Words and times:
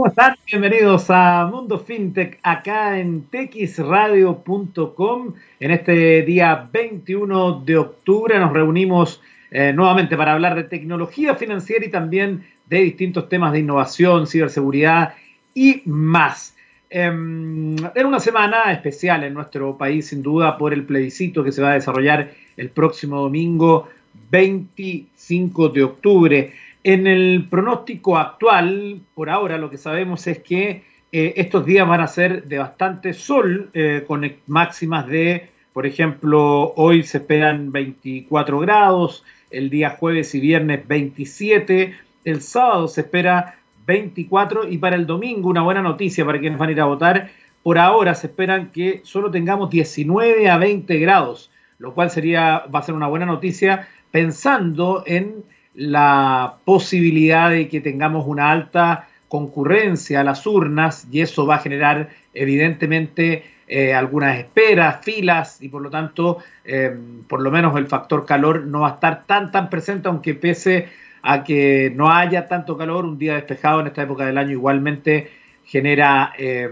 ¿Cómo 0.00 0.10
están? 0.10 0.36
Bienvenidos 0.46 1.10
a 1.10 1.48
Mundo 1.50 1.80
FinTech 1.80 2.38
acá 2.44 3.00
en 3.00 3.24
texradio.com. 3.24 5.34
En 5.58 5.70
este 5.72 6.22
día 6.22 6.68
21 6.72 7.62
de 7.66 7.78
octubre 7.78 8.38
nos 8.38 8.52
reunimos 8.52 9.20
eh, 9.50 9.72
nuevamente 9.72 10.16
para 10.16 10.34
hablar 10.34 10.54
de 10.54 10.62
tecnología 10.62 11.34
financiera 11.34 11.84
y 11.84 11.90
también 11.90 12.46
de 12.66 12.78
distintos 12.78 13.28
temas 13.28 13.50
de 13.50 13.58
innovación, 13.58 14.28
ciberseguridad 14.28 15.14
y 15.52 15.82
más. 15.86 16.54
Em, 16.88 17.74
era 17.92 18.06
una 18.06 18.20
semana 18.20 18.70
especial 18.70 19.24
en 19.24 19.34
nuestro 19.34 19.76
país, 19.76 20.06
sin 20.06 20.22
duda, 20.22 20.56
por 20.58 20.72
el 20.72 20.84
plebiscito 20.84 21.42
que 21.42 21.50
se 21.50 21.60
va 21.60 21.72
a 21.72 21.74
desarrollar 21.74 22.30
el 22.56 22.70
próximo 22.70 23.22
domingo 23.22 23.88
25 24.30 25.70
de 25.70 25.82
octubre. 25.82 26.52
En 26.90 27.06
el 27.06 27.48
pronóstico 27.50 28.16
actual, 28.16 29.02
por 29.14 29.28
ahora 29.28 29.58
lo 29.58 29.68
que 29.68 29.76
sabemos 29.76 30.26
es 30.26 30.38
que 30.38 30.84
eh, 31.12 31.34
estos 31.36 31.66
días 31.66 31.86
van 31.86 32.00
a 32.00 32.06
ser 32.06 32.44
de 32.44 32.56
bastante 32.56 33.12
sol, 33.12 33.68
eh, 33.74 34.04
con 34.06 34.24
máximas 34.46 35.06
de, 35.06 35.50
por 35.74 35.84
ejemplo, 35.84 36.72
hoy 36.76 37.02
se 37.02 37.18
esperan 37.18 37.72
24 37.72 38.60
grados, 38.60 39.22
el 39.50 39.68
día 39.68 39.98
jueves 40.00 40.34
y 40.34 40.40
viernes 40.40 40.88
27, 40.88 41.94
el 42.24 42.40
sábado 42.40 42.88
se 42.88 43.02
espera 43.02 43.56
24 43.86 44.66
y 44.66 44.78
para 44.78 44.96
el 44.96 45.06
domingo 45.06 45.50
una 45.50 45.60
buena 45.60 45.82
noticia 45.82 46.24
para 46.24 46.40
quienes 46.40 46.58
van 46.58 46.70
a 46.70 46.72
ir 46.72 46.80
a 46.80 46.86
votar, 46.86 47.28
por 47.62 47.76
ahora 47.76 48.14
se 48.14 48.28
esperan 48.28 48.72
que 48.72 49.02
solo 49.04 49.30
tengamos 49.30 49.68
19 49.68 50.48
a 50.48 50.56
20 50.56 50.98
grados, 51.00 51.50
lo 51.78 51.92
cual 51.92 52.08
sería 52.08 52.64
va 52.74 52.78
a 52.78 52.82
ser 52.82 52.94
una 52.94 53.08
buena 53.08 53.26
noticia 53.26 53.86
pensando 54.10 55.02
en 55.04 55.44
la 55.78 56.56
posibilidad 56.64 57.50
de 57.50 57.68
que 57.68 57.80
tengamos 57.80 58.26
una 58.26 58.50
alta 58.50 59.06
concurrencia 59.28 60.20
a 60.20 60.24
las 60.24 60.44
urnas 60.44 61.06
y 61.08 61.20
eso 61.20 61.46
va 61.46 61.54
a 61.54 61.58
generar 61.60 62.08
evidentemente 62.34 63.44
eh, 63.68 63.94
algunas 63.94 64.38
esperas, 64.38 65.04
filas 65.04 65.62
y 65.62 65.68
por 65.68 65.82
lo 65.82 65.88
tanto 65.88 66.38
eh, 66.64 66.96
por 67.28 67.40
lo 67.40 67.52
menos 67.52 67.76
el 67.76 67.86
factor 67.86 68.26
calor 68.26 68.64
no 68.64 68.80
va 68.80 68.88
a 68.88 68.94
estar 68.94 69.24
tan 69.24 69.52
tan 69.52 69.70
presente 69.70 70.08
aunque 70.08 70.34
pese 70.34 70.88
a 71.22 71.44
que 71.44 71.92
no 71.94 72.10
haya 72.10 72.48
tanto 72.48 72.76
calor, 72.76 73.04
un 73.04 73.16
día 73.16 73.34
despejado 73.34 73.80
en 73.80 73.86
esta 73.86 74.02
época 74.02 74.26
del 74.26 74.36
año 74.36 74.50
igualmente 74.50 75.30
genera, 75.64 76.32
eh, 76.36 76.70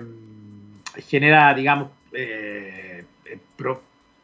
genera 1.06 1.54
digamos, 1.54 1.91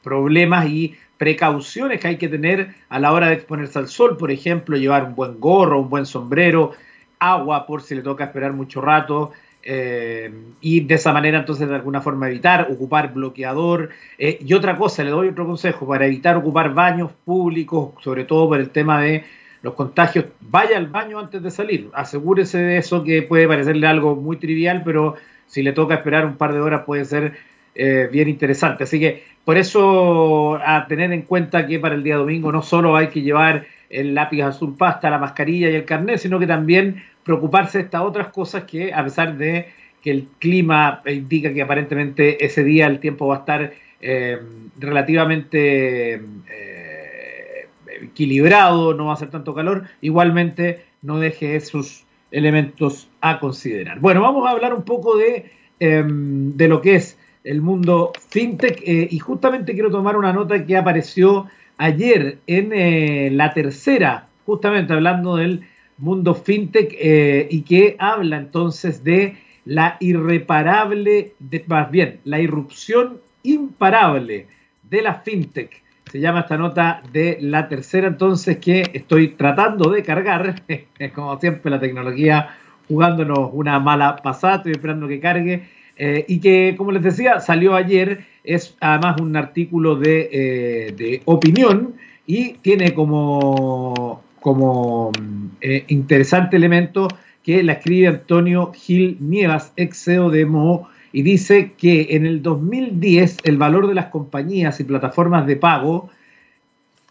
problemas 0.03 0.67
y 0.67 0.97
precauciones 1.23 2.01
que 2.01 2.09
hay 2.09 2.17
que 2.17 2.27
tener 2.27 2.75
a 2.89 2.99
la 2.99 3.13
hora 3.13 3.29
de 3.29 3.35
exponerse 3.35 3.79
al 3.79 3.87
sol, 3.87 4.17
por 4.17 4.33
ejemplo, 4.33 4.77
llevar 4.77 5.05
un 5.05 5.15
buen 5.15 5.39
gorro, 5.39 5.81
un 5.81 5.89
buen 5.89 6.05
sombrero, 6.05 6.73
agua 7.21 7.65
por 7.65 7.81
si 7.81 7.95
le 7.95 8.03
toca 8.03 8.25
esperar 8.25 8.53
mucho 8.53 8.81
rato, 8.81 9.31
eh, 9.63 10.35
y 10.61 10.81
de 10.81 10.97
esa 10.97 11.13
manera 11.13 11.39
entonces 11.39 11.69
de 11.69 11.77
alguna 11.77 12.01
forma 12.01 12.29
evitar 12.29 12.67
ocupar 12.73 13.15
bloqueador. 13.15 13.91
Eh, 14.19 14.41
y 14.45 14.53
otra 14.53 14.77
cosa, 14.77 15.05
le 15.05 15.11
doy 15.11 15.29
otro 15.29 15.47
consejo, 15.47 15.87
para 15.87 16.07
evitar 16.07 16.37
ocupar 16.37 16.75
baños 16.75 17.13
públicos, 17.25 17.93
sobre 18.03 18.25
todo 18.25 18.49
por 18.49 18.59
el 18.59 18.71
tema 18.71 19.01
de 19.01 19.23
los 19.63 19.75
contagios, 19.75 20.25
vaya 20.41 20.77
al 20.77 20.89
baño 20.89 21.21
antes 21.21 21.41
de 21.41 21.53
salir, 21.53 21.89
asegúrese 21.95 22.59
de 22.59 22.79
eso 22.79 23.05
que 23.05 23.23
puede 23.23 23.47
parecerle 23.47 23.87
algo 23.87 24.17
muy 24.17 24.39
trivial, 24.39 24.83
pero 24.85 25.15
si 25.47 25.63
le 25.63 25.73
toca 25.73 25.95
esperar 25.95 26.27
un 26.27 26.35
par 26.35 26.53
de 26.53 26.61
horas 26.61 26.83
puede 26.85 27.05
ser 27.05 27.35
eh, 27.77 28.09
bien 28.13 28.29
interesante. 28.29 28.85
Así 28.85 29.01
que 29.01 29.23
por 29.45 29.57
eso 29.57 30.57
a 30.65 30.87
tener 30.87 31.13
en 31.13 31.23
cuenta 31.23 31.67
que 31.67 31.79
para 31.79 31.95
el 31.95 32.03
día 32.03 32.17
domingo 32.17 32.53
no 32.53 32.63
solo 32.63 32.97
hay 32.97 33.09
que 33.09 33.23
llevar 33.23 33.67
el 33.91 34.15
lápiz 34.15 34.43
azul 34.43 34.77
pasta, 34.77 35.11
la 35.11 35.19
mascarilla 35.19 35.71
y 35.71 35.75
el 35.75 35.85
carnet, 35.85 36.19
sino 36.19 36.39
que 36.39 36.47
también 36.47 37.03
preocuparse 37.25 37.79
de 37.79 37.85
estas 37.85 38.03
otras 38.03 38.29
cosas 38.29 38.65
que 38.65 38.93
a 38.93 39.05
pesar 39.05 39.37
de 39.37 39.67
que 40.01 40.11
el 40.11 40.29
clima 40.39 41.03
indica 41.07 41.53
que 41.53 41.63
aparentemente 41.63 42.45
ese 42.45 42.65
día 42.65 42.87
el 42.87 42.99
tiempo 42.99 43.27
va 43.29 43.37
a 43.37 43.39
estar 43.41 43.73
eh, 44.01 44.39
relativamente 44.79 46.15
eh, 46.15 47.69
equilibrado, 48.01 48.95
no 48.95 49.07
va 49.07 49.13
a 49.13 49.17
ser 49.17 49.31
tanto 49.31 49.55
calor, 49.55 49.85
igualmente 50.01 50.85
no 51.03 51.19
deje 51.19 51.57
esos 51.57 52.05
elementos 52.31 53.11
a 53.21 53.39
considerar. 53.39 54.01
Bueno, 54.01 54.23
vamos 54.23 54.47
a 54.47 54.51
hablar 54.51 54.75
un 54.75 54.85
poco 54.85 55.17
de, 55.17 55.51
de 55.79 56.69
lo 56.69 56.81
que 56.81 56.95
es 56.97 57.19
el 57.45 57.61
mundo 57.61 58.13
fintech. 58.29 58.83
Eh, 58.85 59.09
y 59.11 59.19
justamente 59.19 59.73
quiero 59.75 59.91
tomar 59.91 60.17
una 60.17 60.33
nota 60.33 60.65
que 60.65 60.77
apareció 60.77 61.47
ayer 61.79 62.39
en 62.47 62.73
eh, 62.73 63.31
la 63.33 63.53
tercera, 63.53 64.29
justamente 64.47 64.93
hablando 64.93 65.37
del 65.37 65.63
mundo 65.99 66.35
fintech 66.35 66.95
eh, 66.99 67.47
y 67.51 67.63
que 67.63 67.97
habla 67.99 68.37
entonces 68.37 69.05
de 69.05 69.37
la 69.65 69.97
irreparable, 70.01 71.35
de, 71.39 71.65
más 71.67 71.91
bien, 71.91 72.21
la 72.25 72.41
irrupción 72.41 73.21
imparable 73.43 74.47
de 74.89 75.03
la 75.03 75.15
fintech. 75.15 75.83
Se 76.11 76.21
llama 76.21 76.41
esta 76.41 76.59
nota 76.59 77.03
de 77.13 77.39
la 77.41 77.69
tercera 77.69 78.09
entonces 78.09 78.59
que 78.59 78.91
estoy 78.93 79.29
tratando 79.29 79.91
de 79.91 80.03
cargar, 80.03 80.63
como 81.15 81.39
siempre 81.41 81.71
la 81.71 81.81
tecnología 81.81 82.57
jugándonos 82.89 83.51
una 83.53 83.79
mala 83.79 84.17
pasada, 84.17 84.57
estoy 84.57 84.73
esperando 84.73 85.09
que 85.09 85.21
cargue 85.21 85.63
eh, 85.97 86.25
y 86.29 86.41
que, 86.41 86.75
como 86.77 86.93
les 86.93 87.03
decía, 87.03 87.41
salió 87.41 87.75
ayer, 87.75 88.25
es 88.45 88.77
además 88.81 89.21
un 89.21 89.37
artículo 89.37 89.97
de, 89.97 90.29
eh, 90.33 91.23
opinión 91.25 91.95
y 92.27 92.55
tiene 92.55 92.95
como, 92.95 94.23
como 94.41 95.13
eh, 95.61 95.85
interesante 95.89 96.57
elemento 96.57 97.09
que 97.43 97.63
la 97.63 97.75
escribe 97.75 98.09
Antonio 98.09 98.73
Gil 98.73 99.17
Nievas, 99.21 99.73
ex 99.77 100.05
CEO 100.05 100.31
de 100.31 100.47
Mo, 100.47 100.89
y 101.13 101.23
dice 101.23 101.73
que 101.77 102.09
en 102.11 102.25
el 102.25 102.43
2010 102.43 103.39
el 103.45 103.59
valor 103.59 103.87
de 103.87 103.95
las 103.95 104.07
compañías 104.07 104.81
y 104.81 104.85
plataformas 104.85 105.47
de 105.47 105.57
pago, 105.57 106.09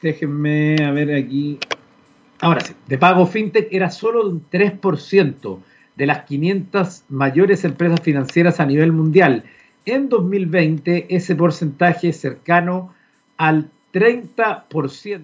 déjenme 0.02 0.78
a 0.84 0.91
ver 0.91 1.14
aquí, 1.14 1.59
ahora 2.40 2.62
sí, 2.62 2.74
de 2.88 2.97
pago 2.97 3.28
fintech 3.28 3.68
era 3.72 3.91
solo 3.91 4.24
de 4.24 4.30
un 4.31 4.46
3% 4.50 5.59
de 6.01 6.07
las 6.07 6.23
500 6.23 7.03
mayores 7.09 7.63
empresas 7.63 8.01
financieras 8.01 8.59
a 8.59 8.66
nivel 8.66 8.91
mundial. 8.91 9.44
En 9.85 10.09
2020 10.09 11.06
ese 11.16 11.35
porcentaje 11.35 12.09
es 12.09 12.19
cercano 12.19 12.91
al 13.38 13.69
30%. 13.94 15.22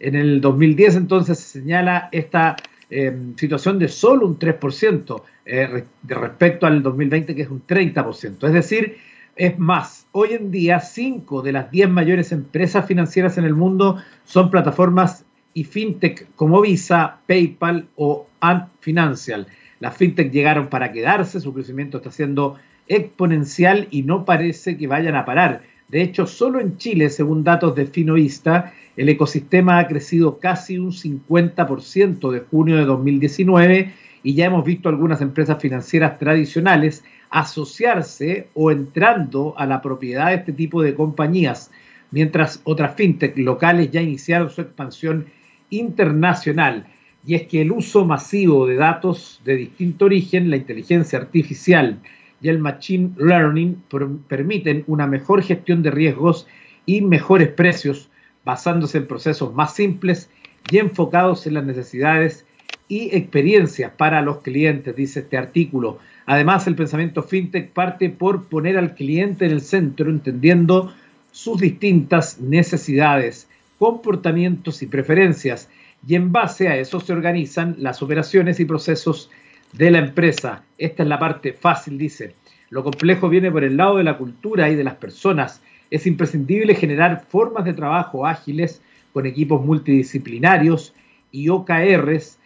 En 0.00 0.14
el 0.14 0.42
2010 0.42 0.96
entonces 0.96 1.38
se 1.38 1.60
señala 1.60 2.10
esta 2.12 2.56
em, 2.90 3.34
situación 3.38 3.78
de 3.78 3.88
solo 3.88 4.26
un 4.26 4.38
3% 4.38 5.22
eh, 5.46 5.84
de 6.02 6.14
respecto 6.14 6.66
al 6.66 6.82
2020 6.82 7.34
que 7.34 7.40
es 7.40 7.48
un 7.48 7.66
30%. 7.66 8.46
Es 8.48 8.52
decir, 8.52 8.98
es 9.34 9.58
más, 9.58 10.08
hoy 10.12 10.34
en 10.34 10.50
día 10.50 10.80
5 10.80 11.40
de 11.40 11.52
las 11.52 11.70
10 11.70 11.88
mayores 11.88 12.32
empresas 12.32 12.84
financieras 12.84 13.38
en 13.38 13.46
el 13.46 13.54
mundo 13.54 13.96
son 14.26 14.50
plataformas 14.50 15.24
y 15.54 15.64
fintech 15.64 16.28
como 16.36 16.60
Visa, 16.60 17.16
PayPal 17.26 17.86
o 17.96 18.26
Ant 18.40 18.68
Financial. 18.80 19.46
Las 19.82 19.96
fintech 19.96 20.30
llegaron 20.30 20.68
para 20.68 20.92
quedarse, 20.92 21.40
su 21.40 21.52
crecimiento 21.52 21.96
está 21.96 22.12
siendo 22.12 22.56
exponencial 22.86 23.88
y 23.90 24.04
no 24.04 24.24
parece 24.24 24.76
que 24.78 24.86
vayan 24.86 25.16
a 25.16 25.24
parar. 25.24 25.62
De 25.88 26.02
hecho, 26.02 26.28
solo 26.28 26.60
en 26.60 26.76
Chile, 26.76 27.10
según 27.10 27.42
datos 27.42 27.74
de 27.74 27.86
Finovista, 27.86 28.72
el 28.96 29.08
ecosistema 29.08 29.80
ha 29.80 29.88
crecido 29.88 30.38
casi 30.38 30.78
un 30.78 30.92
50% 30.92 32.30
de 32.30 32.40
junio 32.48 32.76
de 32.76 32.84
2019 32.84 33.92
y 34.22 34.34
ya 34.34 34.44
hemos 34.44 34.64
visto 34.64 34.88
algunas 34.88 35.20
empresas 35.20 35.60
financieras 35.60 36.16
tradicionales 36.16 37.02
asociarse 37.30 38.50
o 38.54 38.70
entrando 38.70 39.54
a 39.58 39.66
la 39.66 39.82
propiedad 39.82 40.28
de 40.28 40.36
este 40.36 40.52
tipo 40.52 40.80
de 40.80 40.94
compañías, 40.94 41.72
mientras 42.12 42.60
otras 42.62 42.94
fintech 42.94 43.36
locales 43.36 43.90
ya 43.90 44.00
iniciaron 44.00 44.48
su 44.48 44.60
expansión 44.60 45.26
internacional 45.70 46.86
y 47.24 47.34
es 47.34 47.46
que 47.46 47.62
el 47.62 47.72
uso 47.72 48.04
masivo 48.04 48.66
de 48.66 48.74
datos 48.74 49.40
de 49.44 49.56
distinto 49.56 50.06
origen, 50.06 50.50
la 50.50 50.56
inteligencia 50.56 51.18
artificial 51.18 52.00
y 52.40 52.48
el 52.48 52.58
machine 52.58 53.10
learning 53.16 53.82
permiten 54.28 54.84
una 54.88 55.06
mejor 55.06 55.42
gestión 55.42 55.82
de 55.82 55.92
riesgos 55.92 56.46
y 56.84 57.00
mejores 57.00 57.48
precios 57.48 58.10
basándose 58.44 58.98
en 58.98 59.06
procesos 59.06 59.54
más 59.54 59.74
simples 59.74 60.28
y 60.70 60.78
enfocados 60.78 61.46
en 61.46 61.54
las 61.54 61.64
necesidades 61.64 62.44
y 62.88 63.14
experiencias 63.16 63.92
para 63.96 64.20
los 64.22 64.38
clientes, 64.38 64.94
dice 64.96 65.20
este 65.20 65.38
artículo. 65.38 65.98
Además, 66.26 66.66
el 66.66 66.74
pensamiento 66.74 67.22
fintech 67.22 67.70
parte 67.70 68.10
por 68.10 68.46
poner 68.46 68.76
al 68.76 68.94
cliente 68.94 69.46
en 69.46 69.52
el 69.52 69.60
centro, 69.60 70.10
entendiendo 70.10 70.92
sus 71.30 71.60
distintas 71.60 72.40
necesidades, 72.40 73.48
comportamientos 73.78 74.82
y 74.82 74.86
preferencias 74.86 75.68
y 76.06 76.14
en 76.14 76.32
base 76.32 76.68
a 76.68 76.76
eso 76.76 77.00
se 77.00 77.12
organizan 77.12 77.76
las 77.78 78.02
operaciones 78.02 78.60
y 78.60 78.64
procesos 78.64 79.30
de 79.72 79.90
la 79.90 79.98
empresa. 79.98 80.64
Esta 80.78 81.02
es 81.02 81.08
la 81.08 81.18
parte 81.18 81.52
fácil, 81.52 81.98
dice. 81.98 82.34
Lo 82.70 82.82
complejo 82.82 83.28
viene 83.28 83.50
por 83.50 83.64
el 83.64 83.76
lado 83.76 83.98
de 83.98 84.04
la 84.04 84.18
cultura 84.18 84.70
y 84.70 84.74
de 84.74 84.84
las 84.84 84.94
personas. 84.94 85.62
Es 85.90 86.06
imprescindible 86.06 86.74
generar 86.74 87.24
formas 87.28 87.64
de 87.64 87.74
trabajo 87.74 88.26
ágiles 88.26 88.82
con 89.12 89.26
equipos 89.26 89.64
multidisciplinarios 89.64 90.94
y 91.30 91.48
OKRs 91.48 92.38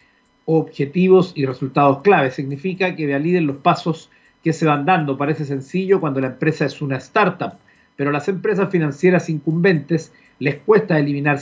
objetivos 0.45 1.33
y 1.35 1.45
resultados 1.45 2.01
clave. 2.01 2.31
Significa 2.31 2.95
que 2.95 3.11
validen 3.11 3.47
los 3.47 3.57
pasos 3.57 4.09
que 4.43 4.53
se 4.53 4.65
van 4.65 4.85
dando. 4.85 5.17
Parece 5.17 5.45
sencillo 5.45 5.99
cuando 5.99 6.21
la 6.21 6.27
empresa 6.27 6.65
es 6.65 6.81
una 6.81 6.97
startup, 6.97 7.53
pero 7.95 8.09
a 8.11 8.13
las 8.13 8.27
empresas 8.27 8.69
financieras 8.69 9.29
incumbentes 9.29 10.13
les 10.39 10.55
cuesta 10.57 10.99
eliminar, 10.99 11.39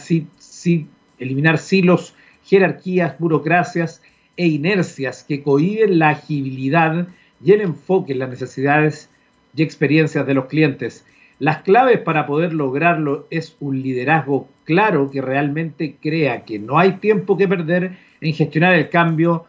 eliminar 1.19 1.57
silos, 1.57 2.15
jerarquías, 2.43 3.17
burocracias 3.19 4.01
e 4.37 4.47
inercias 4.47 5.23
que 5.23 5.41
cohiben 5.41 5.99
la 5.99 6.09
agilidad 6.09 7.07
y 7.43 7.51
el 7.51 7.61
enfoque 7.61 8.13
en 8.13 8.19
las 8.19 8.29
necesidades 8.29 9.09
y 9.55 9.63
experiencias 9.63 10.25
de 10.25 10.33
los 10.33 10.45
clientes. 10.45 11.05
Las 11.39 11.63
claves 11.63 11.99
para 11.99 12.25
poder 12.27 12.53
lograrlo 12.53 13.27
es 13.29 13.55
un 13.59 13.81
liderazgo 13.81 14.47
claro 14.63 15.11
que 15.11 15.21
realmente 15.21 15.95
crea 16.01 16.45
que 16.45 16.59
no 16.59 16.79
hay 16.79 16.93
tiempo 16.93 17.37
que 17.37 17.47
perder 17.47 17.97
en 18.21 18.33
gestionar 18.33 18.73
el 18.73 18.89
cambio 18.89 19.45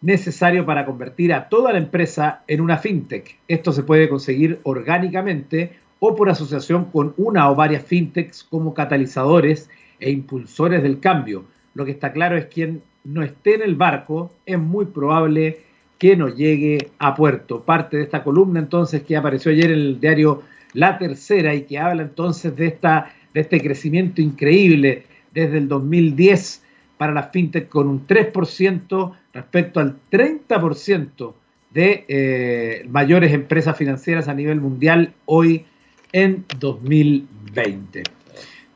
necesario 0.00 0.66
para 0.66 0.84
convertir 0.84 1.32
a 1.32 1.48
toda 1.48 1.72
la 1.72 1.78
empresa 1.78 2.42
en 2.48 2.60
una 2.60 2.78
fintech. 2.78 3.38
Esto 3.46 3.72
se 3.72 3.84
puede 3.84 4.08
conseguir 4.08 4.58
orgánicamente 4.64 5.78
o 6.00 6.16
por 6.16 6.28
asociación 6.28 6.86
con 6.86 7.14
una 7.16 7.48
o 7.48 7.54
varias 7.54 7.84
fintechs 7.84 8.42
como 8.42 8.74
catalizadores 8.74 9.70
e 10.02 10.10
impulsores 10.10 10.82
del 10.82 11.00
cambio. 11.00 11.44
Lo 11.74 11.84
que 11.84 11.92
está 11.92 12.12
claro 12.12 12.36
es 12.36 12.46
que 12.46 12.50
quien 12.50 12.82
no 13.04 13.22
esté 13.22 13.54
en 13.54 13.62
el 13.62 13.74
barco 13.74 14.32
es 14.44 14.58
muy 14.58 14.86
probable 14.86 15.60
que 15.98 16.16
no 16.16 16.28
llegue 16.28 16.90
a 16.98 17.14
puerto. 17.14 17.62
Parte 17.62 17.96
de 17.96 18.02
esta 18.02 18.24
columna 18.24 18.60
entonces 18.60 19.02
que 19.02 19.16
apareció 19.16 19.52
ayer 19.52 19.66
en 19.66 19.78
el 19.78 20.00
diario 20.00 20.42
La 20.74 20.98
Tercera 20.98 21.54
y 21.54 21.62
que 21.62 21.78
habla 21.78 22.02
entonces 22.02 22.54
de, 22.56 22.66
esta, 22.66 23.14
de 23.32 23.40
este 23.40 23.60
crecimiento 23.60 24.20
increíble 24.20 25.04
desde 25.32 25.58
el 25.58 25.68
2010 25.68 26.62
para 26.98 27.12
las 27.12 27.30
fintech 27.30 27.68
con 27.68 27.88
un 27.88 28.06
3% 28.06 29.12
respecto 29.32 29.80
al 29.80 29.96
30% 30.10 31.34
de 31.72 32.04
eh, 32.06 32.86
mayores 32.88 33.32
empresas 33.32 33.76
financieras 33.76 34.28
a 34.28 34.34
nivel 34.34 34.60
mundial 34.60 35.14
hoy 35.24 35.64
en 36.12 36.44
2020. 36.58 38.02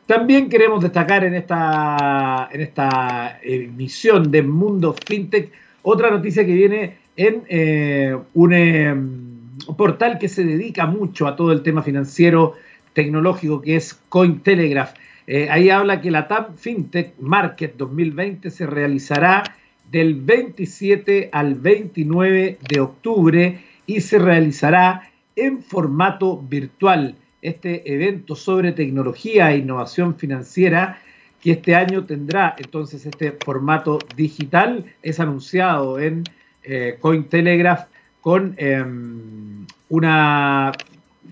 También 0.06 0.48
queremos 0.48 0.82
destacar 0.82 1.24
en 1.24 1.34
esta, 1.34 2.48
en 2.52 2.60
esta 2.60 3.40
emisión 3.42 4.30
de 4.30 4.42
Mundo 4.42 4.94
FinTech 5.06 5.50
otra 5.82 6.10
noticia 6.10 6.46
que 6.46 6.52
viene 6.52 6.96
en 7.16 7.42
eh, 7.48 8.16
un 8.34 8.52
em, 8.52 9.36
portal 9.76 10.18
que 10.18 10.28
se 10.28 10.44
dedica 10.44 10.86
mucho 10.86 11.26
a 11.26 11.34
todo 11.34 11.50
el 11.50 11.62
tema 11.62 11.82
financiero 11.82 12.54
tecnológico 12.92 13.60
que 13.60 13.76
es 13.76 13.94
Cointelegraph. 14.08 14.94
Eh, 15.26 15.48
ahí 15.50 15.70
habla 15.70 16.00
que 16.00 16.12
la 16.12 16.28
TAM 16.28 16.56
FinTech 16.56 17.14
Market 17.18 17.76
2020 17.76 18.50
se 18.50 18.66
realizará 18.66 19.42
del 19.90 20.14
27 20.14 21.30
al 21.32 21.54
29 21.54 22.58
de 22.68 22.80
octubre 22.80 23.60
y 23.86 24.00
se 24.00 24.18
realizará 24.18 25.10
en 25.34 25.62
formato 25.62 26.38
virtual. 26.38 27.16
Este 27.46 27.94
evento 27.94 28.34
sobre 28.34 28.72
tecnología 28.72 29.52
e 29.52 29.58
innovación 29.58 30.16
financiera 30.16 30.98
que 31.40 31.52
este 31.52 31.76
año 31.76 32.04
tendrá 32.04 32.56
entonces 32.58 33.06
este 33.06 33.30
formato 33.44 34.00
digital 34.16 34.84
es 35.00 35.20
anunciado 35.20 36.00
en 36.00 36.24
eh, 36.64 36.96
Cointelegraph 36.98 37.86
con 38.20 38.56
em, 38.56 39.64
una 39.88 40.72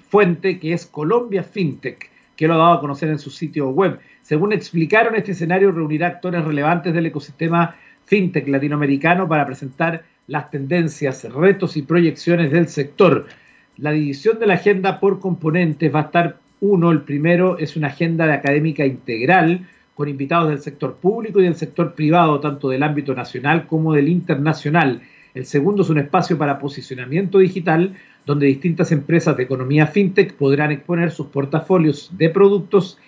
fuente 0.09 0.61
que 0.61 0.75
es 0.75 0.87
Colombia 0.87 1.43
FinTech, 1.43 2.09
que 2.37 2.47
lo 2.47 2.55
ha 2.55 2.59
dado 2.59 2.73
a 2.75 2.81
conocer 2.81 3.09
en 3.09 3.19
su 3.19 3.31
sitio 3.31 3.71
web. 3.71 3.99
Según 4.23 4.53
explicaron, 4.53 5.17
este 5.17 5.33
escenario 5.33 5.73
reunirá 5.73 6.07
actores 6.07 6.45
relevantes 6.45 6.95
del 6.95 7.07
ecosistema 7.07 7.75
fintech 8.05 8.47
latinoamericano 8.47 9.27
para 9.27 9.45
presentar 9.45 10.05
las 10.29 10.49
tendencias, 10.53 11.25
retos 11.25 11.77
y 11.77 11.83
proyecciones 11.83 12.53
del 12.53 12.69
sector. 12.69 13.27
La 13.76 13.91
división 13.91 14.38
de 14.38 14.47
la 14.47 14.55
agenda 14.55 15.00
por 15.00 15.19
componentes 15.19 15.93
va 15.93 16.00
a 16.00 16.05
estar 16.05 16.37
uno, 16.61 16.93
el 16.93 17.03
primero 17.03 17.59
es 17.59 17.76
una 17.76 17.88
agenda 17.88 18.26
de 18.26 18.32
académica 18.32 18.87
integral 18.87 19.67
con 19.94 20.09
invitados 20.09 20.49
del 20.49 20.61
sector 20.61 20.94
público 20.94 21.41
y 21.41 21.44
del 21.44 21.56
sector 21.56 21.94
privado, 21.94 22.38
tanto 22.41 22.69
del 22.69 22.85
ámbito 22.85 23.15
nacional 23.15 23.67
como 23.67 23.93
del 23.93 24.09
internacional. 24.09 25.03
El 25.35 25.44
segundo 25.44 25.82
es 25.82 25.91
un 25.91 25.99
espacio 25.99 26.38
para 26.38 26.61
posicionamiento 26.61 27.38
digital, 27.38 27.94
donde 28.25 28.47
distintas 28.47 28.93
empresas 28.93 29.37
de 29.37 29.43
economía 29.43 29.88
fintech 29.88 30.35
podrán 30.35 30.70
exponer 30.70 31.11
sus 31.11 31.27
portafolios 31.27 32.11
de 32.17 32.31
productos 32.31 32.99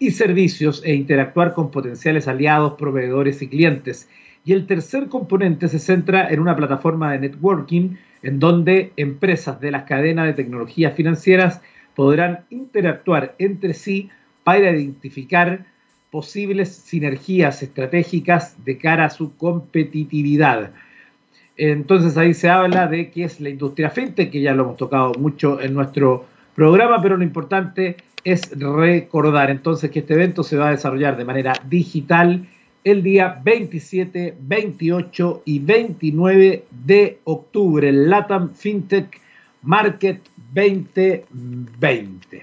y 0.00 0.10
servicios 0.10 0.82
e 0.84 0.94
interactuar 0.94 1.54
con 1.54 1.70
potenciales 1.70 2.26
aliados, 2.26 2.74
proveedores 2.74 3.40
y 3.42 3.48
clientes. 3.48 4.08
Y 4.44 4.52
el 4.52 4.66
tercer 4.66 5.06
componente 5.06 5.68
se 5.68 5.78
centra 5.78 6.28
en 6.28 6.40
una 6.40 6.56
plataforma 6.56 7.12
de 7.12 7.20
networking 7.20 7.90
en 8.22 8.38
donde 8.38 8.92
empresas 8.96 9.60
de 9.60 9.70
las 9.70 9.84
cadenas 9.84 10.26
de 10.26 10.34
tecnologías 10.34 10.94
financieras 10.94 11.60
podrán 11.94 12.40
interactuar 12.50 13.34
entre 13.38 13.74
sí 13.74 14.10
para 14.44 14.70
identificar 14.70 15.66
posibles 16.10 16.74
sinergias 16.74 17.62
estratégicas 17.62 18.64
de 18.64 18.78
cara 18.78 19.06
a 19.06 19.10
su 19.10 19.36
competitividad. 19.36 20.70
Entonces 21.56 22.16
ahí 22.16 22.34
se 22.34 22.48
habla 22.48 22.86
de 22.86 23.10
qué 23.10 23.24
es 23.24 23.40
la 23.40 23.48
industria 23.48 23.90
fintech, 23.90 24.30
que 24.30 24.40
ya 24.40 24.54
lo 24.54 24.64
hemos 24.64 24.76
tocado 24.76 25.12
mucho 25.18 25.60
en 25.60 25.74
nuestro 25.74 26.26
programa, 26.54 27.00
pero 27.02 27.16
lo 27.16 27.24
importante 27.24 27.96
es 28.24 28.50
recordar 28.58 29.50
entonces 29.50 29.90
que 29.90 30.00
este 30.00 30.14
evento 30.14 30.42
se 30.42 30.56
va 30.56 30.68
a 30.68 30.72
desarrollar 30.72 31.16
de 31.16 31.24
manera 31.24 31.52
digital 31.68 32.46
el 32.86 33.02
día 33.02 33.40
27, 33.42 34.36
28 34.38 35.42
y 35.44 35.58
29 35.58 36.66
de 36.70 37.18
octubre, 37.24 37.88
el 37.88 38.08
LATAM 38.08 38.54
FinTech 38.54 39.20
Market 39.62 40.20
2020. 40.54 42.42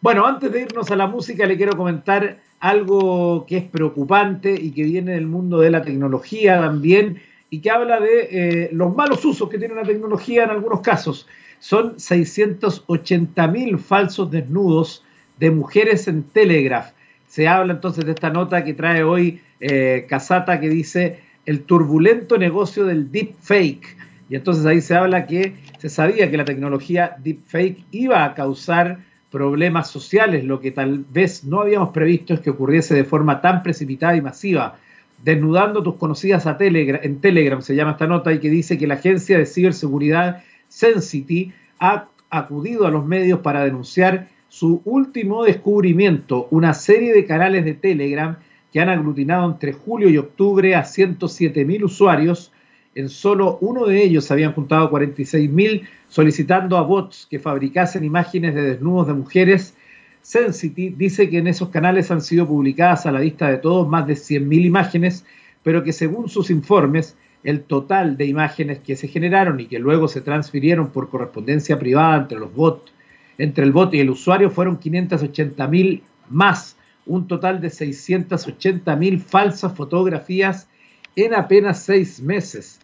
Bueno, 0.00 0.24
antes 0.24 0.52
de 0.52 0.60
irnos 0.62 0.88
a 0.92 0.96
la 0.96 1.08
música, 1.08 1.46
le 1.46 1.56
quiero 1.56 1.76
comentar 1.76 2.38
algo 2.60 3.44
que 3.44 3.56
es 3.56 3.64
preocupante 3.64 4.54
y 4.54 4.70
que 4.70 4.84
viene 4.84 5.14
del 5.14 5.26
mundo 5.26 5.58
de 5.58 5.70
la 5.70 5.82
tecnología 5.82 6.60
también 6.60 7.20
y 7.50 7.58
que 7.58 7.72
habla 7.72 7.98
de 7.98 8.28
eh, 8.30 8.70
los 8.72 8.94
malos 8.94 9.24
usos 9.24 9.50
que 9.50 9.58
tiene 9.58 9.74
la 9.74 9.82
tecnología 9.82 10.44
en 10.44 10.50
algunos 10.50 10.80
casos. 10.80 11.26
Son 11.58 11.98
680 11.98 13.48
mil 13.48 13.80
falsos 13.80 14.30
desnudos 14.30 15.04
de 15.40 15.50
mujeres 15.50 16.06
en 16.06 16.22
Telegraph 16.22 16.92
se 17.30 17.46
habla 17.46 17.74
entonces 17.74 18.04
de 18.04 18.10
esta 18.10 18.28
nota 18.28 18.64
que 18.64 18.74
trae 18.74 19.04
hoy 19.04 19.40
eh, 19.60 20.04
Casata 20.08 20.58
que 20.58 20.68
dice 20.68 21.20
el 21.46 21.62
turbulento 21.62 22.36
negocio 22.36 22.84
del 22.84 23.12
deepfake. 23.12 23.96
Y 24.28 24.34
entonces 24.34 24.66
ahí 24.66 24.80
se 24.80 24.96
habla 24.96 25.28
que 25.28 25.54
se 25.78 25.88
sabía 25.88 26.28
que 26.28 26.36
la 26.36 26.44
tecnología 26.44 27.14
deepfake 27.22 27.84
iba 27.92 28.24
a 28.24 28.34
causar 28.34 28.98
problemas 29.30 29.88
sociales. 29.88 30.42
Lo 30.42 30.60
que 30.60 30.72
tal 30.72 31.04
vez 31.08 31.44
no 31.44 31.60
habíamos 31.60 31.90
previsto 31.90 32.34
es 32.34 32.40
que 32.40 32.50
ocurriese 32.50 32.96
de 32.96 33.04
forma 33.04 33.40
tan 33.40 33.62
precipitada 33.62 34.16
y 34.16 34.22
masiva. 34.22 34.78
Desnudando 35.22 35.84
tus 35.84 35.94
conocidas 35.94 36.48
a 36.48 36.58
Telegram, 36.58 37.00
en 37.00 37.20
Telegram 37.20 37.62
se 37.62 37.76
llama 37.76 37.92
esta 37.92 38.08
nota 38.08 38.32
y 38.32 38.40
que 38.40 38.50
dice 38.50 38.76
que 38.76 38.88
la 38.88 38.94
agencia 38.94 39.38
de 39.38 39.46
ciberseguridad 39.46 40.42
Sensity 40.66 41.52
ha 41.78 42.08
acudido 42.28 42.88
a 42.88 42.90
los 42.90 43.06
medios 43.06 43.38
para 43.38 43.62
denunciar 43.62 44.26
su 44.50 44.82
último 44.84 45.44
descubrimiento, 45.44 46.48
una 46.50 46.74
serie 46.74 47.14
de 47.14 47.24
canales 47.24 47.64
de 47.64 47.74
Telegram 47.74 48.36
que 48.72 48.80
han 48.80 48.88
aglutinado 48.88 49.48
entre 49.48 49.72
julio 49.72 50.10
y 50.10 50.18
octubre 50.18 50.74
a 50.74 50.82
107.000 50.82 51.84
usuarios. 51.84 52.52
En 52.96 53.08
solo 53.08 53.58
uno 53.60 53.86
de 53.86 54.02
ellos 54.02 54.24
se 54.24 54.32
habían 54.32 54.52
juntado 54.52 54.90
46.000 54.90 55.86
solicitando 56.08 56.76
a 56.76 56.82
bots 56.82 57.28
que 57.30 57.38
fabricasen 57.38 58.02
imágenes 58.02 58.56
de 58.56 58.62
desnudos 58.62 59.06
de 59.06 59.14
mujeres. 59.14 59.76
Sensity 60.20 60.90
dice 60.90 61.30
que 61.30 61.38
en 61.38 61.46
esos 61.46 61.68
canales 61.68 62.10
han 62.10 62.20
sido 62.20 62.46
publicadas 62.48 63.06
a 63.06 63.12
la 63.12 63.20
vista 63.20 63.48
de 63.48 63.58
todos 63.58 63.88
más 63.88 64.08
de 64.08 64.14
100.000 64.14 64.64
imágenes, 64.64 65.24
pero 65.62 65.84
que 65.84 65.92
según 65.92 66.28
sus 66.28 66.50
informes, 66.50 67.16
el 67.44 67.62
total 67.62 68.16
de 68.16 68.26
imágenes 68.26 68.80
que 68.80 68.96
se 68.96 69.06
generaron 69.06 69.60
y 69.60 69.66
que 69.66 69.78
luego 69.78 70.08
se 70.08 70.20
transfirieron 70.20 70.90
por 70.90 71.08
correspondencia 71.08 71.78
privada 71.78 72.16
entre 72.16 72.40
los 72.40 72.52
bots 72.52 72.92
entre 73.40 73.64
el 73.64 73.72
bot 73.72 73.94
y 73.94 74.00
el 74.00 74.10
usuario 74.10 74.50
fueron 74.50 74.76
580 74.76 75.66
mil 75.68 76.02
más, 76.28 76.76
un 77.06 77.26
total 77.26 77.60
de 77.60 77.70
680 77.70 78.94
mil 78.96 79.18
falsas 79.20 79.74
fotografías 79.74 80.68
en 81.16 81.34
apenas 81.34 81.82
seis 81.82 82.20
meses. 82.20 82.80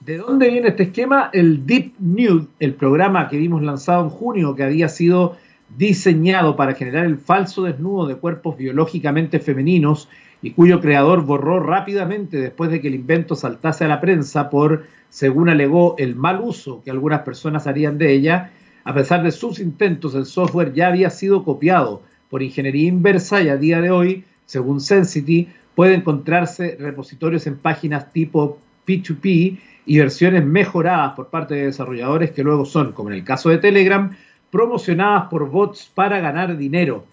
¿De 0.00 0.16
dónde 0.16 0.48
viene 0.48 0.68
este 0.68 0.84
esquema? 0.84 1.28
El 1.32 1.66
Deep 1.66 1.92
Nude, 1.98 2.46
el 2.58 2.74
programa 2.74 3.28
que 3.28 3.36
vimos 3.36 3.62
lanzado 3.62 4.04
en 4.04 4.08
junio, 4.08 4.54
que 4.54 4.64
había 4.64 4.88
sido 4.88 5.36
diseñado 5.76 6.56
para 6.56 6.74
generar 6.74 7.04
el 7.04 7.18
falso 7.18 7.64
desnudo 7.64 8.06
de 8.06 8.16
cuerpos 8.16 8.56
biológicamente 8.56 9.38
femeninos 9.38 10.08
y 10.42 10.52
cuyo 10.52 10.80
creador 10.80 11.26
borró 11.26 11.60
rápidamente 11.60 12.38
después 12.38 12.70
de 12.70 12.80
que 12.80 12.88
el 12.88 12.94
invento 12.94 13.36
saltase 13.36 13.84
a 13.84 13.88
la 13.88 14.00
prensa 14.00 14.48
por, 14.48 14.86
según 15.10 15.50
alegó, 15.50 15.94
el 15.98 16.16
mal 16.16 16.40
uso 16.42 16.80
que 16.82 16.90
algunas 16.90 17.20
personas 17.20 17.66
harían 17.66 17.98
de 17.98 18.12
ella, 18.12 18.52
a 18.90 18.94
pesar 18.94 19.22
de 19.22 19.30
sus 19.30 19.60
intentos, 19.60 20.16
el 20.16 20.26
software 20.26 20.72
ya 20.72 20.88
había 20.88 21.10
sido 21.10 21.44
copiado 21.44 22.02
por 22.28 22.42
ingeniería 22.42 22.88
inversa 22.88 23.40
y 23.40 23.48
a 23.48 23.56
día 23.56 23.80
de 23.80 23.92
hoy, 23.92 24.24
según 24.46 24.80
Sensity, 24.80 25.46
puede 25.76 25.94
encontrarse 25.94 26.76
repositorios 26.76 27.46
en 27.46 27.56
páginas 27.56 28.12
tipo 28.12 28.58
P2P 28.84 29.58
y 29.86 29.98
versiones 29.98 30.44
mejoradas 30.44 31.12
por 31.12 31.28
parte 31.28 31.54
de 31.54 31.66
desarrolladores 31.66 32.32
que 32.32 32.42
luego 32.42 32.64
son, 32.64 32.90
como 32.90 33.10
en 33.10 33.14
el 33.14 33.22
caso 33.22 33.48
de 33.50 33.58
Telegram, 33.58 34.10
promocionadas 34.50 35.28
por 35.28 35.48
bots 35.48 35.88
para 35.94 36.18
ganar 36.18 36.56
dinero. 36.56 37.04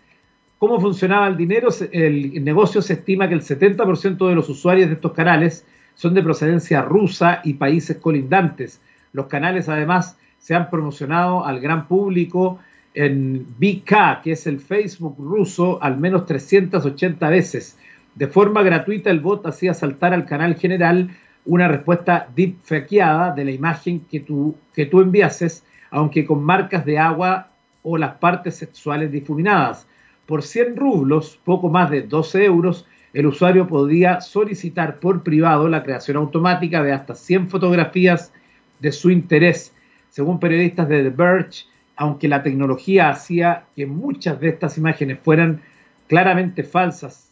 ¿Cómo 0.57 0.81
funcionaba 0.81 1.27
el 1.27 1.37
dinero? 1.37 1.69
El 1.91 2.43
negocio 2.43 2.81
se 2.81 2.93
estima 2.93 3.27
que 3.27 3.35
el 3.35 3.43
70% 3.43 4.27
de 4.27 4.33
los 4.33 4.49
usuarios 4.49 4.87
de 4.87 4.95
estos 4.95 5.13
canales 5.13 5.63
son 5.93 6.15
de 6.15 6.23
procedencia 6.23 6.81
rusa 6.81 7.41
y 7.43 7.53
países 7.53 7.97
colindantes. 7.97 8.81
Los 9.13 9.27
canales 9.27 9.69
además 9.69 10.17
se 10.47 10.55
han 10.55 10.69
promocionado 10.69 11.45
al 11.45 11.59
gran 11.59 11.89
público 11.89 12.59
en 12.93 13.45
BK, 13.59 14.21
que 14.23 14.31
es 14.31 14.47
el 14.47 14.61
Facebook 14.61 15.17
ruso, 15.19 15.77
al 15.83 15.97
menos 15.97 16.25
380 16.25 17.29
veces. 17.29 17.77
De 18.15 18.27
forma 18.27 18.63
gratuita 18.63 19.09
el 19.09 19.19
bot 19.19 19.45
hacía 19.45 19.73
saltar 19.73 20.13
al 20.13 20.25
canal 20.25 20.55
general 20.55 21.09
una 21.43 21.67
respuesta 21.67 22.29
deepfakeada 22.33 23.33
de 23.33 23.43
la 23.43 23.51
imagen 23.51 24.05
que 24.09 24.21
tú, 24.21 24.55
que 24.73 24.85
tú 24.85 25.01
enviases, 25.01 25.65
aunque 25.91 26.25
con 26.25 26.41
marcas 26.41 26.85
de 26.85 26.97
agua 26.97 27.49
o 27.83 27.97
las 27.97 28.15
partes 28.15 28.55
sexuales 28.55 29.11
difuminadas. 29.11 29.85
Por 30.25 30.43
100 30.43 30.77
rublos, 30.77 31.37
poco 31.43 31.67
más 31.67 31.89
de 31.89 32.03
12 32.03 32.45
euros, 32.45 32.87
el 33.11 33.27
usuario 33.27 33.67
podía 33.67 34.21
solicitar 34.21 35.01
por 35.01 35.23
privado 35.23 35.67
la 35.67 35.83
creación 35.83 36.15
automática 36.15 36.81
de 36.83 36.93
hasta 36.93 37.15
100 37.15 37.49
fotografías 37.49 38.31
de 38.79 38.93
su 38.93 39.11
interés. 39.11 39.73
Según 40.17 40.39
periodistas 40.39 40.89
de 40.89 41.03
The 41.03 41.09
Verge, 41.11 41.65
aunque 41.95 42.27
la 42.27 42.41
tecnología 42.41 43.11
hacía 43.11 43.65
que 43.75 43.85
muchas 43.85 44.39
de 44.39 44.49
estas 44.49 44.75
imágenes 44.79 45.19
fueran 45.19 45.61
claramente 46.07 46.63
falsas, 46.63 47.29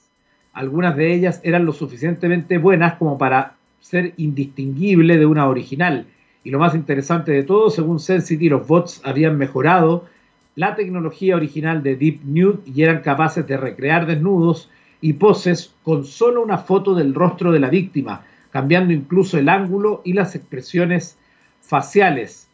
algunas 0.54 0.96
de 0.96 1.12
ellas 1.12 1.42
eran 1.44 1.66
lo 1.66 1.74
suficientemente 1.74 2.60
buenas 2.60 2.94
como 2.94 3.18
para 3.18 3.56
ser 3.82 4.14
indistinguible 4.18 5.18
de 5.18 5.26
una 5.26 5.48
original. 5.48 6.06
Y 6.44 6.52
lo 6.52 6.60
más 6.60 6.76
interesante 6.76 7.32
de 7.32 7.42
todo, 7.42 7.72
según 7.72 8.00
Sensity, 8.00 8.50
los 8.50 8.68
bots 8.68 9.02
habían 9.04 9.36
mejorado 9.36 10.06
la 10.54 10.76
tecnología 10.76 11.36
original 11.36 11.82
de 11.82 11.96
Deep 11.96 12.20
Nude 12.24 12.60
y 12.68 12.84
eran 12.84 13.02
capaces 13.02 13.48
de 13.48 13.58
recrear 13.58 14.06
desnudos 14.06 14.70
y 15.02 15.14
poses 15.14 15.74
con 15.82 16.06
solo 16.06 16.44
una 16.44 16.60
foto 16.60 16.94
del 16.94 17.16
rostro 17.16 17.52
de 17.52 17.62
la 17.62 17.70
víctima, 17.70 18.26
cambiando 18.52 18.94
incluso 18.94 19.40
el 19.40 19.50
ángulo 19.50 20.04
y 20.06 20.14
las 20.14 20.36
expresiones 20.36 21.18
faciales. 21.62 22.45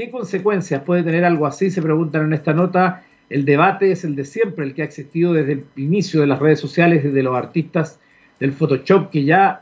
¿Qué 0.00 0.10
consecuencias 0.10 0.82
puede 0.82 1.02
tener 1.02 1.26
algo 1.26 1.46
así? 1.46 1.70
Se 1.70 1.82
preguntan 1.82 2.24
en 2.24 2.32
esta 2.32 2.54
nota. 2.54 3.04
El 3.28 3.44
debate 3.44 3.92
es 3.92 4.02
el 4.02 4.16
de 4.16 4.24
siempre, 4.24 4.64
el 4.64 4.72
que 4.72 4.80
ha 4.80 4.86
existido 4.86 5.34
desde 5.34 5.52
el 5.52 5.64
inicio 5.76 6.22
de 6.22 6.26
las 6.26 6.38
redes 6.38 6.58
sociales, 6.58 7.04
desde 7.04 7.22
los 7.22 7.36
artistas 7.36 8.00
del 8.38 8.52
Photoshop 8.52 9.10
que 9.10 9.24
ya, 9.24 9.60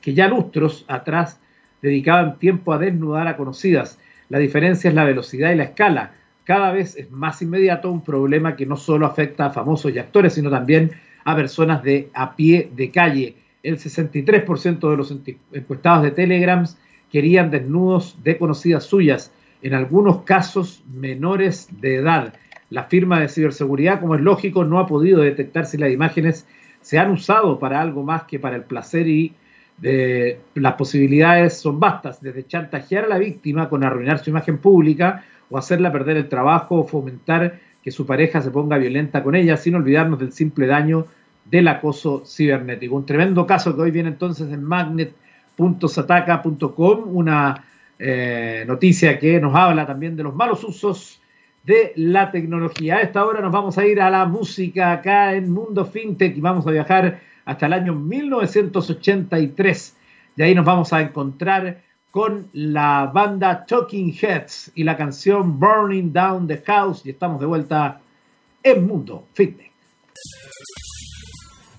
que 0.00 0.12
ya 0.12 0.26
lustros 0.26 0.84
atrás 0.88 1.38
dedicaban 1.80 2.40
tiempo 2.40 2.72
a 2.72 2.78
desnudar 2.78 3.28
a 3.28 3.36
conocidas. 3.36 4.00
La 4.28 4.40
diferencia 4.40 4.88
es 4.88 4.94
la 4.96 5.04
velocidad 5.04 5.52
y 5.52 5.54
la 5.54 5.62
escala. 5.62 6.14
Cada 6.42 6.72
vez 6.72 6.96
es 6.96 7.12
más 7.12 7.40
inmediato 7.40 7.92
un 7.92 8.02
problema 8.02 8.56
que 8.56 8.66
no 8.66 8.76
solo 8.76 9.06
afecta 9.06 9.46
a 9.46 9.50
famosos 9.50 9.94
y 9.94 10.00
actores, 10.00 10.32
sino 10.32 10.50
también 10.50 10.90
a 11.22 11.36
personas 11.36 11.80
de 11.84 12.08
a 12.12 12.34
pie 12.34 12.72
de 12.74 12.90
calle. 12.90 13.36
El 13.62 13.78
63% 13.78 14.90
de 14.90 14.96
los 14.96 15.16
encuestados 15.52 16.02
de 16.02 16.10
Telegrams 16.10 16.76
querían 17.12 17.52
desnudos 17.52 18.18
de 18.24 18.36
conocidas 18.36 18.82
suyas, 18.82 19.30
en 19.64 19.74
algunos 19.74 20.22
casos 20.22 20.84
menores 20.92 21.68
de 21.80 21.96
edad. 21.96 22.34
La 22.68 22.84
firma 22.84 23.20
de 23.20 23.28
ciberseguridad, 23.28 23.98
como 23.98 24.14
es 24.14 24.20
lógico, 24.20 24.64
no 24.64 24.78
ha 24.78 24.86
podido 24.86 25.22
detectar 25.22 25.64
si 25.64 25.78
las 25.78 25.90
imágenes 25.90 26.46
se 26.82 26.98
han 26.98 27.10
usado 27.10 27.58
para 27.58 27.80
algo 27.80 28.02
más 28.02 28.24
que 28.24 28.38
para 28.38 28.56
el 28.56 28.64
placer 28.64 29.08
y 29.08 29.32
de, 29.78 30.38
las 30.54 30.74
posibilidades 30.74 31.56
son 31.56 31.80
vastas, 31.80 32.20
desde 32.20 32.46
chantajear 32.46 33.04
a 33.04 33.08
la 33.08 33.16
víctima 33.16 33.70
con 33.70 33.84
arruinar 33.84 34.18
su 34.18 34.28
imagen 34.28 34.58
pública 34.58 35.24
o 35.48 35.56
hacerla 35.56 35.90
perder 35.90 36.18
el 36.18 36.28
trabajo 36.28 36.76
o 36.76 36.84
fomentar 36.84 37.58
que 37.82 37.90
su 37.90 38.04
pareja 38.04 38.42
se 38.42 38.50
ponga 38.50 38.76
violenta 38.76 39.22
con 39.22 39.34
ella, 39.34 39.56
sin 39.56 39.76
olvidarnos 39.76 40.18
del 40.18 40.32
simple 40.32 40.66
daño 40.66 41.06
del 41.46 41.68
acoso 41.68 42.22
cibernético. 42.26 42.96
Un 42.96 43.06
tremendo 43.06 43.46
caso 43.46 43.74
que 43.74 43.80
hoy 43.80 43.90
viene 43.90 44.10
entonces 44.10 44.52
en 44.52 44.62
magnet.sataka.com, 44.62 47.16
una 47.16 47.64
eh, 47.98 48.64
noticia 48.66 49.18
que 49.18 49.40
nos 49.40 49.54
habla 49.54 49.86
también 49.86 50.16
de 50.16 50.22
los 50.22 50.34
malos 50.34 50.64
usos 50.64 51.20
de 51.64 51.92
la 51.96 52.30
tecnología. 52.30 52.96
A 52.96 53.02
esta 53.02 53.24
hora 53.24 53.40
nos 53.40 53.52
vamos 53.52 53.78
a 53.78 53.86
ir 53.86 54.00
a 54.00 54.10
la 54.10 54.26
música 54.26 54.92
acá 54.92 55.34
en 55.34 55.50
Mundo 55.50 55.84
FinTech 55.84 56.36
y 56.36 56.40
vamos 56.40 56.66
a 56.66 56.70
viajar 56.70 57.20
hasta 57.44 57.66
el 57.66 57.72
año 57.72 57.94
1983. 57.94 59.96
Y 60.36 60.42
ahí 60.42 60.54
nos 60.54 60.64
vamos 60.64 60.92
a 60.92 61.00
encontrar 61.00 61.82
con 62.10 62.48
la 62.52 63.10
banda 63.12 63.64
Talking 63.66 64.12
Heads 64.12 64.72
y 64.74 64.84
la 64.84 64.96
canción 64.96 65.58
Burning 65.58 66.12
Down 66.12 66.46
the 66.46 66.58
House. 66.66 67.04
Y 67.04 67.10
estamos 67.10 67.40
de 67.40 67.46
vuelta 67.46 68.00
en 68.62 68.86
Mundo 68.86 69.26
FinTech. 69.32 69.72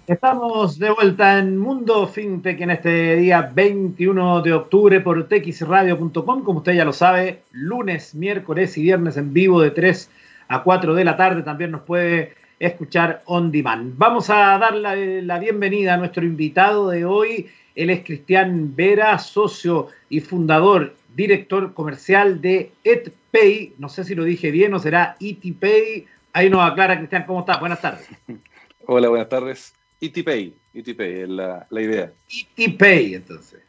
Estamos 0.08 0.78
de 0.78 0.92
vuelta 0.92 1.40
en 1.40 1.58
Mundo 1.58 2.08
FinTech 2.08 2.62
en 2.62 2.70
este 2.70 3.16
día 3.16 3.52
21 3.52 4.44
de 4.44 4.54
octubre 4.54 5.02
por 5.02 5.28
texradio.com. 5.28 6.44
Como 6.44 6.60
usted 6.60 6.74
ya 6.74 6.86
lo 6.86 6.94
sabe, 6.94 7.42
lunes, 7.52 8.14
miércoles 8.14 8.78
y 8.78 8.84
viernes 8.84 9.18
en 9.18 9.34
vivo 9.34 9.62
de 9.62 9.72
3 9.72 10.12
a 10.48 10.62
4 10.62 10.94
de 10.94 11.04
la 11.04 11.18
tarde. 11.18 11.42
También 11.42 11.72
nos 11.72 11.82
puede 11.82 12.36
escuchar 12.60 13.24
on 13.26 13.52
demand. 13.52 13.98
Vamos 13.98 14.30
a 14.30 14.60
dar 14.60 14.76
la, 14.76 15.40
bienvenida 15.40 15.96
a 15.96 15.98
nuestro 15.98 16.24
invitado 16.24 16.92
de 16.92 17.04
hoy. 17.04 17.50
Él 17.74 17.90
es 17.90 18.04
Cristian 18.06 18.76
Vera, 18.76 19.18
socio 19.18 19.88
y 20.08 20.20
fundador, 20.20 20.94
director 21.16 21.74
comercial 21.74 22.42
de 22.42 22.72
ETPay. 22.84 23.74
No 23.80 23.90
sé 23.90 24.04
si 24.04 24.14
lo 24.14 24.24
dije 24.24 24.52
bien 24.52 24.72
o 24.76 24.78
será 24.78 25.18
ETPay. 25.20 26.06
Ahí 26.32 26.48
nos 26.52 26.62
aclara, 26.62 26.96
Cristian, 26.96 27.24
¿cómo 27.26 27.40
estás? 27.40 27.60
Buenas 27.60 27.82
tardes. 27.82 28.08
Hola, 28.86 29.10
buenas 29.10 29.30
tardes. 29.30 29.74
ETPay, 30.06 30.54
ETPay 30.74 31.22
es 31.22 31.30
la, 31.30 31.68
la 31.70 31.82
idea. 31.82 32.12
ETPay, 32.58 33.16
entonces. 33.16 33.62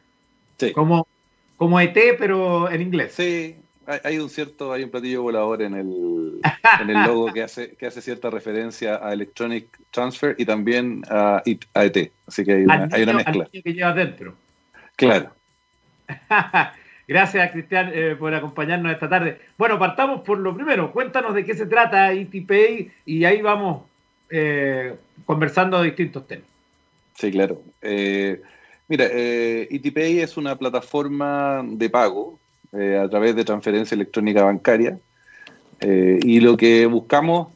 Sí. 0.57 0.71
Como, 0.71 1.07
como 1.55 1.79
ET, 1.79 1.97
pero 2.17 2.69
en 2.69 2.81
inglés. 2.81 3.13
Sí, 3.15 3.55
hay, 4.03 4.19
un 4.19 4.29
cierto, 4.29 4.73
hay 4.73 4.83
un 4.83 4.89
platillo 4.89 5.23
volador 5.23 5.61
en 5.61 5.73
el, 5.75 6.41
en 6.81 6.89
el 6.89 7.03
logo 7.03 7.31
que 7.31 7.43
hace, 7.43 7.75
que 7.75 7.87
hace 7.87 8.01
cierta 8.01 8.29
referencia 8.29 8.99
a 9.01 9.13
Electronic 9.13 9.65
Transfer 9.91 10.35
y 10.37 10.45
también 10.45 11.03
a, 11.09 11.41
ET. 11.45 12.11
Así 12.27 12.43
que 12.43 12.53
hay 12.53 12.63
una, 12.63 12.89
hay 12.91 13.03
una 13.03 13.13
mezcla. 13.13 13.49
que 13.51 13.73
lleva 13.73 13.93
dentro. 13.93 14.35
Claro. 14.95 15.31
Gracias, 17.07 17.51
Cristian, 17.51 17.91
eh, 17.93 18.15
por 18.19 18.33
acompañarnos 18.33 18.91
esta 18.91 19.07
tarde. 19.07 19.39
Bueno, 19.57 19.79
partamos 19.79 20.21
por 20.21 20.37
lo 20.39 20.53
primero. 20.53 20.91
Cuéntanos 20.91 21.33
de 21.33 21.45
qué 21.45 21.53
se 21.53 21.65
trata 21.65 22.11
ETPay 22.11 22.91
y 23.05 23.23
ahí 23.23 23.41
vamos 23.41 23.83
eh, 24.29 24.95
conversando 25.25 25.79
de 25.79 25.85
distintos 25.85 26.27
temas. 26.27 26.57
Sí, 27.17 27.31
claro. 27.31 27.61
Eh, 27.81 28.41
mira, 28.87 29.05
eh, 29.11 29.67
es 29.71 30.37
una 30.37 30.55
plataforma 30.55 31.65
de 31.65 31.89
pago 31.89 32.39
eh, 32.71 32.99
a 33.03 33.09
través 33.09 33.35
de 33.35 33.43
transferencia 33.43 33.95
electrónica 33.95 34.43
bancaria 34.43 34.99
y 35.79 36.39
lo 36.39 36.57
que 36.57 36.87
buscamos, 36.87 37.49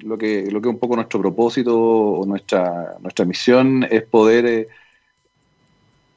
lo 0.00 0.18
que, 0.18 0.50
lo 0.50 0.60
que 0.60 0.68
es 0.68 0.74
un 0.74 0.80
poco 0.80 0.96
nuestro 0.96 1.20
propósito 1.20 1.78
o 1.78 2.26
nuestra, 2.26 2.96
nuestra 3.00 3.24
misión 3.24 3.86
es 3.88 4.02
poder 4.02 4.66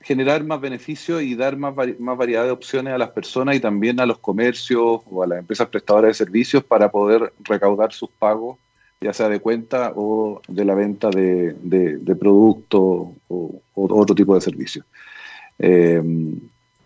generar 0.02 0.44
más 0.44 0.60
beneficios 0.60 1.22
y 1.22 1.36
dar 1.36 1.56
más, 1.56 1.76
más 2.00 2.18
variedad 2.18 2.46
de 2.46 2.50
opciones 2.50 2.94
a 2.94 2.98
las 2.98 3.12
personas 3.12 3.56
y 3.56 3.60
también 3.60 4.00
a 4.00 4.08
los 4.08 4.18
comercios 4.18 5.02
o 5.06 5.24
a 5.24 5.28
las 5.28 5.38
empresas 5.38 5.68
prestadoras 5.68 6.10
de 6.10 6.26
servicios 6.26 6.64
para 6.64 6.90
poder 6.90 7.32
recaudar 7.42 7.94
sus 7.94 8.10
pagos 8.10 8.58
ya 9.02 9.14
sea 9.14 9.30
de 9.30 9.40
cuenta 9.40 9.94
o 9.96 10.42
de 10.48 10.66
la 10.66 10.76
venta 10.76 11.10
de, 11.10 11.54
de, 11.62 12.16
productos 12.16 12.82
o, 13.28 13.62
otro 13.74 14.14
tipo 14.14 14.36
de 14.36 14.42
servicios. 14.42 14.86
Eh, 15.58 16.02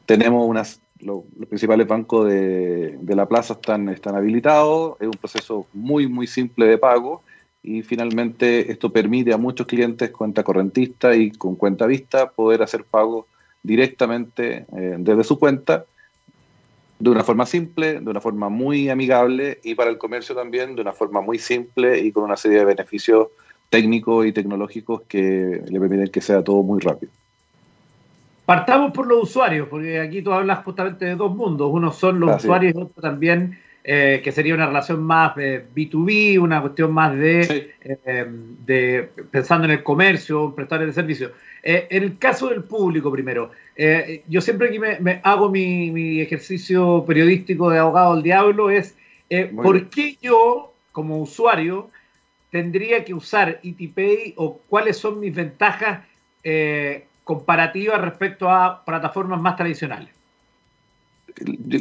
tenemos 0.05 0.48
unas, 0.48 0.79
los 1.00 1.24
principales 1.50 1.88
bancos 1.88 2.27
de, 2.27 2.98
de, 3.00 3.15
la 3.15 3.27
plaza 3.27 3.53
están, 3.53 3.89
están 3.89 4.15
habilitados, 4.15 4.98
es 5.00 5.08
un 5.08 5.13
proceso 5.13 5.65
muy, 5.74 6.08
muy 6.08 6.27
simple 6.27 6.67
de 6.67 6.77
pago 6.77 7.24
y 7.63 7.82
finalmente 7.82 8.72
esto 8.72 8.91
permite 8.91 9.34
a 9.34 9.38
muchos 9.38 9.65
clientes 9.65 10.12
cuenta 10.12 10.43
correntista 10.43 11.15
y 11.15 11.32
con 11.32 11.55
cuenta 11.55 11.88
vista 11.88 12.29
poder 12.29 12.62
hacer 12.62 12.84
pagos 12.84 13.25
directamente 13.63 14.65
eh, 14.75 14.98
desde 15.00 15.24
su 15.24 15.39
cuenta 15.39 15.86
de 17.03 17.10
una 17.10 17.24
forma 17.25 17.45
simple, 17.45 18.00
de 18.00 18.10
una 18.10 18.22
forma 18.22 18.48
muy 18.48 18.89
amigable 18.89 19.60
y 19.62 19.75
para 19.75 19.89
el 19.89 19.98
comercio 19.98 20.33
también 20.33 20.74
de 20.75 20.81
una 20.81 20.93
forma 20.93 21.19
muy 21.19 21.38
simple 21.38 22.00
y 22.00 22.13
con 22.13 22.24
una 22.24 22.38
serie 22.38 22.60
de 22.60 22.65
beneficios 22.65 23.27
técnicos 23.69 24.25
y 24.25 24.31
tecnológicos 24.31 25.01
que 25.01 25.63
le 25.67 25.79
permiten 25.81 26.07
que 26.07 26.22
sea 26.22 26.41
todo 26.41 26.63
muy 26.63 26.79
rápido. 26.79 27.12
Partamos 28.45 28.93
por 28.93 29.05
los 29.07 29.24
usuarios, 29.24 29.67
porque 29.67 30.00
aquí 30.00 30.22
tú 30.22 30.31
hablas 30.31 30.63
justamente 30.63 31.03
de 31.03 31.15
dos 31.15 31.36
mundos. 31.36 31.69
Uno 31.74 31.91
son 31.91 32.22
los 32.22 32.38
usuarios 32.38 32.74
y 32.74 32.77
otro 32.77 33.01
también 33.01 33.60
eh, 33.83 34.21
que 34.23 34.31
sería 34.31 34.55
una 34.55 34.67
relación 34.67 35.03
más 35.03 35.35
B2B, 35.35 36.39
una 36.39 36.61
cuestión 36.61 36.93
más 36.93 37.15
de, 37.17 37.73
de, 38.65 39.09
pensando 39.29 39.65
en 39.65 39.71
el 39.71 39.83
comercio, 39.83 40.53
prestar 40.55 40.81
el 40.81 40.93
servicio. 40.93 41.31
en 41.63 42.03
el 42.03 42.17
caso 42.17 42.49
del 42.49 42.63
público, 42.63 43.11
primero, 43.11 43.51
yo 44.27 44.41
siempre 44.41 44.71
que 44.71 44.79
me, 44.79 45.19
hago 45.23 45.49
mi, 45.49 45.91
mi, 45.91 46.21
ejercicio 46.21 47.03
periodístico 47.05 47.69
de 47.69 47.79
abogado 47.79 48.13
del 48.15 48.23
diablo 48.23 48.69
es, 48.69 48.95
¿por 49.55 49.89
qué 49.89 50.17
yo, 50.21 50.73
como 50.91 51.17
usuario, 51.17 51.89
tendría 52.53 53.03
que 53.03 53.15
usar 53.15 53.59
ETPay 53.63 54.35
o 54.37 54.59
cuáles 54.69 54.97
son 54.97 55.19
mis 55.19 55.33
ventajas 55.33 56.05
eh, 56.43 57.07
comparativas 57.23 57.99
respecto 57.99 58.47
a 58.47 58.85
plataformas 58.85 59.41
más 59.41 59.55
tradicionales? 59.55 60.09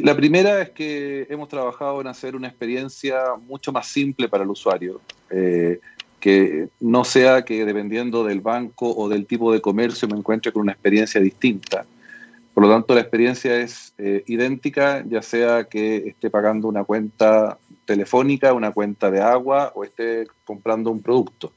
La 0.01 0.15
primera 0.15 0.61
es 0.61 0.69
que 0.71 1.27
hemos 1.29 1.49
trabajado 1.49 2.01
en 2.01 2.07
hacer 2.07 2.35
una 2.35 2.47
experiencia 2.47 3.35
mucho 3.47 3.71
más 3.71 3.87
simple 3.87 4.27
para 4.27 4.43
el 4.43 4.49
usuario, 4.49 5.01
eh, 5.29 5.79
que 6.19 6.69
no 6.79 7.03
sea 7.03 7.43
que 7.43 7.65
dependiendo 7.65 8.23
del 8.23 8.41
banco 8.41 8.93
o 8.95 9.09
del 9.09 9.25
tipo 9.25 9.51
de 9.51 9.61
comercio 9.61 10.07
me 10.07 10.17
encuentre 10.17 10.51
con 10.51 10.61
una 10.61 10.71
experiencia 10.71 11.19
distinta. 11.21 11.85
Por 12.53 12.63
lo 12.63 12.69
tanto, 12.69 12.93
la 12.93 13.01
experiencia 13.01 13.55
es 13.59 13.93
eh, 13.97 14.23
idéntica, 14.27 15.03
ya 15.07 15.21
sea 15.21 15.65
que 15.65 16.09
esté 16.09 16.29
pagando 16.29 16.67
una 16.67 16.83
cuenta 16.83 17.57
telefónica, 17.85 18.53
una 18.53 18.71
cuenta 18.71 19.09
de 19.09 19.21
agua 19.21 19.71
o 19.75 19.83
esté 19.83 20.27
comprando 20.45 20.91
un 20.91 21.01
producto. 21.01 21.51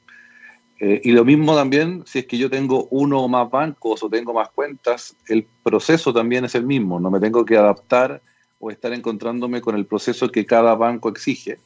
Eh, 0.79 1.01
y 1.03 1.11
lo 1.11 1.25
mismo 1.25 1.55
también 1.55 2.03
si 2.05 2.19
es 2.19 2.25
que 2.27 2.37
yo 2.37 2.49
tengo 2.49 2.87
uno 2.91 3.21
o 3.21 3.27
más 3.27 3.49
bancos 3.49 4.03
o 4.03 4.09
tengo 4.09 4.33
más 4.33 4.49
cuentas, 4.49 5.15
el 5.27 5.47
proceso 5.63 6.13
también 6.13 6.45
es 6.45 6.53
el 6.55 6.65
mismo, 6.65 6.99
no 6.99 7.09
me 7.09 7.19
tengo 7.19 7.43
que 7.45 7.57
adaptar 7.57 8.21
o 8.59 8.69
estar 8.69 8.93
encontrándome 8.93 9.61
con 9.61 9.75
el 9.75 9.85
proceso 9.85 10.29
que 10.29 10.45
cada 10.45 10.75
banco 10.75 11.09
exige. 11.09 11.57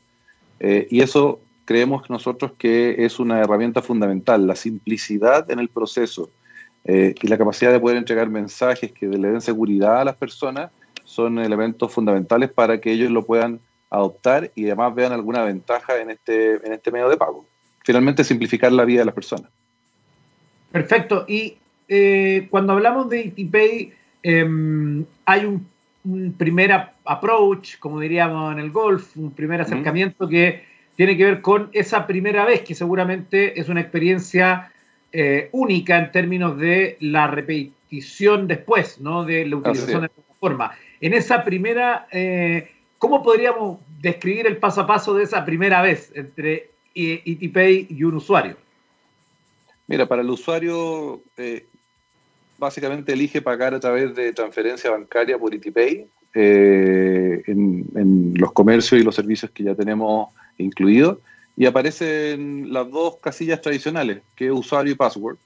Eh, 0.59 0.87
y 0.89 1.01
eso 1.01 1.41
creemos 1.65 2.09
nosotros 2.09 2.53
que 2.57 3.05
es 3.05 3.19
una 3.19 3.39
herramienta 3.39 3.81
fundamental, 3.81 4.47
la 4.47 4.55
simplicidad 4.55 5.49
en 5.51 5.59
el 5.59 5.69
proceso 5.69 6.29
eh, 6.85 7.13
y 7.21 7.27
la 7.27 7.37
capacidad 7.37 7.71
de 7.71 7.79
poder 7.79 7.97
entregar 7.97 8.29
mensajes 8.29 8.91
que 8.91 9.07
le 9.07 9.29
den 9.29 9.41
seguridad 9.41 10.01
a 10.01 10.05
las 10.05 10.15
personas 10.15 10.71
son 11.03 11.39
elementos 11.39 11.91
fundamentales 11.91 12.51
para 12.51 12.79
que 12.79 12.91
ellos 12.91 13.11
lo 13.11 13.25
puedan 13.25 13.59
adoptar 13.89 14.51
y 14.55 14.65
además 14.65 14.95
vean 14.95 15.11
alguna 15.11 15.43
ventaja 15.43 15.99
en 15.99 16.11
este, 16.11 16.65
en 16.65 16.73
este 16.73 16.91
medio 16.91 17.09
de 17.09 17.17
pago. 17.17 17.45
Finalmente, 17.83 18.23
simplificar 18.23 18.71
la 18.71 18.85
vida 18.85 18.99
de 18.99 19.05
las 19.05 19.15
personas. 19.15 19.49
Perfecto. 20.71 21.25
Y 21.27 21.57
eh, 21.87 22.47
cuando 22.49 22.73
hablamos 22.73 23.09
de 23.09 23.33
ITPay, 23.35 23.93
em, 24.23 25.05
hay 25.25 25.45
un, 25.45 25.69
primer 26.35 26.71
approach, 27.05 27.77
como 27.77 27.99
diríamos 27.99 28.53
en 28.53 28.57
el 28.57 28.71
golf, 28.71 29.15
un 29.17 29.31
primer 29.31 29.61
acercamiento 29.61 30.27
que 30.27 30.63
tiene 30.95 31.15
que 31.15 31.25
ver 31.25 31.41
con 31.41 31.69
esa 31.73 32.07
primera 32.07 32.43
vez, 32.43 32.61
que 32.61 32.73
seguramente 32.73 33.59
es 33.59 33.69
una 33.69 33.81
experiencia 33.81 34.71
eh, 35.11 35.49
única 35.51 35.99
en 35.99 36.11
términos 36.11 36.57
de 36.57 36.97
la 37.01 37.27
repetición 37.27 38.47
después, 38.47 38.99
¿no? 38.99 39.25
De 39.25 39.45
la 39.45 39.57
utilización 39.57 40.01
de 40.01 40.07
la 40.07 40.13
plataforma. 40.13 40.71
En 41.01 41.13
esa 41.13 41.43
primera 41.43 42.07
eh, 42.11 42.71
¿Cómo 43.01 43.23
podríamos 43.23 43.79
describir 43.99 44.45
el 44.45 44.57
paso 44.57 44.81
a 44.81 44.85
paso 44.85 45.15
de 45.15 45.23
esa 45.23 45.43
primera 45.43 45.81
vez 45.81 46.11
entre 46.13 46.69
ETPay 46.95 47.87
y 47.89 48.03
un 48.03 48.15
usuario? 48.15 48.57
Mira, 49.87 50.07
para 50.07 50.21
el 50.21 50.29
usuario 50.29 51.21
eh, 51.37 51.65
básicamente 52.57 53.13
elige 53.13 53.41
pagar 53.41 53.73
a 53.73 53.79
través 53.79 54.15
de 54.15 54.31
transferencia 54.33 54.91
bancaria 54.91 55.37
por 55.37 55.53
ETPay 55.53 56.07
eh, 56.33 57.43
en, 57.47 58.33
los 58.35 58.53
comercios 58.53 59.01
y 59.01 59.03
los 59.03 59.15
servicios 59.15 59.51
que 59.51 59.63
ya 59.63 59.75
tenemos 59.75 60.29
incluidos 60.57 61.17
y 61.57 61.65
aparecen 61.65 62.71
las 62.71 62.89
dos 62.89 63.17
casillas 63.17 63.61
tradicionales, 63.61 64.21
que 64.35 64.45
es 64.45 64.51
usuario 64.51 64.93
y 64.93 64.95
password 64.95 65.37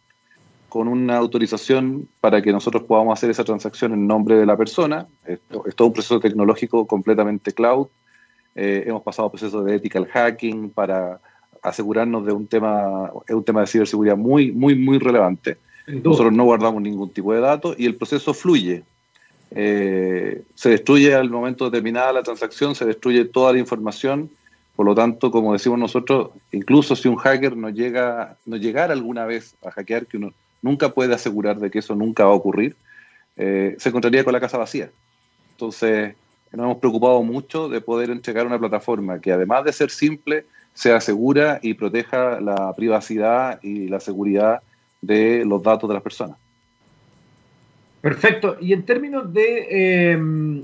con 0.70 0.90
una 0.90 1.16
autorización 1.16 2.08
para 2.20 2.42
que 2.42 2.52
nosotros 2.52 2.84
podamos 2.84 3.18
hacer 3.18 3.30
esa 3.30 3.46
transacción 3.46 3.94
en 3.94 4.06
nombre 4.06 4.36
de 4.36 4.46
la 4.46 4.58
persona. 4.58 5.08
Esto, 5.26 5.66
es 5.66 5.76
todo 5.76 5.88
un 5.88 5.94
proceso 5.94 6.20
tecnológico 6.20 6.86
completamente 6.86 7.54
cloud. 7.54 7.88
Eh, 8.56 8.84
hemos 8.86 9.02
pasado 9.02 9.30
procesos 9.30 9.64
de 9.66 9.76
ethical 9.76 10.06
hacking 10.06 10.70
para 10.70 11.22
asegurarnos 11.70 12.26
de 12.26 12.32
un 12.32 12.48
tema, 12.48 13.12
es 13.28 13.36
un 13.36 13.44
tema 13.44 13.62
de 13.62 13.68
ciberseguridad 13.68 14.18
muy, 14.18 14.52
muy, 14.52 14.76
muy 14.76 15.00
relevante. 15.00 15.58
Nosotros 15.88 16.34
no 16.34 16.46
guardamos 16.46 16.82
ningún 16.82 17.10
tipo 17.12 17.34
de 17.34 17.42
datos 17.42 17.76
y 17.78 17.86
el 17.86 17.96
proceso 17.96 18.34
fluye. 18.34 18.84
Eh, 19.52 20.44
se 20.56 20.70
destruye 20.70 21.14
al 21.14 21.30
momento 21.30 21.66
de 21.66 21.72
terminada 21.72 22.12
la 22.12 22.24
transacción, 22.24 22.76
se 22.76 22.86
destruye 22.86 23.26
toda 23.26 23.54
la 23.54 23.60
información. 23.60 24.30
Por 24.76 24.86
lo 24.86 24.96
tanto, 24.96 25.32
como 25.32 25.54
decimos 25.54 25.80
nosotros, 25.80 26.32
incluso 26.52 26.96
si 26.96 27.08
un 27.08 27.16
hacker 27.16 27.56
no 27.56 27.70
llega, 27.70 28.38
no 28.46 28.58
llegara 28.58 28.94
alguna 28.94 29.26
vez 29.26 29.56
a 29.66 29.72
hackear, 29.72 30.08
que 30.08 30.18
uno 30.18 30.34
nunca 30.62 30.90
puede 30.90 31.14
asegurar 31.14 31.60
de 31.60 31.70
que 31.70 31.80
eso 31.80 31.96
nunca 31.96 32.26
va 32.26 32.32
a 32.32 32.36
ocurrir, 32.36 32.76
eh, 33.38 33.76
se 33.78 33.90
encontraría 33.90 34.24
con 34.24 34.34
la 34.34 34.40
casa 34.40 34.58
vacía. 34.58 34.90
Entonces, 35.52 36.16
nos 36.52 36.66
hemos 36.66 36.78
preocupado 36.78 37.22
mucho 37.24 37.70
de 37.70 37.82
poder 37.82 38.10
entregar 38.10 38.46
una 38.46 38.60
plataforma 38.60 39.20
que 39.20 39.32
además 39.32 39.64
de 39.64 39.74
ser 39.74 39.92
simple, 39.92 40.46
sea 40.76 41.02
segura 41.02 41.60
y 41.64 41.74
proteja 41.74 42.40
la 42.40 42.74
privacidad 42.76 43.60
y 43.64 43.88
la 43.88 44.00
seguridad 44.00 44.62
de 45.02 45.44
los 45.46 45.64
datos 45.64 45.90
de 45.90 45.94
las 45.96 46.04
personas. 46.04 46.38
Perfecto. 48.02 48.58
Y 48.62 48.74
en 48.74 48.84
términos 48.86 49.34
de, 49.34 49.68
eh, 49.72 50.18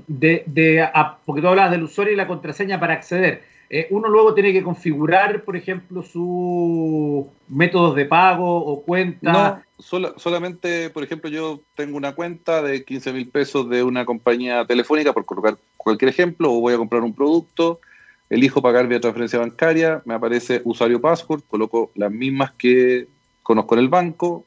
de, 0.06 0.44
de 0.46 0.88
porque 1.24 1.42
tú 1.42 1.48
hablas 1.48 1.72
del 1.72 1.82
usuario 1.82 2.12
y 2.12 2.16
la 2.16 2.28
contraseña 2.28 2.78
para 2.78 2.94
acceder, 2.94 3.42
eh, 3.74 3.88
uno 3.88 4.08
luego 4.08 4.34
tiene 4.34 4.52
que 4.52 4.62
configurar, 4.62 5.44
por 5.44 5.56
ejemplo, 5.56 6.02
sus 6.02 7.26
métodos 7.48 7.96
de 7.96 8.04
pago 8.04 8.64
o 8.64 8.82
cuenta. 8.82 9.32
No, 9.32 10.12
solamente, 10.18 10.90
por 10.90 11.02
ejemplo, 11.02 11.30
yo 11.30 11.62
tengo 11.74 11.96
una 11.96 12.14
cuenta 12.14 12.60
de 12.60 12.84
15 12.84 13.12
mil 13.14 13.28
pesos 13.28 13.68
de 13.70 13.82
una 13.82 14.04
compañía 14.04 14.66
telefónica, 14.66 15.14
por 15.14 15.24
colocar 15.24 15.56
cualquier 15.78 16.10
ejemplo, 16.10 16.52
o 16.52 16.60
voy 16.60 16.74
a 16.74 16.76
comprar 16.76 17.02
un 17.02 17.14
producto, 17.14 17.80
elijo 18.30 18.62
pagar 18.62 18.86
vía 18.86 19.00
transferencia 19.00 19.38
bancaria, 19.38 20.02
me 20.04 20.14
aparece 20.14 20.62
usuario 20.64 21.00
password, 21.00 21.42
coloco 21.48 21.90
las 21.94 22.10
mismas 22.10 22.52
que 22.52 23.08
conozco 23.42 23.74
en 23.74 23.80
el 23.80 23.88
banco, 23.88 24.44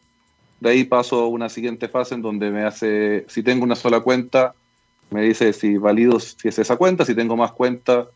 de 0.59 0.69
ahí 0.69 0.83
paso 0.85 1.21
a 1.21 1.27
una 1.27 1.49
siguiente 1.49 1.87
fase 1.87 2.15
en 2.15 2.21
donde 2.21 2.49
me 2.49 2.63
hace, 2.63 3.25
si 3.27 3.43
tengo 3.43 3.63
una 3.63 3.75
sola 3.75 3.99
cuenta, 3.99 4.55
me 5.11 5.21
dice 5.21 5.53
si 5.53 5.77
valido 5.77 6.19
si 6.19 6.47
es 6.47 6.57
esa 6.59 6.77
cuenta, 6.77 7.05
si 7.05 7.13
tengo 7.13 7.35
más 7.37 7.51
cuentas, 7.51 8.07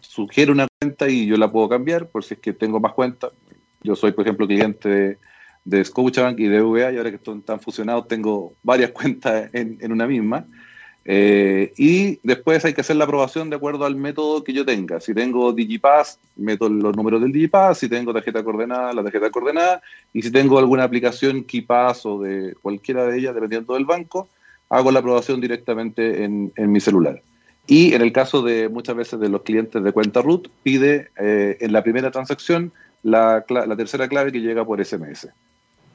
sugiere 0.00 0.52
una 0.52 0.66
cuenta 0.80 1.08
y 1.08 1.26
yo 1.26 1.36
la 1.36 1.50
puedo 1.50 1.68
cambiar 1.68 2.08
por 2.08 2.24
si 2.24 2.34
es 2.34 2.40
que 2.40 2.52
tengo 2.52 2.80
más 2.80 2.92
cuentas. 2.92 3.32
Yo 3.82 3.96
soy, 3.96 4.12
por 4.12 4.24
ejemplo, 4.24 4.46
cliente 4.46 4.88
de, 4.88 5.18
de 5.64 5.84
Scotiabank 5.84 6.38
y 6.40 6.48
de 6.48 6.60
VA 6.60 6.92
y 6.92 6.96
ahora 6.96 7.10
que 7.10 7.16
están 7.16 7.60
fusionados 7.60 8.08
tengo 8.08 8.54
varias 8.62 8.90
cuentas 8.92 9.50
en, 9.52 9.78
en 9.80 9.92
una 9.92 10.06
misma. 10.06 10.46
Eh, 11.10 11.72
y 11.78 12.18
después 12.22 12.66
hay 12.66 12.74
que 12.74 12.82
hacer 12.82 12.96
la 12.96 13.04
aprobación 13.04 13.48
de 13.48 13.56
acuerdo 13.56 13.86
al 13.86 13.96
método 13.96 14.44
que 14.44 14.52
yo 14.52 14.66
tenga. 14.66 15.00
Si 15.00 15.14
tengo 15.14 15.54
Digipass, 15.54 16.18
meto 16.36 16.68
los 16.68 16.94
números 16.94 17.22
del 17.22 17.32
Digipass. 17.32 17.78
Si 17.78 17.88
tengo 17.88 18.12
tarjeta 18.12 18.44
coordenada, 18.44 18.92
la 18.92 19.02
tarjeta 19.02 19.30
coordenada. 19.30 19.80
Y 20.12 20.20
si 20.20 20.30
tengo 20.30 20.58
alguna 20.58 20.84
aplicación 20.84 21.44
KeyPass 21.44 22.04
o 22.04 22.20
de 22.20 22.54
cualquiera 22.60 23.06
de 23.06 23.18
ellas, 23.18 23.34
dependiendo 23.34 23.72
del 23.72 23.86
banco, 23.86 24.28
hago 24.68 24.90
la 24.90 24.98
aprobación 24.98 25.40
directamente 25.40 26.24
en, 26.24 26.52
en 26.56 26.70
mi 26.70 26.78
celular. 26.78 27.22
Y 27.66 27.94
en 27.94 28.00
el 28.00 28.12
caso 28.12 28.42
de 28.42 28.68
muchas 28.68 28.96
veces 28.96 29.18
de 29.18 29.30
los 29.30 29.42
clientes 29.42 29.82
de 29.82 29.92
cuenta 29.92 30.20
root, 30.20 30.48
pide 30.62 31.08
eh, 31.18 31.56
en 31.60 31.72
la 31.72 31.82
primera 31.82 32.10
transacción 32.10 32.70
la, 33.02 33.44
tercera 33.76 34.08
clave 34.08 34.30
que 34.30 34.40
llega 34.40 34.64
por 34.64 34.84
SMS. 34.84 35.28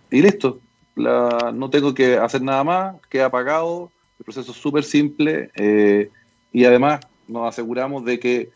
Y 0.09 0.21
listo, 0.21 0.59
no 0.95 1.69
tengo 1.71 1.93
que 1.93 2.17
hacer 2.17 2.43
nada 2.43 2.63
más, 2.63 2.95
queda 3.09 3.31
pagado, 3.31 3.91
el 4.23 4.25
proceso 4.25 4.53
es 4.53 4.57
súper 4.57 4.85
simple 4.85 5.51
eh, 5.55 6.09
y 6.53 6.63
además 6.63 7.01
nos 7.27 7.49
aseguramos 7.49 8.05
de 8.05 8.19
que 8.19 8.49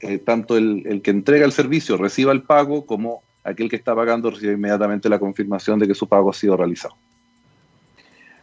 eh, 0.00 0.18
tanto 0.18 0.56
el, 0.56 0.82
el, 0.84 1.00
que 1.00 1.12
entrega 1.12 1.44
el 1.44 1.52
servicio 1.52 1.96
reciba 1.96 2.32
el 2.32 2.42
pago 2.42 2.84
como 2.86 3.22
aquel 3.44 3.70
que 3.70 3.76
está 3.76 3.94
pagando 3.94 4.30
recibe 4.30 4.54
inmediatamente 4.54 5.08
la 5.08 5.20
confirmación 5.20 5.78
de 5.78 5.86
que 5.86 5.94
su 5.94 6.08
pago 6.08 6.30
ha 6.30 6.34
sido 6.34 6.56
realizado. 6.56 6.96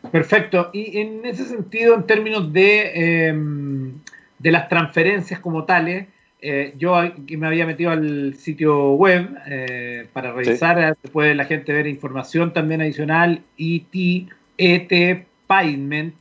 Perfecto. 0.10 0.70
Y 0.72 1.00
en 1.00 1.26
ese 1.26 1.46
sentido, 1.46 1.96
en 1.96 2.04
términos 2.04 2.52
de, 2.54 3.28
em, 3.28 3.94
de 4.40 4.52
las 4.52 4.70
transferencias 4.70 5.40
como 5.42 5.66
tales, 5.66 6.08
eh, 6.42 6.74
yo 6.78 6.96
me 7.38 7.48
había 7.48 7.66
metido 7.66 7.92
al 7.92 8.36
sitio 8.36 8.94
web 8.94 9.38
eh, 9.48 10.08
para 10.14 10.34
revisar, 10.34 10.98
puede 11.12 11.36
la 11.36 11.46
gente 11.46 11.72
ver 11.72 11.88
información 11.88 12.54
también 12.54 12.82
adicional, 12.82 13.42
IT, 13.58 14.30
ET 14.58 15.26
Payment, 15.48 16.16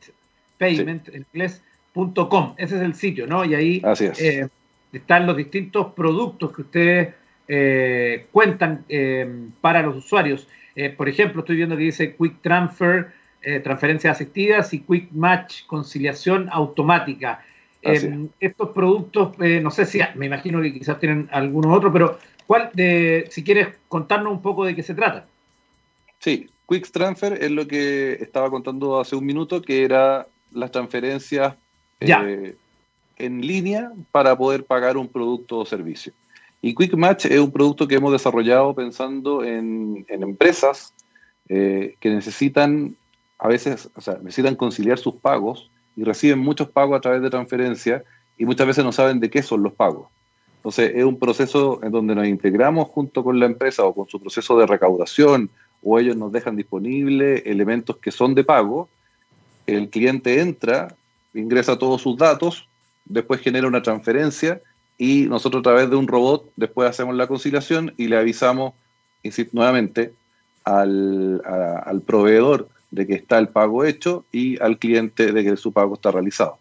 payment 0.65 1.09
en 1.09 1.25
inglés.com. 1.33 2.55
Ese 2.57 2.75
es 2.75 2.81
el 2.81 2.95
sitio, 2.95 3.27
¿no? 3.27 3.45
Y 3.45 3.55
ahí 3.55 3.81
eh, 4.19 4.47
están 4.91 5.25
los 5.27 5.37
distintos 5.37 5.93
productos 5.93 6.55
que 6.55 6.61
ustedes 6.61 7.13
cuentan 8.31 8.85
em, 8.89 9.51
para 9.61 9.81
los 9.81 9.97
usuarios. 9.97 10.47
por 10.97 11.07
ejemplo, 11.07 11.41
estoy 11.41 11.57
viendo 11.57 11.77
que 11.77 11.83
dice 11.83 12.15
Quick 12.15 12.41
Transfer, 12.41 13.11
eh, 13.45 13.59
transferencias 13.59 14.15
asistidas 14.15 14.73
y 14.73 14.79
Quick 14.79 15.11
Match, 15.11 15.65
conciliación 15.67 16.47
automática. 16.49 17.43
Em, 17.81 18.29
estos 18.39 18.69
productos, 18.69 19.35
eh, 19.41 19.59
no 19.59 19.69
sé 19.69 19.85
si, 19.85 19.99
me 20.15 20.27
imagino 20.27 20.61
que 20.61 20.71
quizás 20.71 20.97
tienen 20.97 21.27
algunos 21.29 21.75
otros, 21.75 21.91
pero 21.91 22.17
¿cuál 22.47 22.69
de, 22.73 23.27
si 23.29 23.43
quieres 23.43 23.67
contarnos 23.89 24.31
un 24.31 24.41
poco 24.41 24.63
de 24.63 24.73
qué 24.73 24.81
se 24.81 24.95
trata? 24.95 25.27
Sí, 26.19 26.49
Quick 26.69 26.89
Transfer 26.91 27.33
es 27.33 27.51
lo 27.51 27.67
que 27.67 28.13
estaba 28.13 28.49
contando 28.49 28.97
hace 28.97 29.17
un 29.17 29.25
minuto, 29.25 29.61
que 29.61 29.83
era 29.83 30.25
las 30.53 30.71
transferencias 30.71 31.55
eh, 31.99 32.55
en 33.17 33.41
línea 33.41 33.91
para 34.11 34.37
poder 34.37 34.65
pagar 34.65 34.97
un 34.97 35.07
producto 35.07 35.59
o 35.59 35.65
servicio. 35.65 36.13
Y 36.61 36.75
Quick 36.75 36.95
Match 36.95 37.25
es 37.25 37.39
un 37.39 37.51
producto 37.51 37.87
que 37.87 37.95
hemos 37.95 38.11
desarrollado 38.11 38.73
pensando 38.73 39.43
en, 39.43 40.05
empresas 40.07 40.93
eh, 41.49 41.95
que 41.99 42.09
necesitan, 42.09 42.95
a 43.37 43.47
veces, 43.49 43.89
o 43.95 44.01
sea, 44.01 44.15
necesitan 44.15 44.55
conciliar 44.55 44.97
sus 44.97 45.15
pagos 45.15 45.69
y 45.95 46.03
reciben 46.03 46.39
muchos 46.39 46.69
pagos 46.69 46.97
a 46.97 47.01
través 47.01 47.21
de 47.21 47.29
transferencia 47.29 48.03
y 48.37 48.45
muchas 48.45 48.65
veces 48.65 48.83
no 48.83 48.91
saben 48.91 49.19
de 49.19 49.29
qué 49.29 49.43
son 49.43 49.61
los 49.61 49.73
pagos. 49.73 50.07
Entonces 50.57 50.93
es 50.95 51.03
un 51.03 51.19
proceso 51.19 51.81
en 51.83 51.91
donde 51.91 52.15
nos 52.15 52.25
integramos 52.25 52.87
junto 52.87 53.21
con 53.21 53.37
la 53.37 53.45
empresa 53.45 53.83
o 53.83 53.93
con 53.93 54.07
su 54.07 54.21
proceso 54.21 54.57
de 54.57 54.65
recaudación 54.65 55.49
o 55.83 55.99
ellos 55.99 56.15
nos 56.15 56.31
dejan 56.31 56.55
disponibles 56.55 57.43
elementos 57.45 57.97
que 57.97 58.11
son 58.11 58.33
de 58.33 58.45
pago. 58.45 58.87
El 59.67 59.89
cliente 59.89 60.41
entra, 60.41 60.95
ingresa 61.33 61.77
todos 61.77 62.01
sus 62.01 62.17
datos, 62.17 62.67
después 63.05 63.41
genera 63.41 63.67
una 63.67 63.81
transferencia 63.81 64.61
y 64.97 65.23
nosotros 65.23 65.61
a 65.61 65.63
través 65.63 65.89
de 65.89 65.95
un 65.95 66.07
robot 66.07 66.51
después 66.55 66.89
hacemos 66.89 67.15
la 67.15 67.27
conciliación 67.27 67.93
y 67.97 68.07
le 68.07 68.17
avisamos 68.17 68.73
nuevamente 69.51 70.13
al, 70.63 71.41
al 71.45 72.01
proveedor 72.01 72.69
de 72.91 73.07
que 73.07 73.15
está 73.15 73.39
el 73.39 73.47
pago 73.47 73.83
hecho 73.85 74.25
y 74.31 74.61
al 74.61 74.77
cliente 74.77 75.31
de 75.31 75.43
que 75.43 75.57
su 75.57 75.71
pago 75.71 75.95
está 75.95 76.11
realizado. 76.11 76.59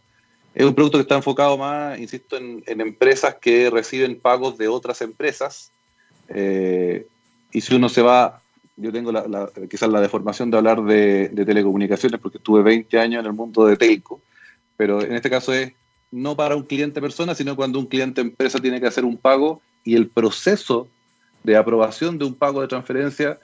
Es 0.55 0.67
un 0.67 0.75
producto 0.75 0.99
que 0.99 1.03
está 1.03 1.17
enfocado 1.17 1.57
más, 1.57 1.99
insisto, 1.99 2.37
en, 2.37 2.62
empresas 2.67 3.37
que 3.37 3.71
reciben 3.71 4.21
pagos 4.21 4.59
de 4.59 4.69
otras 4.69 5.01
empresas. 5.01 5.71
Eh, 6.29 7.07
y 7.53 7.61
si 7.61 7.75
uno 7.75 7.88
se 7.88 8.03
va, 8.03 8.41
yo 8.77 8.93
tengo 8.93 9.13
la, 9.13 9.51
quizás 9.71 9.89
la 9.91 10.01
deformación 10.01 10.51
de 10.51 10.57
hablar 10.57 10.83
de, 10.83 11.29
telecomunicaciones 11.29 12.21
porque 12.21 12.39
estuve 12.39 12.63
20 12.63 12.99
años 12.99 13.21
en 13.21 13.27
el 13.27 13.33
mundo 13.33 13.67
de 13.67 13.77
telco, 13.77 14.21
pero 14.77 15.03
en 15.03 15.15
este 15.15 15.31
caso 15.31 15.53
es 15.53 15.73
no 16.11 16.37
para 16.37 16.57
un 16.57 16.65
cliente 16.65 17.01
persona, 17.01 17.35
sino 17.35 17.57
cuando 17.57 17.79
un 17.79 17.87
cliente 17.87 18.21
empresa 18.21 18.61
tiene 18.61 18.81
que 18.81 18.87
hacer 18.87 19.05
un 19.05 19.17
pago 19.17 19.63
y 19.85 19.97
el 19.97 20.09
proceso 20.09 20.89
de 21.43 21.57
aprobación 21.57 22.19
de 22.19 22.25
un 22.25 22.35
pago 22.35 22.61
de 22.61 22.69
transferencia 22.69 23.39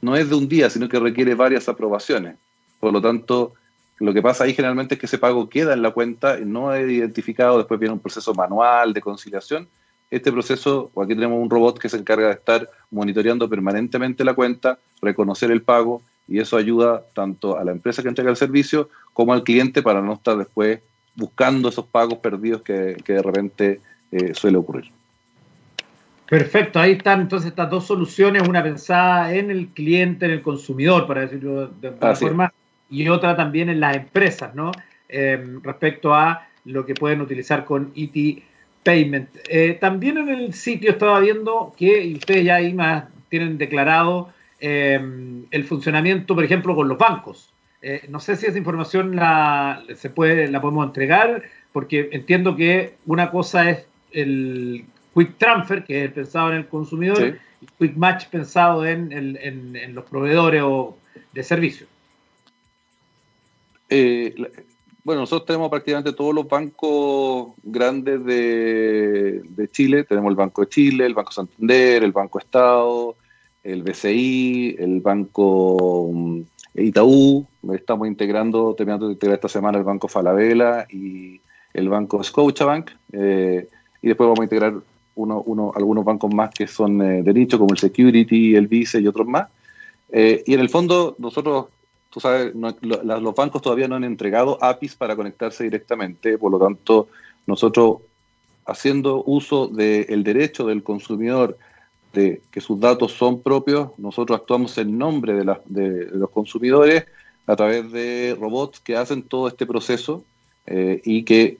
no 0.00 0.16
es 0.16 0.28
de 0.28 0.34
un 0.34 0.48
día, 0.48 0.70
sino 0.70 0.88
que 0.88 0.98
requiere 0.98 1.34
varias 1.34 1.68
aprobaciones. 1.68 2.36
Por 2.80 2.92
lo 2.92 3.00
tanto, 3.00 3.54
lo 3.98 4.12
que 4.14 4.22
pasa 4.22 4.44
ahí 4.44 4.54
generalmente 4.54 4.94
es 4.94 5.00
que 5.00 5.06
ese 5.06 5.18
pago 5.18 5.48
queda 5.48 5.72
en 5.72 5.82
la 5.82 5.90
cuenta, 5.90 6.36
no 6.38 6.72
es 6.74 6.88
identificado, 6.88 7.58
después 7.58 7.80
viene 7.80 7.94
un 7.94 8.00
proceso 8.00 8.34
manual 8.34 8.92
de 8.92 9.00
conciliación. 9.00 9.68
Este 10.10 10.32
proceso, 10.32 10.90
o 10.94 11.02
aquí 11.02 11.14
tenemos 11.14 11.40
un 11.40 11.50
robot 11.50 11.78
que 11.78 11.88
se 11.88 11.98
encarga 11.98 12.28
de 12.28 12.34
estar 12.34 12.70
monitoreando 12.90 13.48
permanentemente 13.48 14.24
la 14.24 14.34
cuenta, 14.34 14.78
reconocer 15.02 15.50
el 15.50 15.62
pago, 15.62 16.02
y 16.26 16.38
eso 16.40 16.56
ayuda 16.56 17.02
tanto 17.14 17.58
a 17.58 17.64
la 17.64 17.72
empresa 17.72 18.02
que 18.02 18.08
entrega 18.08 18.30
el 18.30 18.36
servicio 18.36 18.90
como 19.12 19.32
al 19.32 19.42
cliente 19.42 19.82
para 19.82 20.02
no 20.02 20.14
estar 20.14 20.36
después 20.36 20.80
buscando 21.14 21.68
esos 21.68 21.86
pagos 21.86 22.18
perdidos 22.18 22.62
que, 22.62 22.96
de 23.04 23.22
repente 23.22 23.80
eh, 24.12 24.34
suele 24.34 24.58
ocurrir. 24.58 24.90
Perfecto, 26.28 26.78
ahí 26.78 26.92
están 26.92 27.22
entonces 27.22 27.48
estas 27.48 27.70
dos 27.70 27.86
soluciones, 27.86 28.46
una 28.46 28.62
pensada 28.62 29.34
en 29.34 29.50
el 29.50 29.68
cliente, 29.68 30.26
en 30.26 30.32
el 30.32 30.42
consumidor, 30.42 31.06
para 31.06 31.22
decirlo 31.22 31.68
de 31.68 31.88
alguna 31.88 32.14
forma, 32.14 32.52
y 32.90 33.08
otra 33.08 33.34
también 33.34 33.70
en 33.70 33.80
las 33.80 33.96
empresas, 33.96 34.54
¿no? 34.54 34.70
Em, 35.08 35.62
respecto 35.62 36.14
a 36.14 36.46
lo 36.66 36.84
que 36.84 36.94
pueden 36.94 37.22
utilizar 37.22 37.64
con 37.64 37.92
ET 37.96 38.42
Payment. 38.82 39.28
Eh, 39.48 39.76
también 39.80 40.18
en 40.18 40.28
el 40.28 40.54
sitio 40.54 40.90
estaba 40.90 41.20
viendo 41.20 41.74
que, 41.76 42.04
y 42.04 42.14
ustedes 42.14 42.44
ya 42.44 42.56
ahí 42.56 42.72
más 42.72 43.04
tienen 43.28 43.58
declarado 43.58 44.30
em, 44.60 45.44
el 45.50 45.64
funcionamiento, 45.64 46.34
por 46.34 46.44
ejemplo, 46.44 46.74
con 46.74 46.88
los 46.88 46.98
bancos. 46.98 47.52
Eh, 47.80 48.06
no 48.08 48.18
sé 48.18 48.36
si 48.36 48.46
esa 48.46 48.58
información 48.58 49.14
la, 49.14 49.82
se 49.94 50.10
puede, 50.10 50.48
la 50.48 50.60
podemos 50.60 50.86
entregar, 50.86 51.42
porque 51.72 52.08
entiendo 52.12 52.56
que 52.56 52.94
una 53.06 53.30
cosa 53.30 53.70
es 53.70 53.86
el 54.12 54.84
Quick 55.14 55.38
Transfer, 55.38 55.84
que 55.84 56.04
es 56.04 56.12
pensado 56.12 56.50
en 56.50 56.58
el 56.58 56.66
consumidor, 56.66 57.38
y 57.60 57.66
Quick 57.78 57.96
Match 57.96 58.26
pensado 58.26 58.86
en, 58.86 59.94
los 59.94 60.04
proveedores 60.04 60.62
o 60.64 60.96
de 61.32 61.42
servicios. 61.42 61.88
Eh, 63.90 64.34
bueno, 65.08 65.22
nosotros 65.22 65.46
tenemos 65.46 65.70
prácticamente 65.70 66.12
todos 66.12 66.34
los 66.34 66.46
bancos 66.46 67.54
grandes 67.62 68.22
de, 68.26 69.40
Chile. 69.72 70.04
Tenemos 70.04 70.28
el 70.28 70.36
Banco 70.36 70.60
de 70.60 70.68
Chile, 70.68 71.06
el 71.06 71.14
Banco 71.14 71.32
Santander, 71.32 72.04
el 72.04 72.12
Banco 72.12 72.38
Estado, 72.38 73.16
el 73.64 73.82
BCI, 73.82 74.76
el 74.78 75.00
Banco 75.00 76.10
mm, 76.12 76.40
Itaú. 76.74 77.46
Estamos 77.72 78.06
integrando, 78.06 78.74
terminando 78.74 79.06
de 79.06 79.14
integrar 79.14 79.36
esta 79.36 79.48
semana 79.48 79.78
el 79.78 79.84
Banco 79.84 80.08
Falabella 80.08 80.86
y 80.90 81.40
el 81.72 81.88
Banco 81.88 82.22
Scotiabank. 82.22 82.90
Eh, 83.12 83.66
y 84.02 84.08
después 84.08 84.26
vamos 84.26 84.40
a 84.40 84.44
integrar 84.44 84.74
uno, 85.14 85.72
algunos 85.74 86.04
bancos 86.04 86.34
más 86.34 86.50
que 86.50 86.66
son 86.66 87.00
eh, 87.00 87.22
de 87.22 87.32
nicho, 87.32 87.58
como 87.58 87.72
el 87.72 87.78
Security, 87.78 88.56
el 88.56 88.66
Vice 88.66 89.00
y 89.00 89.06
otros 89.06 89.26
más. 89.26 89.48
Eh, 90.10 90.42
y 90.44 90.52
en 90.52 90.60
el 90.60 90.68
fondo, 90.68 91.16
nosotros, 91.18 91.68
tú 92.18 92.22
sabes, 92.22 92.52
los 92.82 93.34
bancos 93.36 93.62
todavía 93.62 93.86
no 93.86 93.94
han 93.94 94.02
entregado 94.02 94.58
APIs 94.60 94.96
para 94.96 95.14
conectarse 95.14 95.62
directamente, 95.62 96.36
por 96.36 96.50
lo 96.50 96.58
tanto, 96.58 97.06
nosotros, 97.46 97.98
haciendo 98.66 99.22
uso 99.24 99.68
del 99.68 100.24
derecho 100.24 100.66
del 100.66 100.82
consumidor 100.82 101.56
de 102.12 102.42
que 102.50 102.60
sus 102.60 102.80
datos 102.80 103.12
son 103.12 103.40
propios, 103.40 103.90
nosotros 103.98 104.40
actuamos 104.40 104.76
en 104.78 104.98
nombre 104.98 105.32
de, 105.32 105.56
de, 105.66 106.06
los 106.10 106.28
consumidores 106.30 107.04
a 107.46 107.54
través 107.54 107.92
de 107.92 108.36
robots 108.38 108.80
que 108.80 108.96
hacen 108.96 109.22
todo 109.22 109.46
este 109.46 109.64
proceso 109.64 110.24
eh, 110.66 111.00
y 111.04 111.22
que 111.22 111.58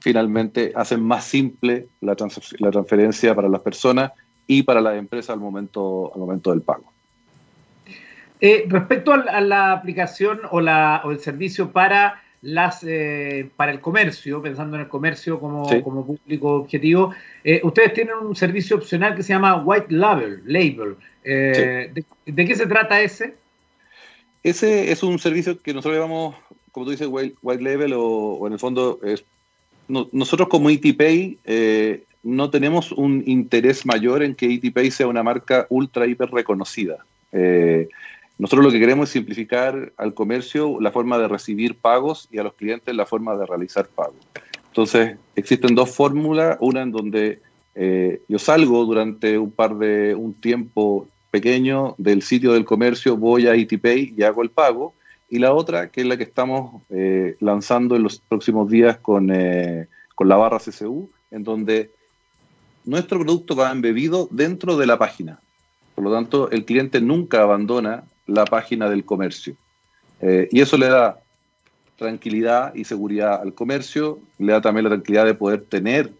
finalmente 0.00 0.72
hacen 0.74 1.02
más 1.02 1.24
simple 1.24 1.88
la, 2.00 2.16
transferencia 2.16 3.34
para 3.34 3.50
las 3.50 3.60
personas 3.60 4.12
y 4.46 4.62
para 4.62 4.80
las 4.80 4.96
empresas 4.96 5.34
al 5.34 5.40
momento, 5.40 6.10
al 6.14 6.20
momento 6.20 6.50
del 6.50 6.62
pago. 6.62 6.97
Eh, 8.40 8.64
respecto 8.68 9.12
a, 9.12 9.40
la 9.40 9.72
aplicación 9.72 10.40
o, 10.50 10.60
la, 10.60 11.02
o 11.04 11.10
el 11.10 11.20
servicio 11.20 11.70
para 11.72 12.22
las 12.40 12.84
eh, 12.84 13.50
para 13.56 13.72
el 13.72 13.80
comercio, 13.80 14.40
pensando 14.40 14.76
en 14.76 14.82
el 14.82 14.88
comercio 14.88 15.40
como, 15.40 15.68
como 15.82 16.06
público 16.06 16.54
objetivo, 16.54 17.12
eh, 17.42 17.60
ustedes 17.64 17.94
tienen 17.94 18.14
un 18.14 18.36
servicio 18.36 18.76
opcional 18.76 19.16
que 19.16 19.24
se 19.24 19.32
llama 19.32 19.62
White 19.64 19.88
Label. 19.90 20.42
label. 20.44 20.96
De, 21.24 22.04
qué 22.46 22.54
se 22.54 22.66
trata 22.66 23.00
ese? 23.00 23.34
Ese 24.44 24.92
es 24.92 25.02
un 25.02 25.18
servicio 25.18 25.60
que 25.60 25.74
nosotros 25.74 26.00
llamamos, 26.00 26.36
como 26.70 26.86
tú 26.86 26.92
dices, 26.92 27.08
White, 27.10 27.36
white 27.42 27.62
Label 27.62 27.92
o, 27.94 28.04
o, 28.04 28.46
en 28.46 28.52
el 28.52 28.58
fondo 28.60 29.00
es 29.02 29.24
nosotros 29.88 30.48
como 30.48 30.70
ETPay 30.70 31.38
eh, 31.44 32.04
no 32.22 32.50
tenemos 32.50 32.92
un 32.92 33.22
interés 33.26 33.86
mayor 33.86 34.22
en 34.22 34.34
que 34.34 34.52
ETPay 34.52 34.90
sea 34.90 35.06
una 35.06 35.22
marca 35.22 35.66
ultra 35.70 36.06
hiper 36.06 36.30
reconocida. 36.30 36.98
Eh, 37.32 37.88
nosotros 38.38 38.66
lo 38.66 38.72
que 38.72 38.78
queremos 38.78 39.08
es 39.08 39.12
simplificar 39.12 39.92
al 39.96 40.14
comercio 40.14 40.80
la 40.80 40.92
forma 40.92 41.18
de 41.18 41.26
recibir 41.26 41.76
pagos 41.76 42.28
y 42.30 42.38
a 42.38 42.44
los 42.44 42.54
clientes 42.54 42.94
la 42.94 43.04
forma 43.04 43.36
de 43.36 43.46
realizar 43.46 43.88
pagos. 43.88 44.16
Entonces, 44.68 45.16
existen 45.34 45.74
dos 45.74 45.90
fórmulas, 45.90 46.56
una 46.60 46.82
en 46.82 46.92
donde 46.92 47.40
eh, 47.74 48.22
yo 48.28 48.38
salgo 48.38 48.84
durante 48.84 49.38
un 49.38 49.50
par 49.50 49.76
de 49.76 50.14
un 50.14 50.34
tiempo 50.34 51.08
pequeño 51.30 51.94
del 51.98 52.22
sitio 52.22 52.52
del 52.52 52.64
comercio, 52.64 53.16
voy 53.16 53.48
a 53.48 53.54
ETPay 53.54 54.14
y 54.16 54.22
hago 54.22 54.42
el 54.42 54.50
pago, 54.50 54.94
y 55.28 55.38
la 55.40 55.52
otra, 55.52 55.90
que 55.90 56.02
es 56.02 56.06
la 56.06 56.16
que 56.16 56.22
estamos 56.22 56.82
eh, 56.90 57.36
lanzando 57.40 57.96
en 57.96 58.02
los 58.02 58.18
próximos 58.20 58.70
días 58.70 58.98
con, 58.98 59.30
eh, 59.30 59.88
con 60.14 60.28
la 60.28 60.36
barra 60.36 60.58
CCU, 60.58 61.10
en 61.30 61.44
donde 61.44 61.90
nuestro 62.84 63.18
producto 63.18 63.54
va 63.54 63.70
embebido 63.70 64.28
dentro 64.30 64.76
de 64.76 64.86
la 64.86 64.96
página. 64.96 65.40
Por 65.94 66.04
lo 66.04 66.12
tanto, 66.12 66.50
el 66.50 66.64
cliente 66.64 67.00
nunca 67.00 67.42
abandona 67.42 68.04
la 68.28 68.44
página 68.44 68.88
del 68.88 69.04
comercio. 69.04 69.56
Eh, 70.20 70.48
y 70.52 70.60
eso 70.60 70.78
le 70.78 70.88
da 70.88 71.18
tranquilidad 71.96 72.72
y 72.76 72.84
seguridad 72.84 73.42
al 73.42 73.54
comercio, 73.54 74.20
le 74.38 74.52
da 74.52 74.60
también 74.60 74.84
la 74.84 74.90
tranquilidad 74.90 75.26
de 75.26 75.34
poder 75.34 75.64
tener 75.64 76.12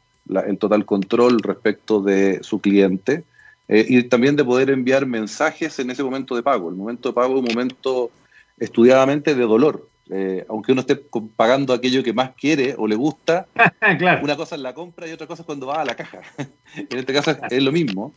el 0.47 0.59
total 0.59 0.85
control 0.85 1.39
respecto 1.39 2.01
de 2.03 2.43
su 2.43 2.61
cliente 2.61 3.23
y 3.69 4.03
también 4.05 4.35
de 4.35 4.45
poder 4.45 4.71
enviar 4.71 5.07
mensajes 5.07 5.79
en 5.79 5.91
ese 5.91 6.03
momento 6.03 6.35
de 6.35 6.43
pago. 6.43 6.69
El 6.69 6.75
momento 6.75 7.11
de 7.11 7.15
pago 7.15 7.35
es 7.35 7.41
un 7.41 7.55
momento 7.55 8.11
estudiadamente 8.59 9.35
de 9.35 9.43
dolor. 9.43 9.89
Eh, 10.11 10.47
aunque 10.49 10.73
uno 10.73 10.81
esté 10.81 10.97
pagando 11.37 11.75
aquello 11.75 12.03
que 12.03 12.15
más 12.15 12.31
quiere 12.35 12.75
o 12.79 12.87
le 12.87 12.97
gusta, 12.97 13.47
una 14.23 14.37
cosa 14.37 14.55
es 14.55 14.63
la 14.63 14.73
compra 14.73 15.07
y 15.07 15.13
otra 15.13 15.27
cosa 15.27 15.43
es 15.43 15.47
cuando 15.47 15.67
va 15.67 15.83
a 15.83 15.85
la 15.85 15.97
caja. 15.97 16.21
en 16.77 16.99
este 16.99 17.13
caso 17.13 17.37
es, 17.51 17.63
lo 17.63 17.73
mismo. 17.73 18.15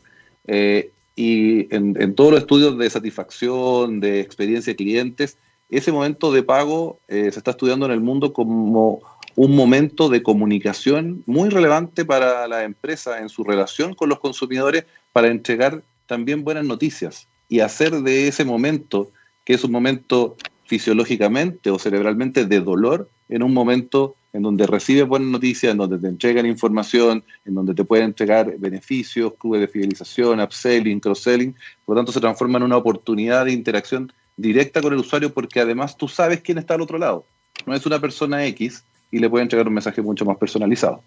Eh, 0.47 0.91
y 1.15 1.73
en, 1.75 2.15
todos 2.15 2.31
los 2.31 2.39
estudios 2.41 2.77
de 2.77 2.89
satisfacción, 2.89 3.99
de 3.99 4.21
experiencia 4.21 4.71
de 4.71 4.77
clientes, 4.77 5.37
ese 5.69 5.91
momento 5.91 6.31
de 6.31 6.43
pago 6.43 6.99
eh, 7.07 7.31
se 7.31 7.39
está 7.39 7.51
estudiando 7.51 7.85
en 7.85 7.91
el 7.91 8.01
mundo 8.01 8.33
como 8.33 9.01
un 9.35 9.55
momento 9.55 10.09
de 10.09 10.23
comunicación 10.23 11.23
muy 11.25 11.49
relevante 11.49 12.03
para 12.03 12.47
la 12.47 12.63
empresa 12.63 13.19
en 13.19 13.29
su 13.29 13.43
relación 13.43 13.93
con 13.93 14.09
los 14.09 14.19
consumidores 14.19 14.85
para 15.13 15.27
entregar 15.27 15.81
también 16.07 16.43
buenas 16.43 16.65
noticias 16.65 17.27
y 17.47 17.61
hacer 17.61 18.01
de 18.01 18.27
ese 18.27 18.43
momento, 18.43 19.11
que 19.45 19.53
es 19.53 19.63
un 19.63 19.71
momento 19.71 20.35
fisiológicamente 20.65 21.69
o 21.69 21.79
cerebralmente 21.79 22.45
de 22.45 22.59
dolor, 22.59 23.09
en 23.29 23.43
un 23.43 23.53
momento 23.53 24.15
en 24.33 24.41
donde 24.41 24.65
recibes 24.65 25.07
buenas 25.07 25.29
noticias, 25.29 25.71
en 25.71 25.77
donde 25.77 25.99
te 25.99 26.07
entregan 26.07 26.45
información, 26.45 27.23
en 27.45 27.55
donde 27.55 27.73
te 27.73 27.83
pueden 27.83 28.05
entregar 28.05 28.57
beneficios, 28.57 29.33
clubes 29.37 29.61
de 29.61 29.67
fidelización, 29.67 30.39
upselling, 30.39 30.99
cross-selling, 30.99 31.53
por 31.85 31.95
lo 31.95 31.99
tanto 31.99 32.11
se 32.11 32.21
transforma 32.21 32.57
en 32.57 32.63
una 32.63 32.77
oportunidad 32.77 33.45
de 33.45 33.51
interacción 33.51 34.11
directa 34.37 34.81
con 34.81 34.93
el 34.93 34.99
usuario 34.99 35.33
porque 35.33 35.59
además 35.59 35.97
tú 35.97 36.07
sabes 36.07 36.41
quién 36.41 36.57
está 36.57 36.75
al 36.75 36.81
otro 36.81 36.97
lado. 36.97 37.25
No 37.65 37.73
es 37.73 37.85
una 37.85 37.99
persona 37.99 38.45
X 38.45 38.83
y 39.11 39.19
le 39.19 39.29
puede 39.29 39.43
entregar 39.43 39.67
un 39.67 39.73
mensaje 39.73 40.01
mucho 40.01 40.25
más 40.25 40.37
personalizado. 40.37 41.03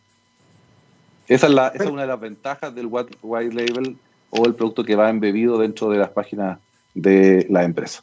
Esa 1.27 1.47
es, 1.47 1.53
la, 1.53 1.69
esa 1.69 1.85
es 1.85 1.91
una 1.91 2.03
de 2.03 2.09
las 2.09 2.21
ventajas 2.21 2.75
del 2.75 2.87
white 2.87 3.55
label 3.55 3.97
o 4.29 4.47
el 4.47 4.55
producto 4.55 4.85
que 4.85 4.95
va 4.95 5.09
embebido 5.09 5.59
dentro 5.59 5.89
de 5.89 5.99
las 5.99 6.11
páginas 6.11 6.59
de 6.93 7.47
la 7.49 7.65
empresa. 7.65 8.03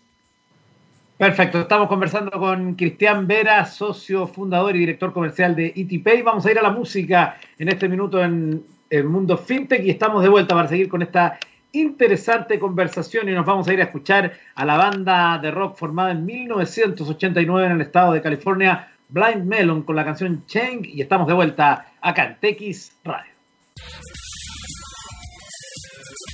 Perfecto, 1.21 1.59
estamos 1.59 1.87
conversando 1.87 2.31
con 2.31 2.73
Cristian 2.73 3.27
Vera, 3.27 3.63
socio 3.65 4.25
fundador 4.25 4.75
y 4.75 4.79
director 4.79 5.13
comercial 5.13 5.55
de 5.55 5.67
ETPay. 5.75 6.23
Vamos 6.23 6.47
a 6.47 6.51
ir 6.51 6.57
a 6.57 6.63
la 6.63 6.71
música 6.71 7.37
en 7.59 7.69
este 7.69 7.87
minuto 7.87 8.23
en 8.23 8.65
el 8.89 9.03
mundo 9.03 9.37
fintech 9.37 9.83
y 9.83 9.91
estamos 9.91 10.23
de 10.23 10.29
vuelta 10.29 10.55
para 10.55 10.67
seguir 10.67 10.89
con 10.89 11.03
esta 11.03 11.37
interesante 11.73 12.57
conversación 12.57 13.29
y 13.29 13.33
nos 13.33 13.45
vamos 13.45 13.67
a 13.67 13.73
ir 13.73 13.81
a 13.81 13.83
escuchar 13.83 14.33
a 14.55 14.65
la 14.65 14.77
banda 14.77 15.37
de 15.37 15.51
rock 15.51 15.77
formada 15.77 16.09
en 16.09 16.25
1989 16.25 17.67
en 17.67 17.73
el 17.73 17.81
estado 17.81 18.13
de 18.13 18.21
California, 18.23 18.91
Blind 19.09 19.45
Melon, 19.45 19.83
con 19.83 19.95
la 19.95 20.03
canción 20.03 20.47
Cheng 20.47 20.83
y 20.85 21.01
estamos 21.01 21.27
de 21.27 21.35
vuelta 21.35 21.85
acá 22.01 22.35
en 22.41 22.73
Radio. 23.03 23.31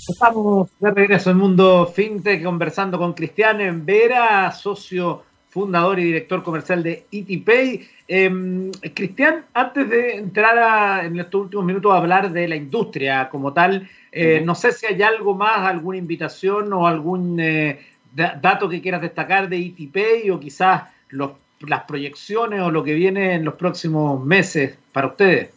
Estamos 0.08 0.70
de 0.80 0.92
regreso 0.92 1.32
en 1.32 1.38
Mundo 1.38 1.92
FinTech 1.94 2.42
conversando 2.42 2.98
con 2.98 3.12
Cristian 3.12 3.86
Vera, 3.86 4.50
socio 4.54 5.24
fundador 5.50 6.00
y 6.00 6.06
director 6.06 6.44
comercial 6.44 6.82
de 6.82 7.06
ETPay. 7.12 7.86
Em, 8.08 8.72
Cristian, 8.94 9.46
antes 9.54 9.90
de 9.90 10.16
entrar 10.16 11.04
en 11.04 11.20
estos 11.20 11.42
últimos 11.42 11.66
minutos 11.66 11.92
a 11.92 11.98
hablar 11.98 12.32
de 12.32 12.48
la 12.48 12.56
industria 12.56 13.28
como 13.30 13.52
tal, 13.52 13.90
eh, 14.14 14.42
no 14.46 14.56
sé 14.56 14.72
si 14.72 14.86
hay 14.86 15.02
algo 15.02 15.36
más, 15.36 15.60
alguna 15.60 15.98
invitación 15.98 16.72
o 16.72 16.88
algún 16.88 17.38
eh, 17.42 17.80
dato 18.14 18.70
que 18.70 18.82
quieras 18.82 19.02
destacar 19.02 19.50
de 19.50 19.58
ETPay 19.58 20.30
o 20.30 20.40
quizás 20.40 20.84
las 21.10 21.84
proyecciones 21.84 22.62
o 22.62 22.72
lo 22.72 22.82
que 22.82 22.94
viene 22.94 23.34
en 23.34 23.44
los 23.44 23.56
próximos 23.56 24.24
meses 24.24 24.78
para 24.94 25.08
ustedes. 25.08 25.50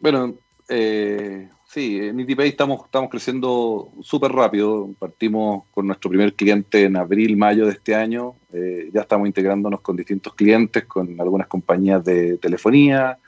Bueno, 0.00 0.34
eh, 0.68 1.48
Sí, 1.68 1.98
en 1.98 2.20
ETPay 2.20 2.50
estamos, 2.50 2.84
estamos 2.84 3.10
creciendo 3.10 3.90
súper 4.00 4.32
rápido. 4.32 4.88
Partimos 4.98 5.64
con 5.72 5.86
nuestro 5.86 6.08
primer 6.08 6.32
cliente 6.34 6.84
en 6.84 6.96
abril, 6.96 7.36
mayo 7.36 7.66
de 7.66 7.72
este 7.72 7.94
año. 7.94 8.34
Eh, 8.52 8.88
ya 8.92 9.02
estamos 9.02 9.26
integrándonos 9.26 9.80
con 9.80 9.96
distintos 9.96 10.34
clientes, 10.34 10.84
con 10.84 11.20
algunas 11.20 11.48
compañías 11.48 12.04
de 12.04 12.38
telefonía, 12.38 13.18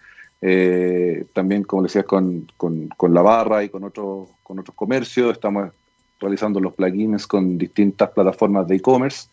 eh, 0.40 1.27
también, 1.33 1.64
como 1.64 1.83
decías, 1.83 2.05
con, 2.05 2.46
con, 2.57 2.88
la 3.12 3.22
barra 3.22 3.64
y 3.64 3.68
con, 3.68 3.83
otros 3.85 4.29
con 4.42 4.61
otros 4.61 4.74
comercios. 4.77 5.33
Estamos 5.33 5.70
realizando 6.20 6.61
los 6.61 6.74
plugins 6.74 7.27
con 7.27 7.59
distintas 7.59 8.11
plataformas 8.11 8.68
de 8.68 8.77
e-commerce. 8.77 9.29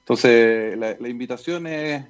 Entonces, 0.00 0.76
la, 0.78 1.08
invitación 1.08 1.66
es, 1.66 2.04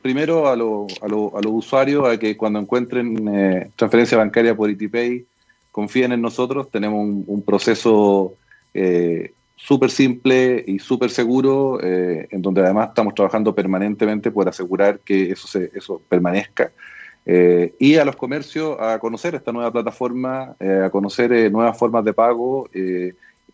primero 0.00 0.48
a, 0.48 0.56
los 0.56 1.46
usuarios 1.46 2.08
a 2.08 2.18
que 2.18 2.36
cuando 2.36 2.60
encuentren 2.60 3.28
eh, 3.28 3.70
transferencia 3.76 4.16
bancaria 4.16 4.56
por 4.56 4.70
ETPay, 4.70 5.26
confíen 5.76 6.12
en 6.12 6.22
nosotros, 6.22 6.70
tenemos 6.70 7.06
un, 7.26 7.42
proceso 7.42 8.32
eh, 8.72 9.34
súper 9.56 9.90
simple 9.90 10.64
y 10.66 10.78
súper 10.78 11.10
seguro, 11.10 11.78
eh, 11.82 12.28
en 12.30 12.40
donde 12.40 12.62
además 12.62 12.88
estamos 12.88 13.14
trabajando 13.14 13.54
permanentemente 13.54 14.30
por 14.30 14.48
asegurar 14.48 15.00
que 15.00 15.32
eso, 15.32 15.46
se, 15.46 15.70
eso 15.74 16.00
permanezca. 16.08 16.72
Eh, 17.26 17.74
y 17.78 17.96
a 17.96 18.06
los 18.06 18.16
comercios 18.16 18.80
a 18.80 18.98
conocer 18.98 19.34
esta 19.34 19.52
nueva 19.52 19.70
plataforma, 19.70 20.56
a 20.58 20.88
conocer 20.88 21.52
nuevas 21.52 21.76
formas 21.76 22.06
de 22.06 22.14
pago 22.14 22.70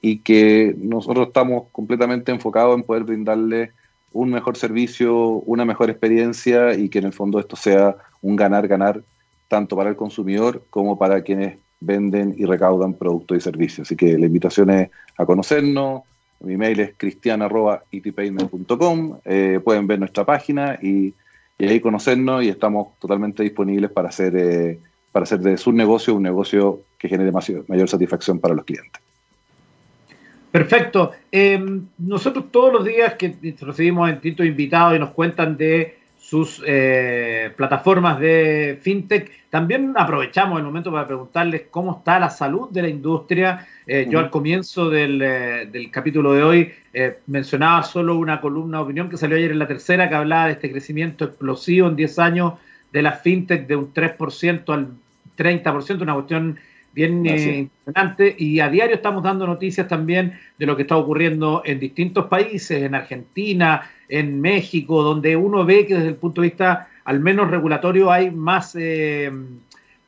y 0.01 0.19
que 0.19 0.77
nosotros 0.79 1.27
estamos 1.27 1.65
completamente 1.73 2.31
enfocados 2.31 2.77
en 2.77 2.85
poder 2.85 3.03
brindarle 3.03 3.73
un 4.13 4.31
mejor 4.31 4.57
servicio, 4.57 5.17
una 5.45 5.65
mejor 5.65 5.91
experiencia 5.91 6.75
y 6.75 6.89
que 6.89 7.01
en 7.01 7.07
el 7.07 7.13
fondo 7.13 7.41
esto 7.41 7.57
sea 7.57 7.97
un 8.21 8.37
ganar-ganar 8.37 9.03
tanto 9.49 9.75
para 9.75 9.91
el 9.91 9.97
consumidor 9.97 10.63
como 10.71 10.97
para 10.97 11.23
quienes 11.23 11.57
venden 11.85 12.35
y 12.37 12.45
recaudan 12.45 12.95
productos 12.95 13.39
y 13.39 13.41
servicios. 13.41 13.89
Así 13.89 13.97
que 13.97 14.19
la 14.19 14.27
invitación 14.27 14.71
es 14.71 14.91
a 15.17 15.27
conocernos. 15.27 16.03
Mi 16.41 16.57
mail 16.57 16.81
es 16.81 16.95
cristian.itpayment.com. 16.97 19.19
Eh, 19.25 19.61
pueden 19.65 19.87
ver 19.87 19.99
nuestra 19.99 20.25
página 20.25 20.79
y, 20.83 21.15
ahí 21.59 21.79
conocernos 21.79 22.43
y 22.43 22.49
estamos 22.49 22.99
totalmente 22.99 23.45
disponibles 23.45 23.93
para 23.93 24.09
hacer, 24.09 24.35
eh, 24.37 24.81
para 25.13 25.23
hacer 25.23 25.39
de 25.39 25.57
su 25.57 25.71
negocio 25.71 26.17
un 26.17 26.25
negocio 26.25 26.81
que 26.99 27.09
genere 27.09 27.31
mayor 27.31 27.89
satisfacción 27.89 28.41
para 28.41 28.55
los 28.55 28.65
clientes. 28.65 29.01
Perfecto. 30.53 31.13
Em, 31.31 31.87
nosotros 31.99 32.53
todos 32.53 32.73
los 32.73 32.85
días 32.85 33.15
que 33.15 33.35
recibimos 33.61 34.11
distintos 34.11 34.45
invitados 34.45 34.97
y 34.97 34.99
nos 34.99 35.13
cuentan 35.13 35.57
de 35.57 35.99
sus 36.23 36.63
eh, 36.65 37.51
plataformas 37.57 38.21
de 38.21 38.79
fintech. 38.81 39.49
También 39.51 39.93
aprovechamos 39.97 40.57
el 40.57 40.65
momento 40.65 40.93
para 40.93 41.05
preguntarles 41.05 41.65
cómo 41.69 41.99
está 41.99 42.21
la 42.21 42.31
salud 42.31 42.71
de 42.71 42.83
la 42.83 42.89
industria. 42.89 43.67
Eh, 43.89 44.07
yo 44.09 44.21
al 44.21 44.31
comienzo 44.31 44.89
del, 44.89 45.21
eh, 45.21 45.69
del, 45.71 45.91
capítulo 45.91 46.33
de 46.33 46.45
hoy 46.45 46.73
mencionaba 47.27 47.83
solo 47.83 48.15
una 48.15 48.41
columna 48.41 48.79
de 48.79 48.85
opinión 48.85 49.11
que 49.11 49.17
salió 49.17 49.37
ayer 49.37 49.51
en 49.51 49.59
la 49.59 49.67
tercera 49.67 50.09
que 50.09 50.15
hablaba 50.15 50.47
de 50.47 50.53
este 50.53 50.71
crecimiento 50.71 51.25
explosivo 51.25 51.89
en 51.89 51.97
10 51.97 52.19
años 52.21 52.53
de 52.93 53.03
la 53.03 53.13
fintech 53.13 53.67
de 53.67 53.75
un 53.75 53.93
3% 53.93 54.73
al 54.73 54.89
30%, 55.37 56.03
una 56.03 56.15
cuestión 56.15 56.57
bien 56.93 57.25
impresionante. 57.25 58.35
Y 58.39 58.61
a 58.61 58.69
diario 58.69 58.97
estamos 58.97 59.23
dando 59.23 59.47
noticias 59.47 59.89
también 59.89 60.39
de 60.59 60.67
lo 60.67 60.77
que 60.77 60.83
está 60.83 60.97
ocurriendo 60.97 61.63
en 61.65 61.81
distintos 61.81 62.27
países, 62.27 62.83
en 62.83 62.95
Argentina, 62.95 63.91
en 64.09 64.41
México, 64.41 65.03
donde 65.03 65.37
uno 65.37 65.65
ve 65.65 65.87
que 65.87 65.95
desde 65.95 66.09
el 66.09 66.17
punto 66.17 66.41
de 66.41 66.49
vista 66.49 66.89
al 67.05 67.21
menos 67.21 67.51
regulatorio 67.51 68.13
hay 68.13 68.31
más, 68.31 68.77
eh, 68.79 69.31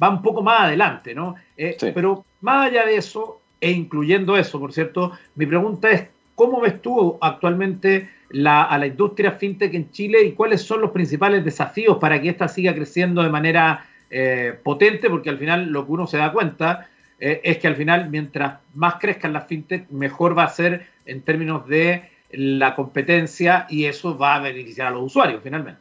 va 0.02 0.10
un 0.10 0.22
poco 0.22 0.42
más 0.42 0.62
adelante, 0.62 1.14
¿no? 1.14 1.34
Eh, 1.56 1.76
pero 1.94 2.24
más 2.40 2.68
allá 2.68 2.86
de 2.86 2.96
eso, 2.96 3.40
e 3.60 3.70
incluyendo 3.70 4.36
eso, 4.36 4.60
por 4.60 4.72
cierto, 4.72 5.12
mi 5.34 5.46
pregunta 5.46 5.90
es, 5.90 6.06
¿cómo 6.34 6.60
ves 6.60 6.80
tú 6.82 7.18
actualmente 7.20 8.10
la, 8.30 8.64
a 8.64 8.78
la 8.78 8.86
industria 8.86 9.32
fintech 9.32 9.74
en 9.74 9.90
Chile 9.90 10.22
y 10.24 10.32
cuáles 10.32 10.62
son 10.62 10.80
los 10.80 10.90
principales 10.90 11.44
desafíos 11.44 11.98
para 11.98 12.20
que 12.20 12.30
ésta 12.30 12.48
siga 12.48 12.74
creciendo 12.74 13.22
de 13.22 13.30
manera 13.30 13.86
eh, 14.10 14.58
potente? 14.62 15.10
Porque 15.10 15.30
al 15.30 15.38
final 15.38 15.66
lo 15.66 15.86
que 15.86 15.92
uno 15.92 16.06
se 16.06 16.18
da 16.18 16.32
cuenta 16.32 16.88
es 17.16 17.56
que 17.56 17.68
al 17.68 17.76
final, 17.76 18.10
mientras 18.10 18.60
más 18.74 18.96
crezcan 18.96 19.32
las 19.32 19.46
fintech, 19.46 19.88
mejor 19.88 20.36
va 20.36 20.44
a 20.44 20.50
ser 20.50 20.88
en 21.06 21.22
términos 21.22 21.66
de 21.66 22.10
la 22.32 22.74
competencia 22.74 23.66
y 23.70 23.86
eso 23.86 24.18
va 24.18 24.34
a 24.34 24.40
beneficiar 24.40 24.88
a 24.88 24.90
los 24.90 25.04
usuarios 25.04 25.42
finalmente. 25.42 25.80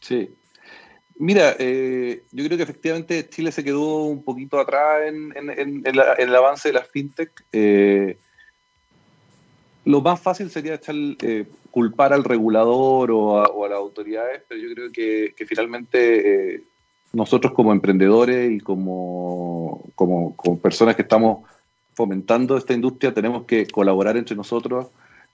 Sí. 0.00 0.30
Mira, 1.16 1.54
eh, 1.58 2.22
yo 2.32 2.44
creo 2.44 2.56
que 2.56 2.64
efectivamente 2.64 3.28
Chile 3.28 3.52
se 3.52 3.62
quedó 3.62 4.04
un 4.04 4.24
poquito 4.24 4.58
atrás 4.58 5.02
en, 5.06 5.32
el 5.84 6.34
avance 6.34 6.68
de 6.68 6.74
las 6.74 6.88
fintech. 6.88 7.30
Eh, 7.52 8.16
lo 9.84 10.00
más 10.00 10.20
fácil 10.20 10.50
sería 10.50 10.74
echar, 10.74 10.94
eh, 11.22 11.46
culpar 11.70 12.12
al 12.12 12.24
regulador 12.24 13.10
o 13.10 13.64
a, 13.64 13.68
las 13.68 13.78
autoridades, 13.78 14.42
pero 14.48 14.60
yo 14.60 14.74
creo 14.74 14.92
que, 14.92 15.46
finalmente 15.46 16.64
nosotros 17.12 17.52
como 17.52 17.72
emprendedores 17.72 18.50
y 18.52 18.60
como, 18.60 19.82
como, 19.94 20.34
personas 20.62 20.96
que 20.96 21.02
estamos 21.02 21.46
fomentando 21.94 22.56
esta 22.56 22.72
industria 22.72 23.12
tenemos 23.12 23.44
que 23.44 23.66
colaborar 23.66 24.16
entre 24.16 24.34
nosotros 24.34 24.86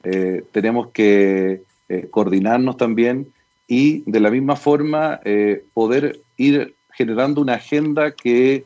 eh, 0.03 0.45
tenemos 0.53 0.89
que 0.89 1.63
eh, 1.89 2.09
coordinarnos 2.11 2.77
también 2.77 3.29
y 3.67 4.03
de 4.11 4.21
la 4.21 4.31
misma 4.31 4.57
forma 4.57 5.21
eh, 5.25 5.65
poder 5.75 6.21
ir 6.37 6.75
generando 6.93 7.41
una 7.41 7.55
agenda 7.55 8.13
que 8.13 8.65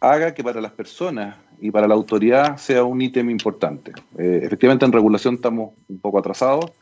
haga 0.00 0.34
que 0.34 0.44
para 0.44 0.60
las 0.60 0.72
personas 0.72 1.36
y 1.60 1.70
para 1.70 1.88
la 1.88 1.94
autoridad 1.94 2.56
sea 2.56 2.84
un 2.84 3.00
ítem 3.00 3.30
importante. 3.30 3.92
efectivamente 4.18 4.84
en 4.84 4.92
regulación 4.92 5.36
estamos 5.36 5.72
un 5.88 5.98
poco 5.98 6.18
atrasados. 6.18 6.72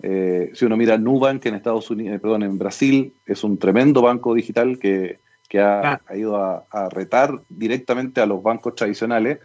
Si 0.00 0.64
uno 0.64 0.76
mira 0.76 0.96
Nubank 0.96 1.44
en 1.46 1.54
Estados 1.54 1.90
Unidos, 1.90 2.20
perdón, 2.20 2.42
en 2.44 2.58
Brasil, 2.58 3.12
es 3.26 3.42
un 3.44 3.58
tremendo 3.58 4.02
banco 4.02 4.34
digital 4.34 4.78
que, 4.78 5.18
que 5.48 5.60
ha, 5.60 6.00
ido 6.14 6.36
a, 6.36 6.64
a, 6.70 6.88
retar 6.88 7.42
directamente 7.48 8.20
a 8.20 8.26
los 8.26 8.42
bancos 8.42 8.74
tradicionales. 8.74 9.38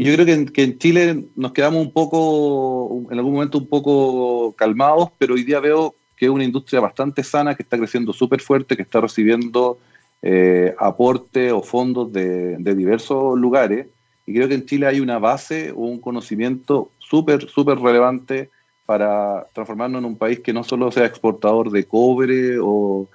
Y 0.00 0.04
yo 0.04 0.14
creo 0.14 0.24
que 0.24 0.62
en, 0.62 0.78
Chile 0.78 1.26
nos 1.36 1.52
quedamos 1.52 1.84
un 1.84 1.92
poco, 1.92 3.06
en 3.10 3.18
algún 3.18 3.34
momento 3.34 3.58
un 3.58 3.66
poco 3.66 4.54
calmados, 4.56 5.10
pero 5.18 5.34
hoy 5.34 5.44
día 5.44 5.60
veo 5.60 5.94
que 6.16 6.24
es 6.24 6.30
una 6.30 6.44
industria 6.44 6.80
bastante 6.80 7.22
sana, 7.22 7.54
que 7.54 7.62
está 7.62 7.76
creciendo 7.76 8.14
súper 8.14 8.40
fuerte, 8.40 8.76
que 8.76 8.82
está 8.82 9.02
recibiendo 9.02 9.78
eh, 10.22 10.74
aporte 10.78 11.52
o 11.52 11.62
fondos 11.62 12.12
de, 12.14 12.56
diversos 12.74 13.38
lugares. 13.38 13.88
Y 14.24 14.32
creo 14.32 14.48
que 14.48 14.54
en 14.54 14.64
Chile 14.64 14.86
hay 14.86 15.00
una 15.00 15.18
base 15.18 15.70
o 15.72 15.80
un 15.80 16.00
conocimiento 16.00 16.90
súper, 16.98 17.48
súper 17.50 17.78
relevante 17.78 18.48
para 18.90 19.46
transformarnos 19.52 20.00
en 20.00 20.04
un 20.04 20.16
país 20.16 20.40
que 20.40 20.52
no 20.52 20.64
solo 20.64 20.90
sea 20.90 21.06
exportador 21.06 21.70
de 21.70 21.84
cobre 21.84 22.58
o, 22.60 23.06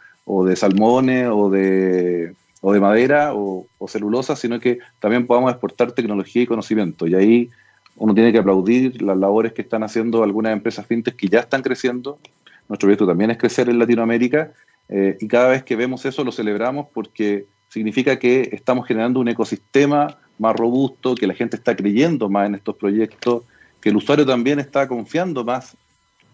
de 0.46 0.56
salmones 0.56 1.28
o 1.30 1.50
de, 1.50 2.34
madera 2.80 3.34
o, 3.34 3.68
celulosa, 3.86 4.38
sino 4.38 4.58
que 4.62 4.80
también 5.02 5.28
podamos 5.28 5.52
exportar 5.52 5.92
tecnología 5.92 6.44
y 6.44 6.46
conocimiento. 6.46 7.08
Y 7.08 7.16
ahí 7.16 7.50
uno 7.98 8.14
tiene 8.14 8.32
que 8.32 8.38
aplaudir 8.38 9.02
las 9.02 9.18
labores 9.18 9.52
que 9.52 9.64
están 9.64 9.84
haciendo 9.84 10.24
algunas 10.24 10.54
empresas 10.54 10.88
fintech 10.88 11.18
que 11.18 11.28
ya 11.28 11.42
están 11.42 11.62
creciendo. 11.62 12.20
Nuestro 12.70 12.88
proyecto 12.88 13.06
también 13.06 13.32
es 13.32 13.38
crecer 13.38 13.68
en 13.68 13.78
Latinoamérica 13.78 14.54
eh, 14.88 15.18
y 15.20 15.28
cada 15.28 15.50
vez 15.50 15.66
que 15.66 15.76
vemos 15.76 16.06
eso 16.06 16.24
lo 16.24 16.32
celebramos 16.32 16.88
porque 16.94 17.48
significa 17.68 18.18
que 18.18 18.48
estamos 18.54 18.88
generando 18.88 19.20
un 19.20 19.28
ecosistema 19.28 20.20
más 20.40 20.56
robusto, 20.56 21.16
que 21.16 21.28
la 21.28 21.34
gente 21.34 21.58
está 21.58 21.76
creyendo 21.76 22.30
más 22.30 22.48
en 22.48 22.56
estos 22.56 22.78
proyectos, 22.78 23.44
que 23.86 23.92
el 23.92 23.98
usuario 23.98 24.26
también 24.26 24.58
está 24.58 24.88
confiando 24.88 25.44
más. 25.44 25.78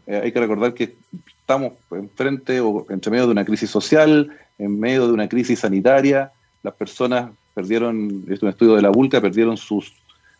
Eh, 0.08 0.22
hay 0.24 0.32
que 0.32 0.40
recordar 0.40 0.74
que 0.74 0.96
estamos 1.42 1.74
enfrente 1.92 2.62
o 2.62 2.86
entre 2.90 3.12
medio 3.12 3.26
de 3.26 3.34
una 3.34 3.44
crisis 3.44 3.70
social, 3.70 4.32
en 4.58 4.80
medio 4.80 5.06
de 5.06 5.12
una 5.12 5.28
crisis 5.28 5.60
sanitaria. 5.60 6.32
Las 6.64 6.74
personas 6.76 7.30
perdieron, 7.54 8.24
es 8.30 8.42
un 8.42 8.48
estudio 8.48 8.76
de 8.76 8.82
la 8.82 8.90
Vulca, 8.90 9.20
perdieron 9.20 9.58
sus, 9.58 9.94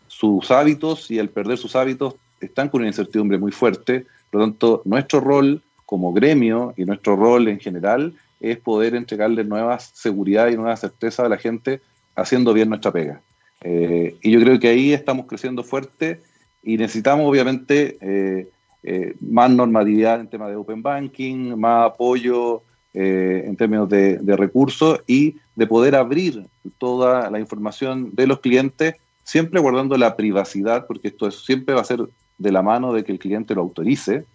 sus 0.08 0.50
hábitos 0.50 1.10
y 1.10 1.18
al 1.18 1.28
perder 1.28 1.58
sus 1.58 1.76
hábitos 1.76 2.14
están 2.40 2.70
con 2.70 2.80
una 2.80 2.88
incertidumbre 2.88 3.36
muy 3.36 3.52
fuerte. 3.52 4.06
Por 4.30 4.40
lo 4.40 4.46
tanto, 4.46 4.82
nuestro 4.86 5.20
rol 5.20 5.60
como 5.84 6.14
gremio 6.14 6.72
y 6.78 6.86
nuestro 6.86 7.14
rol 7.14 7.46
en 7.48 7.60
general 7.60 8.14
es 8.40 8.56
poder 8.56 8.94
entregarle 8.94 9.44
nuevas 9.44 9.90
seguridad 9.92 10.48
y 10.48 10.56
nuevas 10.56 10.80
certeza 10.80 11.26
a 11.26 11.28
la 11.28 11.36
gente 11.36 11.82
haciendo 12.16 12.54
bien 12.54 12.70
nuestra 12.70 12.90
pega. 12.90 13.20
Eh, 13.60 14.16
y 14.22 14.30
yo 14.30 14.40
creo 14.40 14.58
que 14.58 14.68
ahí 14.68 14.94
estamos 14.94 15.26
creciendo 15.26 15.62
fuerte 15.62 16.22
y 16.62 16.76
necesitamos 16.76 17.28
obviamente 17.28 17.98
eh, 18.00 18.48
eh, 18.82 19.16
más 19.20 19.50
normatividad 19.50 20.20
en 20.20 20.28
temas 20.28 20.48
de 20.50 20.56
open 20.56 20.82
banking, 20.82 21.56
más 21.56 21.90
apoyo 21.90 22.62
en 22.94 23.56
términos 23.56 23.88
de, 23.88 24.36
recursos 24.36 25.00
y 25.06 25.36
de 25.56 25.66
poder 25.66 25.94
abrir 25.94 26.44
toda 26.76 27.30
la 27.30 27.40
información 27.40 28.10
de 28.12 28.26
los 28.26 28.40
clientes, 28.40 28.96
siempre 29.24 29.60
guardando 29.60 29.96
la 29.96 30.14
privacidad, 30.14 30.86
porque 30.86 31.08
esto 31.08 31.30
siempre 31.30 31.74
va 31.74 31.80
a 31.80 31.84
ser 31.84 32.00
de 32.36 32.52
la 32.52 32.60
mano 32.60 32.92
de 32.92 33.02
que 33.02 33.12
el 33.12 33.18
cliente 33.18 33.54
lo 33.54 33.62
autorice, 33.62 34.26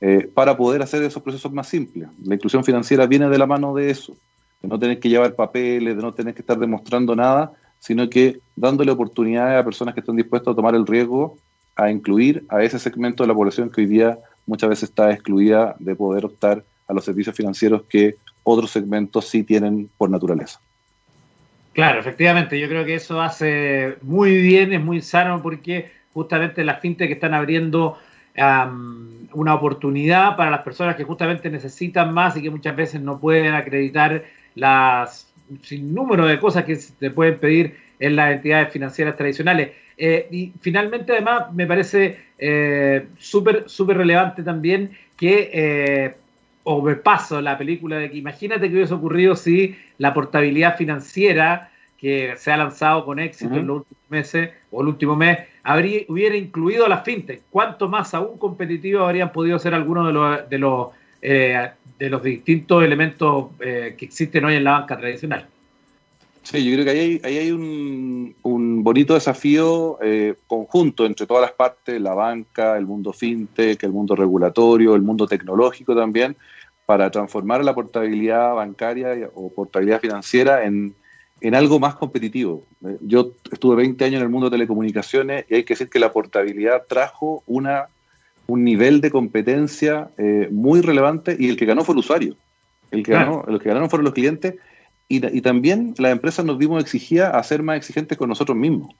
eh, 0.00 0.28
para 0.32 0.56
poder 0.56 0.82
hacer 0.82 1.02
esos 1.02 1.22
procesos 1.22 1.52
más 1.52 1.68
simples. 1.68 2.08
La 2.24 2.34
inclusión 2.34 2.64
financiera 2.64 3.06
viene 3.06 3.28
de 3.28 3.38
la 3.38 3.46
mano 3.46 3.74
de 3.74 3.90
eso, 3.90 4.16
de 4.62 4.68
no 4.68 4.78
tener 4.78 4.98
que 4.98 5.10
llevar 5.10 5.34
papeles, 5.34 5.94
de 5.94 6.02
no 6.02 6.14
tener 6.14 6.34
que 6.34 6.40
estar 6.40 6.58
demostrando 6.58 7.14
nada, 7.14 7.52
sino 7.78 8.08
que 8.08 8.40
dándole 8.56 8.92
oportunidades 8.92 9.60
a 9.60 9.64
personas 9.64 9.94
que 9.94 10.00
están 10.00 10.16
dispuestas 10.16 10.52
a 10.52 10.56
tomar 10.56 10.74
el 10.74 10.86
riesgo 10.86 11.36
a 11.80 11.90
incluir 11.90 12.44
a 12.48 12.62
ese 12.62 12.78
segmento 12.78 13.22
de 13.22 13.28
la 13.28 13.34
población 13.34 13.70
que 13.70 13.80
hoy 13.80 13.86
día 13.86 14.18
muchas 14.46 14.68
veces 14.68 14.90
está 14.90 15.10
excluida 15.10 15.74
de 15.78 15.94
poder 15.94 16.24
optar 16.26 16.62
a 16.86 16.92
los 16.92 17.04
servicios 17.04 17.34
financieros 17.34 17.82
que 17.88 18.16
otros 18.42 18.70
segmentos 18.70 19.28
sí 19.28 19.42
tienen 19.42 19.88
por 19.96 20.10
naturaleza. 20.10 20.60
Claro, 21.72 22.00
efectivamente, 22.00 22.58
yo 22.58 22.68
creo 22.68 22.84
que 22.84 22.96
eso 22.96 23.20
hace 23.22 23.96
muy 24.02 24.36
bien, 24.42 24.72
es 24.72 24.82
muy 24.82 25.00
sano 25.00 25.40
porque 25.40 25.90
justamente 26.12 26.64
las 26.64 26.80
fintech 26.80 27.10
están 27.10 27.32
abriendo 27.34 27.96
una 29.32 29.54
oportunidad 29.54 30.36
para 30.36 30.50
las 30.50 30.62
personas 30.62 30.96
que 30.96 31.04
justamente 31.04 31.50
necesitan 31.50 32.12
más 32.14 32.36
y 32.36 32.42
que 32.42 32.50
muchas 32.50 32.74
veces 32.74 33.00
no 33.00 33.18
pueden 33.18 33.54
acreditar 33.54 34.24
las 34.54 35.30
sin 35.62 35.94
número 35.94 36.26
de 36.26 36.38
cosas 36.38 36.64
que 36.64 36.76
se 36.76 37.10
pueden 37.10 37.38
pedir 37.38 37.76
en 37.98 38.16
las 38.16 38.32
entidades 38.32 38.72
financieras 38.72 39.16
tradicionales. 39.16 39.70
Eh, 40.02 40.28
y 40.30 40.52
finalmente, 40.62 41.12
además, 41.12 41.52
me 41.52 41.66
parece 41.66 42.16
eh, 42.38 43.06
súper 43.18 43.64
súper 43.68 43.98
relevante 43.98 44.42
también 44.42 44.92
que, 45.14 45.50
eh, 45.52 46.14
o 46.64 46.80
me 46.80 46.96
paso 46.96 47.38
la 47.42 47.58
película 47.58 47.98
de 47.98 48.10
que 48.10 48.16
imagínate 48.16 48.68
que 48.68 48.76
hubiese 48.76 48.94
ocurrido 48.94 49.36
si 49.36 49.76
la 49.98 50.14
portabilidad 50.14 50.78
financiera 50.78 51.70
que 51.98 52.32
se 52.38 52.50
ha 52.50 52.56
lanzado 52.56 53.04
con 53.04 53.18
éxito 53.18 53.56
en 53.56 53.66
los 53.66 53.80
últimos 53.80 54.04
meses 54.08 54.50
o 54.70 54.80
el 54.80 54.88
último 54.88 55.16
mes 55.16 55.40
habría, 55.62 56.00
hubiera 56.08 56.34
incluido 56.34 56.86
a 56.86 56.88
las 56.88 57.04
fintech. 57.04 57.42
¿Cuánto 57.50 57.86
más 57.86 58.14
aún 58.14 58.38
competitivos 58.38 59.02
habrían 59.02 59.30
podido 59.32 59.58
ser 59.58 59.74
algunos 59.74 60.06
de 60.06 60.12
los, 60.14 60.48
de 60.48 60.58
los, 60.58 60.88
eh, 61.20 61.70
de 61.98 62.08
los 62.08 62.22
distintos 62.22 62.82
elementos 62.82 63.48
eh, 63.60 63.94
que 63.98 64.06
existen 64.06 64.46
hoy 64.46 64.54
en 64.54 64.64
la 64.64 64.78
banca 64.78 64.96
tradicional? 64.96 65.46
Sí, 66.42 66.64
yo 66.64 66.72
creo 66.72 66.84
que 66.84 66.90
ahí 66.90 67.20
hay, 67.22 67.38
hay 67.38 67.50
un, 67.52 68.34
un, 68.42 68.82
bonito 68.82 69.14
desafío 69.14 69.98
eh, 70.02 70.34
conjunto 70.46 71.04
entre 71.04 71.26
todas 71.26 71.42
las 71.42 71.52
partes, 71.52 72.00
la 72.00 72.14
banca, 72.14 72.76
el 72.76 72.86
mundo 72.86 73.12
fintech, 73.12 73.82
el 73.82 73.92
mundo 73.92 74.16
regulatorio, 74.16 74.94
el 74.94 75.02
mundo 75.02 75.26
tecnológico 75.26 75.94
también, 75.94 76.36
para 76.86 77.10
transformar 77.10 77.62
la 77.62 77.74
portabilidad 77.74 78.54
bancaria 78.54 79.30
o 79.34 79.52
portabilidad 79.52 80.00
financiera 80.00 80.64
en, 80.64 80.94
en 81.40 81.54
algo 81.54 81.78
más 81.78 81.94
competitivo. 81.94 82.64
Eh, 82.84 82.96
yo 83.02 83.32
estuve 83.52 83.76
20 83.76 84.04
años 84.04 84.16
en 84.16 84.22
el 84.22 84.30
mundo 84.30 84.48
de 84.48 84.54
telecomunicaciones 84.54 85.44
y 85.48 85.56
hay 85.56 85.64
que 85.64 85.74
decir 85.74 85.88
que 85.88 85.98
la 85.98 86.12
portabilidad 86.12 86.84
trajo 86.88 87.42
una, 87.46 87.88
un 88.46 88.64
nivel 88.64 89.00
de 89.00 89.10
competencia 89.10 90.10
eh, 90.16 90.48
muy 90.50 90.80
relevante 90.80 91.36
y 91.38 91.50
el 91.50 91.56
que 91.56 91.66
ganó 91.66 91.84
fue 91.84 91.94
el 91.94 92.00
usuario. 92.00 92.36
El 92.90 93.04
que 93.04 93.12
ganó, 93.12 93.44
los 93.46 93.60
que 93.60 93.68
ganaron 93.68 93.88
fueron 93.88 94.04
los 94.04 94.14
clientes 94.14 94.56
y, 95.10 95.40
también 95.42 95.94
las 95.98 96.12
empresas 96.12 96.44
nos 96.44 96.56
vimos 96.56 96.82
exigidas 96.82 97.34
a 97.34 97.42
ser 97.42 97.62
más 97.62 97.76
exigentes 97.76 98.16
con 98.16 98.28
nosotros 98.28 98.56
mismos. 98.56 98.94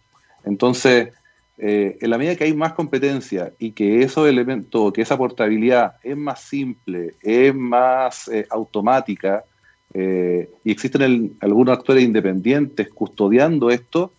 Entonces, 0.45 1.11
eh, 1.57 1.97
en 2.01 2.11
la 2.11 2.19
medida 2.19 2.37
que 2.37 2.45
hay 2.45 2.55
más 2.55 2.73
competencia 2.73 3.53
y 3.59 3.73
que 3.73 4.03
esos 4.03 4.29
elementos, 4.29 4.93
que 4.93 5.03
esa 5.03 5.17
portabilidad 5.17 5.95
es 6.03 6.17
más 6.17 6.41
simple, 6.43 7.15
es 7.23 7.55
más 7.55 8.31
automática, 8.51 9.45
eh, 9.93 10.49
y 10.65 10.71
existen 10.71 11.37
algunos 11.41 11.77
actores 11.77 12.05
independientes 12.05 12.89
custodiando 12.91 13.71
esto, 13.71 14.13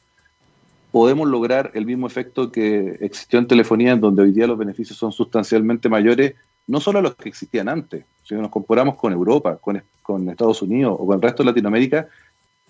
podemos 0.92 1.28
lograr 1.28 1.72
el 1.74 1.86
mismo 1.86 2.08
efecto 2.08 2.52
que 2.52 2.98
existió 3.00 3.40
en 3.40 3.48
telefonía, 3.48 3.94
en 3.94 4.02
donde 4.02 4.24
hoy 4.24 4.32
día 4.32 4.48
los 4.48 4.58
beneficios 4.58 4.98
son 4.98 5.12
sustancialmente 5.12 5.88
mayores, 5.88 6.36
no 6.68 6.80
solo 6.80 7.00
a 7.00 7.02
los 7.02 7.16
que 7.16 7.30
existían 7.30 7.70
antes, 7.70 8.06
si 8.24 8.36
nos 8.36 8.50
comparamos 8.50 8.96
con 8.96 9.14
Europa, 9.14 9.58
con, 9.58 9.82
con 10.12 10.30
Estados 10.30 10.62
Unidos 10.62 10.96
o 11.00 11.06
con 11.06 11.16
el 11.16 11.22
resto 11.22 11.44
de 11.44 11.50
Latinoamérica, 11.50 12.08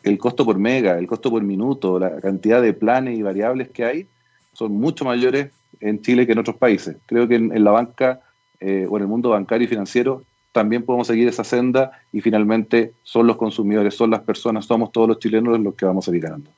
el 0.03 0.17
costo 0.17 0.45
por 0.45 0.57
mega, 0.57 0.97
el 0.97 1.07
costo 1.07 1.29
por 1.29 1.43
minuto, 1.43 1.99
la 1.99 2.19
cantidad 2.19 2.61
de 2.61 2.73
planes 2.73 3.17
y 3.17 3.21
variables 3.21 3.69
que 3.69 3.85
hay 3.85 4.07
son 4.53 4.73
mucho 4.73 5.05
mayores 5.05 5.51
en 5.79 6.01
Chile 6.01 6.25
que 6.25 6.33
en 6.33 6.39
otros 6.39 6.57
países. 6.57 6.97
Creo 7.05 7.27
que 7.27 7.35
en, 7.35 7.63
la 7.63 7.71
banca 7.71 8.19
eh, 8.59 8.87
o 8.89 8.97
en 8.97 9.03
el 9.03 9.07
mundo 9.07 9.29
bancario 9.29 9.65
y 9.65 9.69
financiero 9.69 10.23
también 10.51 10.83
podemos 10.83 11.07
seguir 11.07 11.27
esa 11.27 11.43
senda 11.43 11.91
y 12.11 12.21
finalmente 12.21 12.93
son 13.03 13.27
los 13.27 13.37
consumidores, 13.37 13.95
son 13.95 14.11
las 14.11 14.21
personas, 14.21 14.65
somos 14.65 14.91
todos 14.91 15.07
los 15.07 15.19
chilenos 15.19 15.59
los 15.59 15.75
que 15.75 15.85
vamos 15.85 16.07
a 16.07 16.15
ir 16.15 16.21
ganando. 16.21 16.49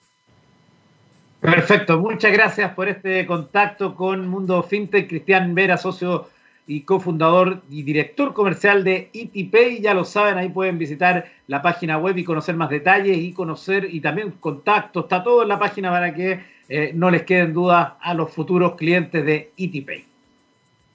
Perfecto, 1.40 2.00
muchas 2.00 2.32
gracias 2.32 2.74
por 2.74 2.88
este 2.88 3.26
contacto 3.26 3.96
con 3.96 4.28
Mundo 4.28 4.64
FinTech. 4.64 5.10
Cristian 5.10 5.54
Vera, 5.54 5.78
socio 5.78 6.30
y 6.66 6.82
cofundador 6.82 7.62
y 7.70 7.84
director 7.84 8.34
comercial 8.34 8.84
de 8.84 9.10
ITP. 9.12 9.82
Ya 9.82 9.94
lo 9.94 10.06
saben, 10.06 10.38
ahí 10.38 10.50
pueden 10.50 10.78
visitar 10.78 11.26
la 11.48 11.62
página 11.62 11.98
web 11.98 12.18
y 12.18 12.24
conocer 12.24 12.56
más 12.56 12.70
detalles 12.70 13.18
y 13.18 13.34
conocer 13.34 13.88
y 13.92 14.00
también 14.00 14.32
contactos. 14.40 15.04
Está 15.06 15.24
todo 15.24 15.44
en 15.44 15.50
la 15.50 15.60
página 15.60 15.90
para 15.90 16.14
que 16.14 16.40
eh, 16.70 16.92
no 16.94 17.12
les 17.12 17.24
queden 17.24 17.54
dudas 17.54 17.94
a 18.00 18.14
los 18.14 18.32
futuros 18.32 18.76
clientes 18.76 19.26
de 19.26 19.52
ITP. 19.58 20.06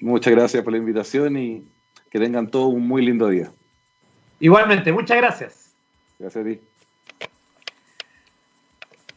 Muchas 0.00 0.33
gracias 0.33 0.62
por 0.62 0.72
la 0.72 0.78
invitación 0.78 1.37
y 1.37 1.62
que 2.11 2.18
tengan 2.18 2.50
todos 2.50 2.72
un 2.72 2.87
muy 2.87 3.04
lindo 3.04 3.28
día. 3.28 3.50
Igualmente, 4.40 4.92
muchas 4.92 5.16
gracias. 5.16 5.72
Gracias 6.18 6.44
a 6.44 6.48
ti. 6.48 6.61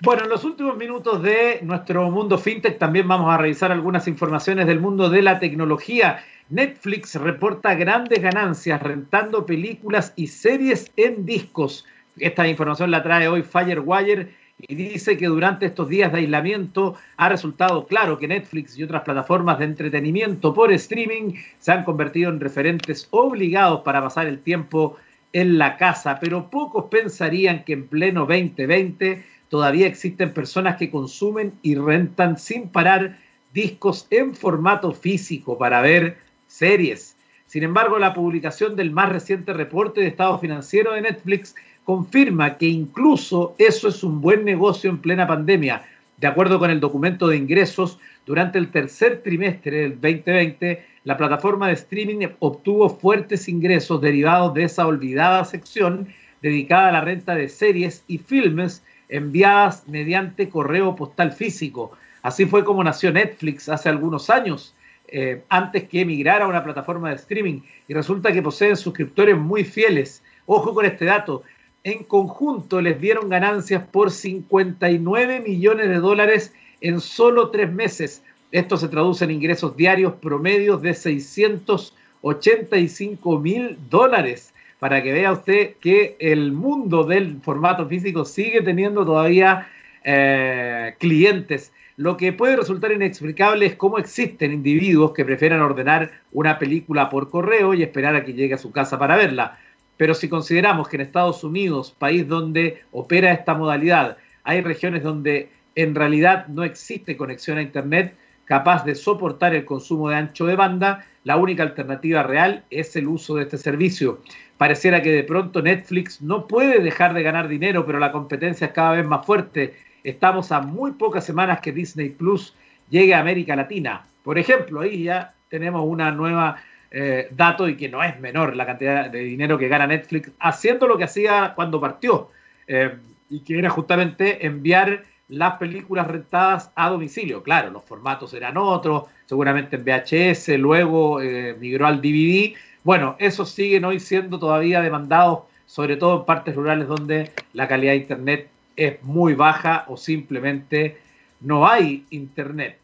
Bueno, 0.04 0.24
en 0.24 0.30
los 0.30 0.44
últimos 0.44 0.76
minutos 0.78 1.22
de 1.22 1.60
nuestro 1.62 2.10
mundo 2.10 2.40
fintech 2.40 2.80
también 2.80 3.08
vamos 3.08 3.32
a 3.32 3.38
revisar 3.38 3.72
algunas 3.72 4.08
informaciones 4.08 4.66
del 4.66 4.80
mundo 4.80 5.12
de 5.12 5.22
la 5.22 5.40
tecnología. 5.40 6.24
Netflix 6.52 7.16
reporta 7.16 7.76
grandes 7.76 8.22
ganancias 8.22 8.82
rentando 8.84 9.46
películas 9.46 10.12
y 10.18 10.28
series 10.28 10.92
en 10.98 11.26
discos. 11.26 11.86
Esta 12.18 12.46
información 12.46 12.92
la 12.92 13.02
trae 13.02 13.30
hoy 13.30 13.42
Firewire 13.42 14.36
y 14.60 14.76
dice 14.76 15.16
que 15.16 15.28
durante 15.28 15.68
estos 15.68 15.88
días 15.88 16.12
de 16.12 16.20
aislamiento 16.20 16.96
ha 17.16 17.30
resultado 17.30 17.88
claro 17.88 18.18
que 18.18 18.28
Netflix 18.28 18.78
y 18.78 18.84
otras 18.84 19.04
plataformas 19.04 19.60
de 19.60 19.66
entretenimiento 19.66 20.54
por 20.54 20.74
streaming 20.74 21.36
se 21.58 21.72
han 21.72 21.86
convertido 21.86 22.30
en 22.30 22.42
referentes 22.42 23.08
obligados 23.12 23.80
para 23.84 24.02
pasar 24.02 24.28
el 24.28 24.42
tiempo 24.42 24.98
en 25.32 25.58
la 25.58 25.78
casa, 25.78 26.20
pero 26.20 26.50
pocos 26.50 26.88
pensarían 26.92 27.64
que 27.64 27.72
en 27.72 27.88
pleno 27.88 28.26
2020 28.26 29.24
todavía 29.48 29.88
existen 29.88 30.34
personas 30.34 30.76
que 30.76 30.92
consumen 30.92 31.54
y 31.62 31.76
rentan 31.76 32.38
sin 32.38 32.68
parar 32.68 33.20
discos 33.54 34.06
en 34.10 34.36
formato 34.36 34.92
físico 34.92 35.58
para 35.58 35.80
ver 35.80 36.18
series. 36.52 37.16
Sin 37.48 37.64
embargo, 37.64 37.98
la 37.98 38.14
publicación 38.14 38.76
del 38.76 38.92
más 38.92 39.10
reciente 39.10 39.54
reporte 39.54 40.02
de 40.02 40.08
estado 40.08 40.38
financiero 40.40 40.94
de 40.94 41.02
Netflix 41.02 41.56
confirma 41.84 42.58
que 42.58 42.68
incluso 42.68 43.56
eso 43.58 43.88
es 43.88 44.04
un 44.04 44.22
buen 44.22 44.46
negocio 44.46 44.90
en 44.90 45.00
plena 45.00 45.28
pandemia. 45.28 45.84
De 46.18 46.28
acuerdo 46.28 46.60
con 46.60 46.70
el 46.70 46.80
documento 46.80 47.28
de 47.28 47.38
ingresos, 47.38 48.00
durante 48.26 48.60
el 48.60 48.70
tercer 48.70 49.24
trimestre 49.24 49.78
del 49.78 49.92
2020, 50.00 50.86
la 51.04 51.18
plataforma 51.18 51.68
de 51.68 51.74
streaming 51.74 52.28
obtuvo 52.40 52.90
fuertes 52.90 53.50
ingresos 53.50 54.00
derivados 54.02 54.54
de 54.54 54.64
esa 54.64 54.86
olvidada 54.86 55.44
sección 55.46 56.08
dedicada 56.42 56.90
a 56.90 56.92
la 56.92 57.02
renta 57.02 57.34
de 57.34 57.50
series 57.50 58.04
y 58.08 58.20
filmes 58.20 58.84
enviadas 59.10 59.88
mediante 59.88 60.50
correo 60.50 60.96
postal 60.96 61.32
físico. 61.32 61.92
Así 62.22 62.46
fue 62.46 62.64
como 62.64 62.84
nació 62.84 63.12
Netflix 63.12 63.68
hace 63.68 63.90
algunos 63.90 64.30
años, 64.30 64.76
eh, 65.12 65.44
antes 65.50 65.90
que 65.90 66.02
emigrara 66.02 66.46
a 66.46 66.48
una 66.48 66.64
plataforma 66.64 67.10
de 67.10 67.16
streaming. 67.16 67.62
Y 67.88 67.94
resulta 67.94 68.32
que 68.32 68.42
poseen 68.42 68.78
suscriptores 68.78 69.38
muy 69.38 69.66
fieles. 69.66 70.24
Ojo 70.46 70.74
con 70.74 70.86
este 70.86 71.04
dato. 71.06 71.44
En 71.84 72.06
conjunto 72.06 72.82
les 72.82 73.02
dieron 73.02 73.28
ganancias 73.28 73.84
por 73.92 74.12
59 74.12 75.42
millones 75.42 75.90
de 75.90 75.96
dólares 75.96 76.54
en 76.80 77.02
solo 77.02 77.50
tres 77.50 77.70
meses. 77.72 78.24
Esto 78.52 78.78
se 78.78 78.88
traduce 78.88 79.26
en 79.26 79.32
ingresos 79.32 79.76
diarios 79.76 80.14
promedios 80.22 80.82
de 80.82 80.94
685 80.94 83.40
mil 83.40 83.78
dólares. 83.90 84.54
Para 84.80 85.04
que 85.04 85.12
vea 85.12 85.34
usted 85.34 85.76
que 85.80 86.16
el 86.20 86.54
mundo 86.54 87.04
del 87.04 87.42
formato 87.42 87.88
físico 87.88 88.26
sigue 88.26 88.62
teniendo 88.62 89.06
todavía 89.06 89.68
eh, 90.04 90.96
clientes. 91.00 91.72
Lo 91.98 92.18
que 92.18 92.34
puede 92.34 92.56
resultar 92.56 92.92
inexplicable 92.92 93.66
es 93.66 93.76
cómo 93.76 93.98
existen 93.98 94.54
individuos 94.54 95.14
que 95.14 95.26
prefieran 95.26 95.62
ordenar 95.62 96.12
una 96.32 96.58
película 96.58 97.10
por 97.10 97.30
correo 97.30 97.74
y 97.74 97.84
esperar 97.84 98.16
a 98.16 98.24
que 98.24 98.34
llegue 98.34 98.54
a 98.54 98.58
su 98.58 98.72
casa 98.72 98.98
para 98.98 99.16
verla. 99.16 99.58
Pero 99.98 100.14
si 100.14 100.30
consideramos 100.30 100.88
que 100.88 100.98
en 100.98 101.02
Estados 101.02 101.44
Unidos, 101.44 101.96
país 101.98 102.28
donde 102.28 102.82
opera 102.92 103.32
esta 103.32 103.54
modalidad, 103.54 104.18
hay 104.44 104.62
regiones 104.62 105.04
donde 105.04 105.50
en 105.76 105.96
realidad 105.96 106.48
no 106.48 106.64
existe 106.64 107.16
conexión 107.16 107.58
a 107.58 107.62
Internet 107.62 108.16
capaz 108.46 108.84
de 108.84 108.96
soportar 108.96 109.56
el 109.56 109.64
consumo 109.64 110.10
de 110.10 110.18
ancho 110.18 110.46
de 110.46 110.56
banda, 110.56 111.06
la 111.24 111.38
única 111.38 111.64
alternativa 111.64 112.24
real 112.24 112.66
es 112.70 112.96
el 112.96 113.08
uso 113.08 113.36
de 113.36 113.44
este 113.44 113.58
servicio. 113.58 114.20
Pareciera 114.58 115.02
que 115.02 115.12
de 115.12 115.24
pronto 115.24 115.62
Netflix 115.62 116.22
no 116.22 116.48
puede 116.48 116.80
dejar 116.80 117.14
de 117.14 117.24
ganar 117.24 117.48
dinero, 117.48 117.86
pero 117.86 118.00
la 118.00 118.12
competencia 118.12 118.68
es 118.68 118.74
cada 118.74 118.92
vez 118.92 119.06
más 119.06 119.26
fuerte. 119.26 119.74
Estamos 120.04 120.52
a 120.52 120.62
muy 120.62 120.92
pocas 120.92 121.26
semanas 121.26 121.62
que 121.62 121.72
Disney 121.72 122.10
Plus 122.10 122.56
llegue 122.90 123.14
a 123.14 123.20
América 123.20 123.56
Latina. 123.56 124.06
Por 124.24 124.38
ejemplo, 124.38 124.82
ahí 124.82 125.04
ya 125.04 125.34
tenemos 125.50 125.84
una 125.86 126.12
nueva 126.12 126.58
eh, 126.92 127.30
dato 127.32 127.70
y 127.70 127.78
que 127.78 127.88
no 127.88 128.04
es 128.04 128.20
menor 128.20 128.56
la 128.56 128.66
cantidad 128.66 129.10
de 129.10 129.20
dinero 129.20 129.58
que 129.58 129.68
gana 129.68 129.88
Netflix 129.88 130.32
haciendo 130.40 130.88
lo 130.88 130.98
que 130.98 131.06
hacía 131.06 131.54
cuando 131.56 131.80
partió 131.80 132.30
eh, 132.68 132.96
y 133.30 133.40
que 133.40 133.58
era 133.58 133.70
justamente 133.70 134.46
enviar 134.46 135.04
las 135.30 135.54
películas 135.54 136.08
rentadas 136.08 136.72
a 136.76 136.90
domicilio. 136.90 137.44
Claro, 137.44 137.72
los 137.72 137.86
formatos 137.86 138.34
eran 138.34 138.58
otros, 138.58 139.06
seguramente 139.26 139.78
en 139.78 139.86
VHS, 139.86 140.60
luego 140.60 141.22
eh, 141.22 141.56
migró 141.58 141.88
al 141.88 142.02
DVD. 142.02 142.54
Bueno, 142.84 143.16
esos 143.20 143.50
siguen 143.50 143.86
hoy 143.86 144.02
siendo 144.02 144.38
todavía 144.38 144.82
demandados, 144.82 145.44
sobre 145.66 145.96
todo 145.96 146.20
en 146.20 146.26
partes 146.26 146.56
rurales 146.56 146.90
donde 146.90 147.32
la 147.54 147.70
calidad 147.70 147.94
de 147.94 148.00
Internet 148.00 148.51
es 148.76 149.02
muy 149.04 149.34
baja 149.34 149.86
o 149.88 149.98
simplemente 149.98 150.98
no 151.42 151.68
hay 151.68 152.06
Internet. 152.10 152.78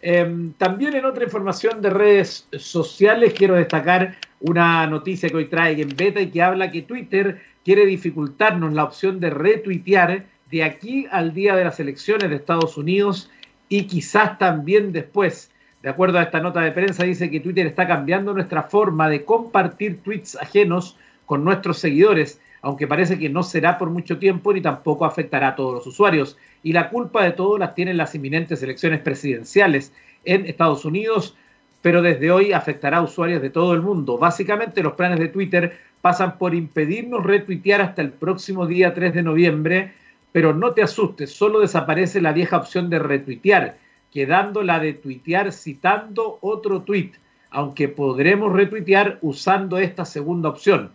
Em, 0.00 0.52
también 0.52 0.94
en 0.94 1.04
otra 1.04 1.24
información 1.24 1.82
de 1.82 1.90
redes 1.90 2.46
sociales 2.52 3.34
quiero 3.36 3.56
destacar 3.56 4.16
una 4.40 4.86
noticia 4.86 5.28
que 5.28 5.36
hoy 5.36 5.46
trae 5.46 5.80
en 5.82 5.96
beta 5.96 6.20
y 6.20 6.30
que 6.30 6.40
habla 6.40 6.70
que 6.70 6.82
Twitter 6.82 7.42
quiere 7.64 7.84
dificultarnos 7.84 8.72
la 8.72 8.84
opción 8.84 9.18
de 9.18 9.30
retuitear 9.30 10.24
de 10.50 10.62
aquí 10.64 11.06
al 11.10 11.34
día 11.34 11.56
de 11.56 11.64
las 11.64 11.80
elecciones 11.80 12.30
de 12.30 12.36
Estados 12.36 12.76
Unidos 12.76 13.30
y 13.68 13.84
quizás 13.84 14.38
también 14.38 14.92
después. 14.92 15.50
De 15.82 15.88
acuerdo 15.88 16.18
a 16.18 16.22
esta 16.22 16.40
nota 16.40 16.60
de 16.60 16.72
prensa, 16.72 17.04
dice 17.04 17.30
que 17.30 17.40
Twitter 17.40 17.66
está 17.66 17.86
cambiando 17.86 18.32
nuestra 18.32 18.62
forma 18.62 19.08
de 19.08 19.24
compartir 19.24 20.00
tweets 20.02 20.36
ajenos 20.36 20.96
con 21.26 21.44
nuestros 21.44 21.78
seguidores, 21.78 22.40
aunque 22.62 22.86
parece 22.86 23.18
que 23.18 23.28
no 23.28 23.42
será 23.42 23.78
por 23.78 23.90
mucho 23.90 24.18
tiempo 24.18 24.52
ni 24.52 24.60
tampoco 24.60 25.04
afectará 25.04 25.48
a 25.48 25.56
todos 25.56 25.74
los 25.74 25.86
usuarios. 25.86 26.36
Y 26.62 26.72
la 26.72 26.90
culpa 26.90 27.22
de 27.24 27.32
todo 27.32 27.58
las 27.58 27.74
tienen 27.74 27.96
las 27.96 28.14
inminentes 28.14 28.62
elecciones 28.62 29.00
presidenciales 29.00 29.92
en 30.24 30.46
Estados 30.46 30.84
Unidos, 30.84 31.36
pero 31.82 32.02
desde 32.02 32.30
hoy 32.30 32.52
afectará 32.52 32.98
a 32.98 33.02
usuarios 33.02 33.40
de 33.42 33.50
todo 33.50 33.74
el 33.74 33.82
mundo. 33.82 34.18
Básicamente 34.18 34.82
los 34.82 34.94
planes 34.94 35.18
de 35.18 35.28
Twitter 35.28 35.78
pasan 36.00 36.38
por 36.38 36.54
impedirnos 36.54 37.24
retuitear 37.24 37.80
hasta 37.80 38.02
el 38.02 38.10
próximo 38.10 38.66
día 38.66 38.94
3 38.94 39.14
de 39.14 39.22
noviembre 39.22 39.92
pero 40.32 40.54
no 40.54 40.72
te 40.72 40.82
asustes, 40.82 41.32
solo 41.32 41.60
desaparece 41.60 42.20
la 42.20 42.32
vieja 42.32 42.58
opción 42.58 42.90
de 42.90 42.98
retuitear, 42.98 43.78
quedando 44.12 44.62
la 44.62 44.78
de 44.78 44.94
tuitear 44.94 45.52
citando 45.52 46.38
otro 46.42 46.82
tweet, 46.82 47.12
aunque 47.50 47.88
podremos 47.88 48.52
retuitear 48.52 49.18
usando 49.22 49.78
esta 49.78 50.04
segunda 50.04 50.50
opción. 50.50 50.92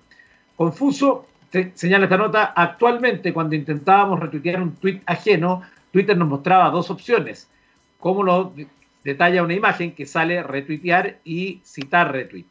Confuso, 0.55 1.25
señala 1.73 2.05
esta 2.05 2.17
nota, 2.17 2.53
actualmente 2.55 3.33
cuando 3.33 3.55
intentábamos 3.55 4.19
retuitear 4.19 4.61
un 4.61 4.75
tweet 4.75 5.01
ajeno, 5.05 5.61
Twitter 5.91 6.17
nos 6.17 6.27
mostraba 6.27 6.69
dos 6.69 6.89
opciones, 6.89 7.49
como 7.99 8.23
lo 8.23 8.53
detalla 9.03 9.43
una 9.43 9.53
imagen 9.53 9.93
que 9.93 10.05
sale 10.05 10.41
retuitear 10.41 11.19
y 11.23 11.61
citar 11.63 12.11
retweet. 12.11 12.45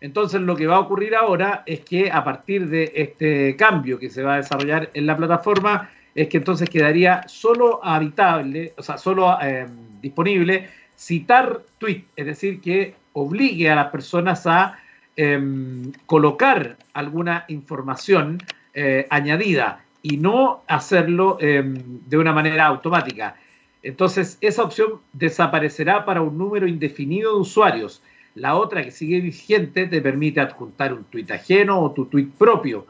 Entonces 0.00 0.40
lo 0.42 0.54
que 0.54 0.66
va 0.66 0.76
a 0.76 0.80
ocurrir 0.80 1.14
ahora 1.14 1.62
es 1.64 1.80
que 1.80 2.10
a 2.10 2.22
partir 2.22 2.68
de 2.68 2.92
este 2.94 3.56
cambio 3.56 3.98
que 3.98 4.10
se 4.10 4.22
va 4.22 4.34
a 4.34 4.36
desarrollar 4.36 4.90
en 4.92 5.06
la 5.06 5.16
plataforma, 5.16 5.90
es 6.14 6.28
que 6.28 6.36
entonces 6.36 6.68
quedaría 6.68 7.26
solo 7.26 7.80
habitable, 7.82 8.74
o 8.76 8.82
sea, 8.82 8.98
solo 8.98 9.36
eh, 9.40 9.66
disponible 10.00 10.68
citar 10.96 11.62
tweet, 11.78 12.04
es 12.16 12.26
decir, 12.26 12.60
que 12.60 12.94
obligue 13.14 13.70
a 13.70 13.76
las 13.76 13.88
personas 13.88 14.46
a 14.46 14.78
em, 15.16 15.92
colocar 16.06 16.76
alguna 16.92 17.44
información 17.48 18.42
eh, 18.74 19.06
añadida 19.10 19.84
y 20.02 20.16
no 20.16 20.62
hacerlo 20.66 21.38
em, 21.40 21.74
de 22.06 22.18
una 22.18 22.32
manera 22.32 22.66
automática. 22.66 23.36
Entonces, 23.82 24.38
esa 24.40 24.62
opción 24.62 25.00
desaparecerá 25.12 26.04
para 26.04 26.22
un 26.22 26.38
número 26.38 26.66
indefinido 26.66 27.34
de 27.34 27.40
usuarios. 27.40 28.02
La 28.34 28.56
otra 28.56 28.82
que 28.82 28.90
sigue 28.90 29.20
vigente 29.20 29.86
te 29.86 30.00
permite 30.00 30.40
adjuntar 30.40 30.92
un 30.92 31.04
tweet 31.04 31.26
ajeno 31.30 31.80
o 31.80 31.92
tu 31.92 32.06
tweet 32.06 32.28
propio 32.36 32.86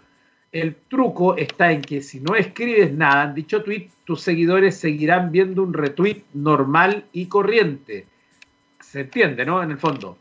el 0.54 0.76
truco 0.88 1.36
está 1.36 1.72
en 1.72 1.82
que 1.82 2.00
si 2.00 2.20
no 2.20 2.36
escribes 2.36 2.92
nada 2.92 3.24
en 3.24 3.34
dicho 3.34 3.64
tweet, 3.64 3.88
tus 4.04 4.20
seguidores 4.20 4.76
seguirán 4.76 5.32
viendo 5.32 5.64
un 5.64 5.74
retweet 5.74 6.22
normal 6.32 7.06
y 7.12 7.26
corriente. 7.26 8.06
Se 8.78 9.00
entiende, 9.00 9.44
¿no? 9.44 9.64
En 9.64 9.72
el 9.72 9.78
fondo. 9.78 10.16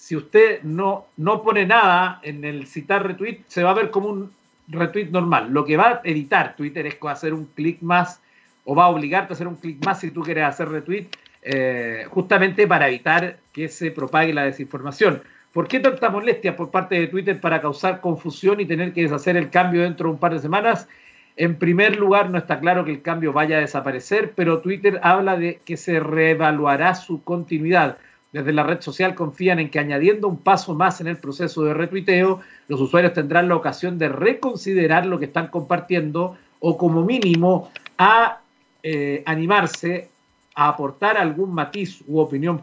Si 0.00 0.16
usted 0.16 0.62
no, 0.62 1.08
no 1.18 1.42
pone 1.42 1.66
nada 1.66 2.20
en 2.22 2.42
el 2.42 2.66
citar 2.66 3.06
retweet, 3.06 3.40
se 3.48 3.62
va 3.62 3.72
a 3.72 3.74
ver 3.74 3.90
como 3.90 4.08
un 4.08 4.32
retweet 4.66 5.10
normal. 5.10 5.52
Lo 5.52 5.66
que 5.66 5.76
va 5.76 5.88
a 5.88 6.00
evitar 6.04 6.56
Twitter 6.56 6.86
es 6.86 6.96
hacer 7.06 7.34
un 7.34 7.44
clic 7.44 7.82
más 7.82 8.22
o 8.64 8.74
va 8.74 8.84
a 8.84 8.88
obligarte 8.88 9.32
a 9.32 9.34
hacer 9.34 9.46
un 9.46 9.56
clic 9.56 9.84
más 9.84 10.00
si 10.00 10.10
tú 10.10 10.22
quieres 10.22 10.44
hacer 10.44 10.70
retweet, 10.70 11.08
eh, 11.42 12.06
justamente 12.08 12.66
para 12.66 12.88
evitar 12.88 13.40
que 13.52 13.68
se 13.68 13.90
propague 13.90 14.32
la 14.32 14.44
desinformación. 14.44 15.22
¿Por 15.52 15.68
qué 15.68 15.80
tanta 15.80 16.08
molestia 16.08 16.56
por 16.56 16.70
parte 16.70 16.98
de 16.98 17.06
Twitter 17.06 17.38
para 17.38 17.60
causar 17.60 18.00
confusión 18.00 18.58
y 18.58 18.64
tener 18.64 18.94
que 18.94 19.02
deshacer 19.02 19.36
el 19.36 19.50
cambio 19.50 19.82
dentro 19.82 20.08
de 20.08 20.14
un 20.14 20.18
par 20.18 20.32
de 20.32 20.40
semanas? 20.40 20.88
En 21.36 21.56
primer 21.56 21.96
lugar, 21.96 22.30
no 22.30 22.38
está 22.38 22.58
claro 22.58 22.86
que 22.86 22.90
el 22.90 23.02
cambio 23.02 23.34
vaya 23.34 23.58
a 23.58 23.60
desaparecer, 23.60 24.32
pero 24.34 24.60
Twitter 24.60 24.98
habla 25.02 25.36
de 25.36 25.60
que 25.62 25.76
se 25.76 26.00
reevaluará 26.00 26.94
su 26.94 27.22
continuidad. 27.22 27.98
Desde 28.32 28.52
la 28.52 28.62
red 28.62 28.80
social 28.80 29.14
confían 29.14 29.58
en 29.58 29.70
que 29.70 29.80
añadiendo 29.80 30.28
un 30.28 30.36
paso 30.36 30.74
más 30.74 31.00
en 31.00 31.08
el 31.08 31.16
proceso 31.16 31.64
de 31.64 31.74
retuiteo, 31.74 32.40
los 32.68 32.80
usuarios 32.80 33.12
tendrán 33.12 33.48
la 33.48 33.56
ocasión 33.56 33.98
de 33.98 34.08
reconsiderar 34.08 35.06
lo 35.06 35.18
que 35.18 35.24
están 35.24 35.48
compartiendo 35.48 36.36
o 36.60 36.76
como 36.76 37.04
mínimo 37.04 37.70
a 37.98 38.40
eh, 38.82 39.22
animarse 39.26 40.10
a 40.54 40.68
aportar 40.68 41.16
algún 41.16 41.52
matiz 41.52 42.02
u 42.06 42.18
opinión 42.18 42.62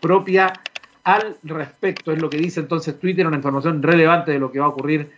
propia 0.00 0.52
al 1.02 1.36
respecto. 1.42 2.12
Es 2.12 2.20
lo 2.20 2.30
que 2.30 2.36
dice 2.36 2.60
entonces 2.60 2.98
Twitter, 2.98 3.26
una 3.26 3.36
información 3.36 3.82
relevante 3.82 4.32
de 4.32 4.38
lo 4.38 4.52
que 4.52 4.60
va 4.60 4.66
a 4.66 4.70
ocurrir 4.70 5.10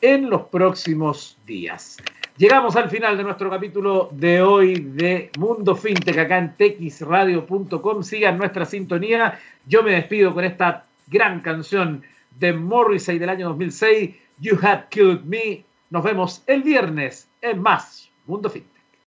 en 0.00 0.30
los 0.30 0.42
próximos 0.42 1.38
días. 1.46 1.96
Llegamos 2.36 2.74
al 2.74 2.90
final 2.90 3.16
de 3.16 3.22
nuestro 3.22 3.48
capítulo 3.48 4.08
de 4.10 4.42
hoy 4.42 4.74
de 4.74 5.30
Mundo 5.38 5.76
FinTech 5.76 6.18
acá 6.18 6.38
en 6.38 6.56
texradio.com. 6.56 8.02
Sigan 8.02 8.38
nuestra 8.38 8.64
sintonía. 8.64 9.38
Yo 9.66 9.84
me 9.84 9.92
despido 9.92 10.34
con 10.34 10.42
esta 10.42 10.84
gran 11.06 11.42
canción 11.42 12.02
de 12.36 12.52
Morrissey 12.52 13.20
del 13.20 13.28
año 13.28 13.50
2006, 13.50 14.16
You 14.40 14.58
Had 14.60 14.88
Killed 14.88 15.20
Me. 15.20 15.64
Nos 15.90 16.02
vemos 16.02 16.42
el 16.48 16.64
viernes 16.64 17.28
en 17.40 17.62
más 17.62 18.10
Mundo 18.26 18.50
FinTech. 18.50 18.73